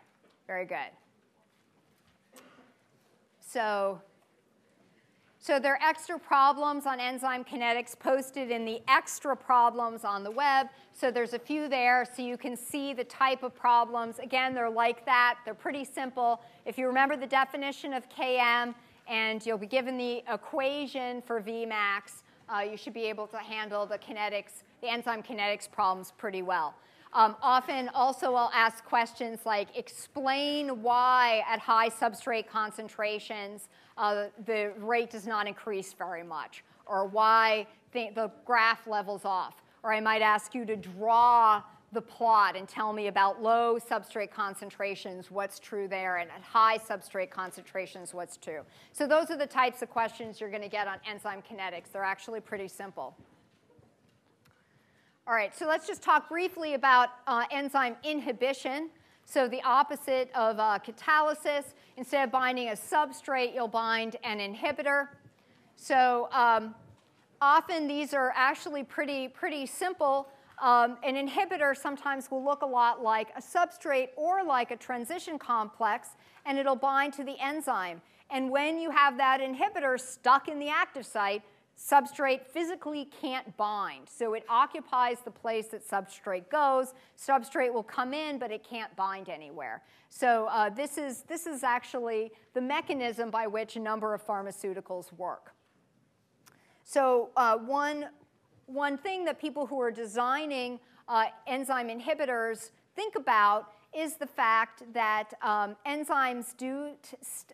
very 0.47 0.65
good. 0.65 0.91
So 3.39 4.01
so 5.45 5.59
there 5.59 5.73
are 5.73 5.89
extra 5.89 6.17
problems 6.17 6.85
on 6.85 7.01
enzyme 7.01 7.43
kinetics 7.43 7.99
posted 7.99 8.49
in 8.49 8.63
the 8.63 8.81
extra 8.87 9.35
problems 9.35 10.05
on 10.05 10.23
the 10.23 10.31
web. 10.31 10.67
So 10.93 11.11
there's 11.11 11.33
a 11.33 11.39
few 11.39 11.67
there 11.67 12.05
so 12.15 12.21
you 12.21 12.37
can 12.37 12.55
see 12.55 12.93
the 12.93 13.03
type 13.03 13.43
of 13.43 13.53
problems. 13.53 14.19
Again, 14.19 14.55
they're 14.55 14.69
like 14.69 15.05
that. 15.05 15.39
They're 15.43 15.53
pretty 15.53 15.83
simple. 15.83 16.41
If 16.65 16.77
you 16.77 16.87
remember 16.87 17.17
the 17.17 17.27
definition 17.27 17.91
of 17.91 18.07
Km 18.07 18.73
and 19.09 19.45
you'll 19.45 19.57
be 19.57 19.67
given 19.67 19.97
the 19.97 20.23
equation 20.33 21.21
for 21.21 21.41
Vmax, 21.41 22.23
uh, 22.47 22.59
you 22.61 22.77
should 22.77 22.93
be 22.93 23.03
able 23.03 23.27
to 23.27 23.37
handle 23.37 23.85
the 23.85 23.97
kinetics, 23.97 24.63
the 24.83 24.91
enzyme 24.91 25.23
kinetics 25.23 25.71
problems 25.71 26.11
pretty 26.17 26.41
well. 26.41 26.75
Um, 27.13 27.35
often 27.41 27.89
also 27.93 28.33
I'll 28.35 28.51
ask 28.53 28.83
questions 28.83 29.39
like 29.45 29.69
explain 29.77 30.81
why 30.81 31.43
at 31.47 31.59
high 31.59 31.89
substrate 31.89 32.47
concentrations 32.47 33.69
uh, 33.97 34.25
the 34.45 34.73
rate 34.79 35.09
does 35.09 35.25
not 35.25 35.47
increase 35.47 35.93
very 35.93 36.23
much, 36.23 36.63
or 36.85 37.07
why 37.07 37.65
the, 37.93 38.09
the 38.13 38.31
graph 38.45 38.85
levels 38.87 39.25
off. 39.25 39.63
Or 39.83 39.93
I 39.93 39.99
might 39.99 40.21
ask 40.21 40.53
you 40.53 40.65
to 40.65 40.75
draw 40.75 41.61
the 41.91 42.01
plot 42.01 42.55
and 42.55 42.67
tell 42.67 42.91
me 42.91 43.07
about 43.07 43.41
low 43.41 43.77
substrate 43.79 44.31
concentrations, 44.31 45.29
what's 45.29 45.59
true 45.59 45.87
there, 45.87 46.17
and 46.17 46.31
at 46.31 46.41
high 46.41 46.77
substrate 46.77 47.29
concentrations, 47.29 48.13
what's 48.13 48.35
true. 48.35 48.61
So 48.91 49.07
those 49.07 49.29
are 49.29 49.37
the 49.37 49.45
types 49.45 49.83
of 49.83 49.89
questions 49.89 50.41
you're 50.41 50.49
going 50.49 50.63
to 50.63 50.69
get 50.69 50.87
on 50.87 50.97
enzyme 51.07 51.43
kinetics. 51.43 51.91
They're 51.93 52.03
actually 52.03 52.41
pretty 52.41 52.67
simple. 52.67 53.15
All 55.25 55.33
right, 55.33 55.57
so 55.57 55.65
let's 55.65 55.87
just 55.87 56.01
talk 56.01 56.27
briefly 56.27 56.73
about 56.73 57.07
uh, 57.27 57.45
enzyme 57.49 57.95
inhibition. 58.03 58.89
So 59.23 59.47
the 59.47 59.61
opposite 59.61 60.29
of 60.35 60.59
uh, 60.59 60.79
catalysis, 60.85 61.75
instead 61.95 62.25
of 62.25 62.31
binding 62.31 62.67
a 62.67 62.73
substrate, 62.73 63.55
you'll 63.55 63.69
bind 63.69 64.17
an 64.25 64.39
inhibitor. 64.39 65.07
So 65.77 66.27
um, 66.33 66.75
often 67.39 67.87
these 67.87 68.13
are 68.13 68.33
actually 68.35 68.83
pretty, 68.83 69.29
pretty 69.29 69.65
simple. 69.65 70.27
Um, 70.61 70.97
an 71.05 71.15
inhibitor 71.15 71.73
sometimes 71.73 72.29
will 72.29 72.43
look 72.43 72.61
a 72.61 72.65
lot 72.65 73.01
like 73.01 73.29
a 73.37 73.41
substrate 73.41 74.09
or 74.17 74.43
like 74.43 74.71
a 74.71 74.75
transition 74.75 75.39
complex, 75.39 76.09
and 76.45 76.57
it'll 76.57 76.75
bind 76.75 77.13
to 77.13 77.23
the 77.23 77.41
enzyme. 77.41 78.01
And 78.29 78.49
when 78.49 78.77
you 78.77 78.91
have 78.91 79.15
that 79.19 79.39
inhibitor 79.39 79.97
stuck 79.97 80.49
in 80.49 80.59
the 80.59 80.67
active 80.67 81.05
site, 81.05 81.43
Substrate 81.77 82.45
physically 82.45 83.05
can't 83.05 83.57
bind, 83.57 84.07
so 84.07 84.35
it 84.35 84.45
occupies 84.47 85.17
the 85.25 85.31
place 85.31 85.67
that 85.67 85.87
substrate 85.87 86.49
goes. 86.49 86.93
Substrate 87.17 87.73
will 87.73 87.83
come 87.83 88.13
in, 88.13 88.37
but 88.37 88.51
it 88.51 88.63
can't 88.63 88.95
bind 88.95 89.27
anywhere. 89.27 89.81
So 90.09 90.47
uh, 90.51 90.69
this, 90.69 90.97
is, 90.97 91.23
this 91.23 91.47
is 91.47 91.63
actually 91.63 92.31
the 92.53 92.61
mechanism 92.61 93.31
by 93.31 93.47
which 93.47 93.75
a 93.75 93.79
number 93.79 94.13
of 94.13 94.25
pharmaceuticals 94.25 95.11
work. 95.13 95.55
So 96.83 97.31
uh, 97.35 97.57
one, 97.57 98.05
one 98.67 98.97
thing 98.97 99.25
that 99.25 99.39
people 99.41 99.65
who 99.65 99.81
are 99.81 99.91
designing 99.91 100.79
uh, 101.07 101.25
enzyme 101.47 101.89
inhibitors 101.89 102.69
think 102.95 103.15
about 103.15 103.71
is 103.95 104.15
the 104.15 104.27
fact 104.27 104.83
that 104.93 105.33
um, 105.41 105.75
enzymes 105.85 106.55
do 106.57 106.91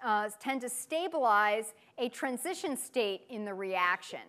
uh, 0.04 0.30
tend 0.40 0.62
to 0.62 0.70
stabilize 0.70 1.74
a 1.98 2.10
transition 2.10 2.78
state 2.78 3.22
in 3.30 3.46
the 3.46 3.54
reaction. 3.54 4.20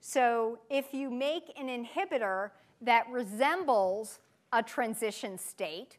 So 0.00 0.58
if 0.70 0.94
you 0.94 1.10
make 1.10 1.52
an 1.58 1.68
inhibitor 1.68 2.50
that 2.80 3.08
resembles 3.10 4.18
a 4.52 4.62
transition 4.62 5.38
state, 5.38 5.98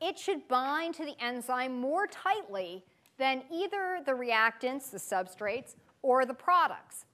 it 0.00 0.18
should 0.18 0.46
bind 0.48 0.94
to 0.94 1.04
the 1.04 1.14
enzyme 1.22 1.80
more 1.80 2.06
tightly 2.06 2.84
than 3.18 3.42
either 3.52 4.00
the 4.04 4.12
reactants, 4.12 4.90
the 4.90 4.98
substrates, 4.98 5.74
or 6.02 6.24
the 6.24 6.34
products. 6.34 7.04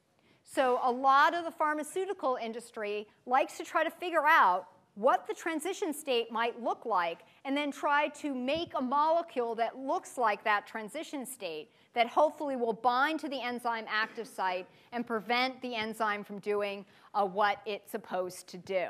So 0.45 0.79
a 0.85 0.91
lot 0.91 1.35
of 1.35 1.45
the 1.45 1.51
pharmaceutical 1.51 2.39
industry 2.41 3.09
likes 3.27 3.57
to 3.59 3.65
try 3.65 3.83
to 3.83 3.91
figure 3.91 4.25
out 4.25 4.69
what 4.97 5.27
the 5.27 5.35
transition 5.35 5.93
state 5.93 6.33
might 6.33 6.61
look 6.61 6.85
like, 6.87 7.21
and 7.45 7.57
then 7.57 7.71
try 7.71 8.09
to 8.09 8.35
make 8.35 8.73
a 8.75 8.81
molecule 8.81 9.55
that 9.55 9.79
looks 9.79 10.19
like 10.19 10.43
that 10.43 10.67
transition 10.67 11.25
state 11.25 11.71
that 11.93 12.09
hopefully 12.09 12.57
will 12.57 12.73
bind 12.73 13.21
to 13.21 13.29
the 13.29 13.41
enzyme 13.41 13.85
active 13.89 14.27
site 14.27 14.67
and 14.93 15.07
prevent 15.07 15.61
the 15.63 15.75
enzyme 15.75 16.25
from 16.25 16.39
doing 16.41 16.85
uh, 17.15 17.25
what 17.25 17.61
it's 17.67 17.91
supposed 17.91 18.49
to 18.49 18.57
do. 18.59 18.89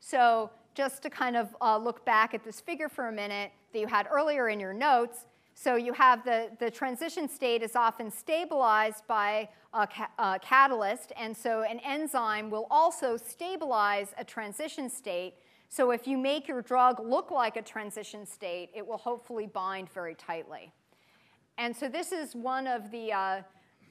So 0.00 0.50
just 0.74 1.02
to 1.02 1.10
kind 1.10 1.36
of 1.36 1.54
uh, 1.60 1.76
look 1.76 2.04
back 2.04 2.32
at 2.32 2.42
this 2.42 2.60
figure 2.60 2.88
for 2.88 3.08
a 3.08 3.12
minute 3.12 3.52
that 3.72 3.78
you 3.78 3.86
had 3.86 4.08
earlier 4.10 4.48
in 4.48 4.58
your 4.58 4.72
notes, 4.72 5.26
so 5.62 5.76
you 5.76 5.92
have 5.92 6.24
the, 6.24 6.48
the 6.58 6.70
transition 6.70 7.28
state 7.28 7.62
is 7.62 7.76
often 7.76 8.10
stabilized 8.10 9.06
by 9.06 9.46
a, 9.74 9.86
ca 9.86 10.08
a, 10.18 10.38
catalyst, 10.38 11.12
and 11.18 11.36
so 11.36 11.64
an 11.64 11.80
enzyme 11.80 12.48
will 12.48 12.66
also 12.70 13.18
stabilize 13.18 14.14
a 14.16 14.24
transition 14.24 14.88
state. 14.88 15.34
So 15.68 15.90
if 15.90 16.06
you 16.06 16.16
make 16.16 16.48
your 16.48 16.62
drug 16.62 16.98
look 16.98 17.30
like 17.30 17.58
a 17.58 17.62
transition 17.62 18.24
state, 18.24 18.70
it 18.74 18.86
will 18.86 18.96
hopefully 18.96 19.46
bind 19.46 19.90
very 19.90 20.14
tightly. 20.14 20.72
And 21.58 21.76
so 21.76 21.90
this 21.90 22.10
is 22.10 22.34
one 22.34 22.66
of 22.66 22.90
the, 22.90 23.12
uh, 23.12 23.42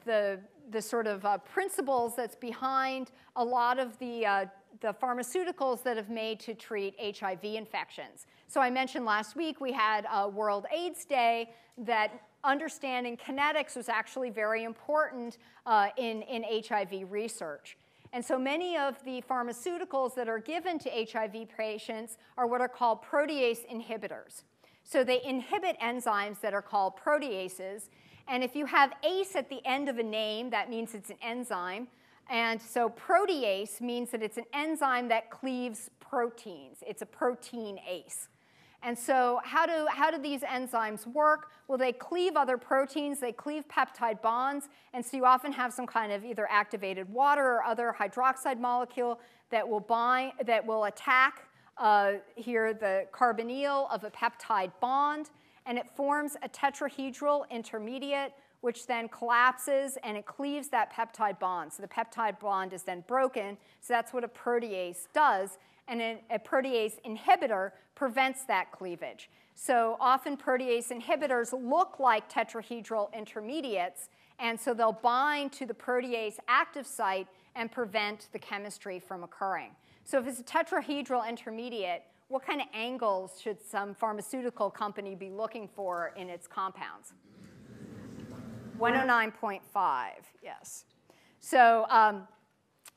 the, 0.05 0.39
the 0.71 0.81
sort 0.81 1.05
of 1.05 1.23
uh, 1.23 1.37
principles 1.37 2.15
that's 2.15 2.35
behind 2.35 3.11
a 3.35 3.45
lot 3.45 3.77
of 3.77 3.95
the, 3.99 4.25
uh, 4.25 4.45
the 4.81 4.93
pharmaceuticals 4.93 5.83
that 5.83 5.97
have 5.97 6.09
made 6.09 6.39
to 6.41 6.53
treat 6.53 6.95
HIV 6.99 7.43
infections. 7.43 8.27
So 8.47 8.61
I 8.61 8.69
mentioned 8.69 9.05
last 9.05 9.35
week 9.35 9.59
we 9.59 9.71
had 9.71 10.05
a 10.11 10.27
World 10.27 10.65
AIDS 10.73 11.05
Day 11.05 11.51
that 11.79 12.11
understanding 12.43 13.17
kinetics 13.17 13.75
was 13.75 13.89
actually 13.89 14.29
very 14.29 14.63
important 14.63 15.37
uh, 15.65 15.89
in, 15.97 16.21
in 16.23 16.43
HIV 16.67 17.11
research. 17.11 17.77
And 18.11 18.25
so 18.25 18.39
many 18.39 18.75
of 18.77 19.03
the 19.03 19.23
pharmaceuticals 19.29 20.15
that 20.15 20.27
are 20.27 20.39
given 20.39 20.79
to 20.79 20.89
HIV 20.89 21.49
patients 21.55 22.17
are 22.37 22.47
what 22.47 22.61
are 22.61 22.69
called 22.69 23.03
protease 23.03 23.69
inhibitors. 23.71 24.43
So 24.83 25.03
they 25.03 25.21
inhibit 25.23 25.79
enzymes 25.79 26.41
that 26.41 26.53
are 26.53 26.61
called 26.61 26.93
proteases. 26.97 27.89
And 28.27 28.43
if 28.43 28.55
you 28.55 28.65
have 28.65 28.93
ACE 29.03 29.35
at 29.35 29.49
the 29.49 29.61
end 29.65 29.89
of 29.89 29.99
a 29.99 30.03
name, 30.03 30.49
that 30.49 30.69
means 30.69 30.95
it's 30.95 31.11
an 31.11 31.17
enzyme. 31.21 31.87
And 32.29 32.61
so 32.61 32.89
protease 32.89 33.81
means 33.81 34.11
that 34.11 34.21
it's 34.21 34.37
an 34.37 34.45
enzyme 34.53 35.07
that 35.09 35.31
cleaves 35.31 35.89
proteins. 35.99 36.77
It's 36.85 37.01
a 37.01 37.05
proteinase. 37.05 38.27
And 38.81 38.97
so 38.97 39.41
how 39.43 39.65
do, 39.65 39.87
how 39.89 40.09
do 40.09 40.17
these 40.21 40.41
enzymes 40.41 41.05
work? 41.07 41.51
Well, 41.67 41.77
they 41.77 41.91
cleave 41.91 42.35
other 42.37 42.57
proteins, 42.57 43.19
they 43.19 43.33
cleave 43.33 43.65
peptide 43.67 44.21
bonds, 44.21 44.69
and 44.93 45.05
so 45.05 45.17
you 45.17 45.25
often 45.25 45.51
have 45.51 45.73
some 45.73 45.85
kind 45.85 46.11
of 46.11 46.23
either 46.23 46.47
activated 46.49 47.11
water 47.11 47.45
or 47.45 47.63
other 47.63 47.93
hydroxide 47.99 48.59
molecule 48.59 49.19
that 49.49 49.67
will 49.67 49.81
bind, 49.81 50.31
that 50.45 50.65
will 50.65 50.85
attack 50.85 51.43
uh, 51.77 52.13
here 52.35 52.73
the 52.73 53.05
carbonyl 53.11 53.91
of 53.93 54.03
a 54.03 54.11
peptide 54.11 54.71
bond, 54.79 55.29
and 55.65 55.77
it 55.77 55.85
forms 55.95 56.37
a 56.41 56.49
tetrahedral 56.49 57.49
intermediate, 57.49 58.33
which 58.61 58.87
then 58.87 59.07
collapses 59.07 59.97
and 60.03 60.17
it 60.17 60.25
cleaves 60.25 60.67
that 60.69 60.93
peptide 60.93 61.39
bond. 61.39 61.71
So 61.71 61.81
the 61.81 61.87
peptide 61.87 62.39
bond 62.39 62.73
is 62.73 62.83
then 62.83 63.03
broken. 63.07 63.57
So 63.81 63.93
that's 63.93 64.13
what 64.13 64.23
a 64.23 64.27
protease 64.27 65.07
does 65.13 65.57
and 65.89 66.01
a, 66.01 66.39
protease 66.39 67.01
inhibitor 67.05 67.71
prevents 67.95 68.45
that 68.45 68.71
cleavage. 68.71 69.29
So 69.55 69.97
often 69.99 70.37
protease 70.37 70.89
inhibitors 70.91 71.51
look 71.51 71.99
like 71.99 72.31
tetrahedral 72.31 73.11
intermediates, 73.13 74.09
and 74.39 74.57
so 74.57 74.73
they'll 74.73 74.93
bind 74.93 75.51
to 75.53 75.65
the 75.65 75.73
protease 75.73 76.35
active 76.47 76.87
site 76.87 77.27
and 77.55 77.69
prevent 77.69 78.27
the 78.31 78.39
chemistry 78.39 78.99
from 78.99 79.23
occurring. 79.23 79.71
So 80.05 80.19
if 80.19 80.27
it's 80.27 80.39
a 80.39 80.43
tetrahedral 80.43 81.27
intermediate, 81.27 82.03
what 82.29 82.45
kind 82.45 82.61
of 82.61 82.67
angles 82.73 83.39
should 83.41 83.57
some 83.61 83.95
pharmaceutical 83.95 84.69
company 84.69 85.15
be 85.15 85.31
looking 85.31 85.67
for 85.67 86.13
in 86.15 86.29
its 86.29 86.47
compounds? 86.47 87.13
109.5, 88.79 90.09
yes. 90.41 90.85
So 91.39 91.85
um, 91.89 92.27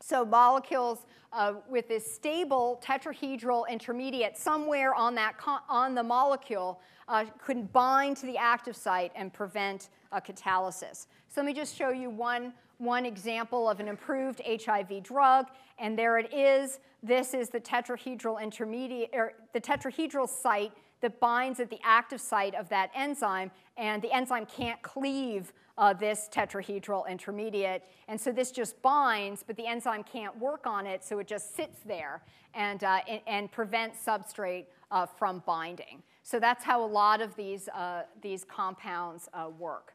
So 0.03 0.25
molecules 0.25 1.07
uh, 1.33 1.55
with 1.69 1.87
this 1.89 2.13
stable 2.13 2.81
tetrahedral 2.85 3.69
intermediate 3.69 4.37
somewhere 4.37 4.95
on, 4.95 5.15
that 5.15 5.35
on 5.69 5.95
the 5.95 6.03
molecule 6.03 6.81
uh, 7.09 7.25
could 7.39 7.73
bind 7.73 8.17
to 8.17 8.27
the 8.27 8.37
active 8.37 8.75
site 8.77 9.13
and 9.15 9.33
prevent 9.33 9.91
a 10.11 10.21
catalysis. 10.21 11.07
So 11.29 11.41
let 11.41 11.47
me 11.47 11.55
just 11.55 11.77
show 11.77 11.91
you 11.91 12.11
one, 12.11 12.53
one 12.79 13.07
example 13.07 13.69
of 13.69 13.79
an 13.81 13.89
improved 13.89 14.43
HIV 14.45 15.05
drug, 15.05 15.47
and 15.79 15.97
there 15.97 16.19
it 16.19 16.35
is. 16.35 16.81
This 17.03 17.33
is 17.33 17.49
the 17.49 17.61
tetrahedral 17.61 18.43
intermediate, 18.43 19.11
or 19.13 19.35
the 19.53 19.61
tetrahedral 19.61 20.29
site 20.29 20.73
that 21.01 21.19
binds 21.21 21.61
at 21.61 21.71
the 21.71 21.79
active 21.85 22.21
site 22.21 22.55
of 22.55 22.69
that 22.71 22.91
enzyme, 22.95 23.51
and 23.77 24.03
the 24.03 24.13
enzyme 24.13 24.47
can't 24.47 24.83
cleave 24.83 25.53
uh, 25.79 25.93
this 25.93 26.29
tetrahedral 26.33 27.09
intermediate. 27.09 27.83
And 28.09 28.21
so 28.21 28.33
this 28.33 28.51
just 28.51 28.81
binds, 28.83 29.43
but 29.47 29.57
the 29.57 29.67
enzyme 29.67 30.05
can't 30.05 30.37
work 30.39 30.67
on 30.67 30.87
it, 30.87 31.05
so 31.05 31.19
it 31.19 31.27
just 31.27 31.57
sits 31.57 31.79
there 31.87 32.23
and, 32.55 32.85
uh, 32.85 33.01
and, 33.09 33.21
and, 33.27 33.53
prevents 33.53 34.05
substrate 34.05 34.67
uh, 34.91 35.07
from 35.07 35.43
binding. 35.47 36.03
So 36.23 36.39
that's 36.39 36.63
how 36.63 36.85
a 36.85 36.87
lot 36.87 37.23
of 37.23 37.35
these, 37.35 37.69
uh, 37.69 38.03
these 38.21 38.45
compounds 38.45 39.29
uh, 39.33 39.49
work. 39.59 39.95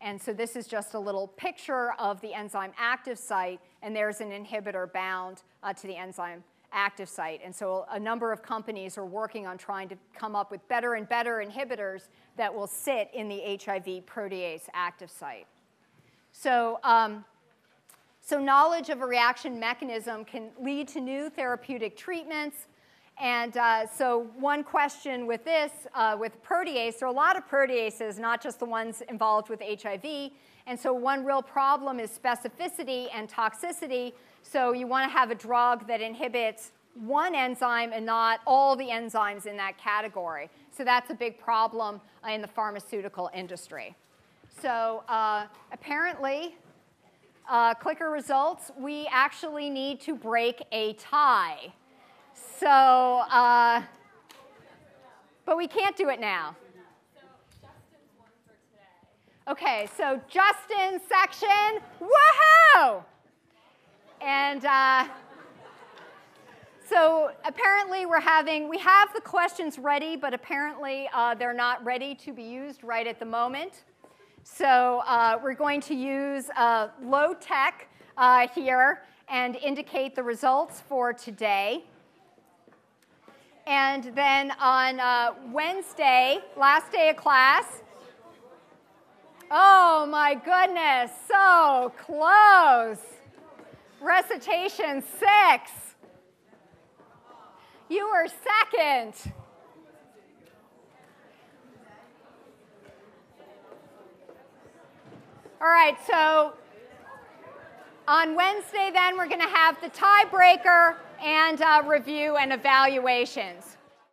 And 0.00 0.20
so 0.20 0.32
this 0.32 0.56
is 0.56 0.66
just 0.66 0.94
a 0.94 0.98
little 0.98 1.28
picture 1.28 1.92
of 1.92 2.20
the 2.20 2.34
enzyme 2.34 2.72
active 2.76 3.18
site, 3.18 3.60
and 3.82 3.94
there's 3.94 4.20
an 4.20 4.30
inhibitor 4.30 4.92
bound 4.92 5.42
uh, 5.62 5.72
to 5.72 5.86
the 5.86 5.96
enzyme 5.96 6.42
active 6.72 7.08
site. 7.08 7.40
And 7.44 7.54
so 7.54 7.86
a 7.90 8.00
number 8.00 8.32
of 8.32 8.42
companies 8.42 8.98
are 8.98 9.06
working 9.06 9.46
on 9.46 9.58
trying 9.58 9.88
to 9.90 9.96
come 10.16 10.34
up 10.34 10.50
with 10.50 10.66
better 10.68 10.94
and 10.94 11.08
better 11.08 11.44
inhibitors 11.46 12.08
that 12.36 12.52
will 12.54 12.66
sit 12.66 13.10
in 13.12 13.28
the 13.28 13.40
HIV 13.62 14.06
protease 14.06 14.62
active 14.74 15.10
site. 15.10 15.46
So, 16.32 16.78
um, 16.82 17.24
so 18.20 18.38
knowledge 18.38 18.88
of 18.88 19.02
a 19.02 19.06
reaction 19.06 19.58
mechanism 19.58 20.24
can 20.24 20.50
lead 20.60 20.88
to 20.88 21.00
new 21.00 21.28
therapeutic 21.28 21.96
treatments. 21.96 22.66
And 23.20 23.56
uh, 23.56 23.86
so 23.86 24.30
one 24.38 24.64
question 24.64 25.26
with 25.26 25.44
this, 25.44 25.70
uh, 25.94 26.16
with 26.18 26.42
protease, 26.42 26.98
there 26.98 27.08
are 27.08 27.12
a 27.12 27.14
lot 27.14 27.36
of 27.36 27.48
proteases, 27.48 28.18
not 28.18 28.42
just 28.42 28.58
the 28.58 28.64
ones 28.64 29.02
involved 29.08 29.48
with 29.48 29.60
HIV. 29.60 30.30
And 30.66 30.78
so 30.78 30.92
one 30.92 31.24
real 31.24 31.42
problem 31.42 32.00
is 32.00 32.10
specificity 32.10 33.08
and 33.14 33.28
toxicity. 33.28 34.14
So 34.42 34.72
you 34.72 34.86
want 34.86 35.10
to 35.10 35.16
have 35.16 35.30
a 35.30 35.34
drug 35.34 35.86
that 35.88 36.00
inhibits 36.00 36.72
one 36.94 37.34
enzyme 37.34 37.92
and 37.92 38.04
not 38.04 38.40
all 38.46 38.76
the 38.76 38.88
enzymes 38.88 39.46
in 39.46 39.56
that 39.56 39.78
category. 39.78 40.50
So 40.74 40.84
that's 40.84 41.10
a 41.10 41.14
big 41.14 41.38
problem 41.38 42.00
in 42.28 42.40
the 42.40 42.48
pharmaceutical 42.48 43.30
industry. 43.34 43.94
So 44.60 45.04
uh, 45.08 45.46
apparently, 45.70 46.56
uh, 47.48 47.74
clicker 47.74 48.10
results, 48.10 48.70
we 48.78 49.06
actually 49.10 49.68
need 49.68 50.00
to 50.02 50.14
break 50.14 50.62
a 50.72 50.94
tie. 50.94 51.72
So, 52.58 52.68
uh, 52.68 53.82
but 55.44 55.56
we 55.56 55.66
can't 55.68 55.96
do 55.96 56.08
it 56.08 56.20
now. 56.20 56.56
Okay, 59.48 59.88
so 59.96 60.20
Justin's 60.28 61.02
section, 61.08 61.82
woohoo! 62.00 63.02
And 64.20 64.64
uh, 64.64 65.04
so 66.92 67.30
apparently 67.46 68.04
we're 68.04 68.20
having, 68.20 68.68
we 68.68 68.76
have 68.76 69.14
the 69.14 69.20
questions 69.22 69.78
ready, 69.78 70.14
but 70.14 70.34
apparently 70.34 71.08
uh, 71.14 71.34
they're 71.34 71.54
not 71.54 71.82
ready 71.82 72.14
to 72.16 72.34
be 72.34 72.42
used 72.42 72.84
right 72.84 73.06
at 73.06 73.18
the 73.18 73.24
moment. 73.24 73.84
So 74.44 75.02
uh, 75.06 75.38
we're 75.42 75.54
going 75.54 75.80
to 75.82 75.94
use 75.94 76.50
uh, 76.54 76.88
low 77.02 77.32
tech 77.32 77.88
uh, 78.18 78.46
here 78.54 79.04
and 79.30 79.56
indicate 79.56 80.14
the 80.14 80.22
results 80.22 80.82
for 80.86 81.14
today. 81.14 81.84
And 83.66 84.04
then 84.14 84.52
on 84.60 85.00
uh, 85.00 85.32
Wednesday, 85.50 86.40
last 86.58 86.92
day 86.92 87.08
of 87.08 87.16
class, 87.16 87.64
oh 89.50 90.06
my 90.10 90.34
goodness, 90.34 91.10
so 91.26 91.90
close. 91.96 92.98
Recitation 94.02 95.02
six. 95.18 95.70
You 97.92 98.08
were 98.08 98.26
second. 98.26 99.34
All 105.60 105.68
right, 105.68 105.94
so 106.06 106.54
on 108.08 108.34
Wednesday, 108.34 108.90
then, 108.94 109.18
we're 109.18 109.28
going 109.28 109.42
to 109.42 109.46
have 109.46 109.78
the 109.82 109.90
tiebreaker 109.90 110.96
and 111.22 111.60
uh, 111.60 111.82
review 111.86 112.36
and 112.36 112.54
evaluations. 112.54 113.71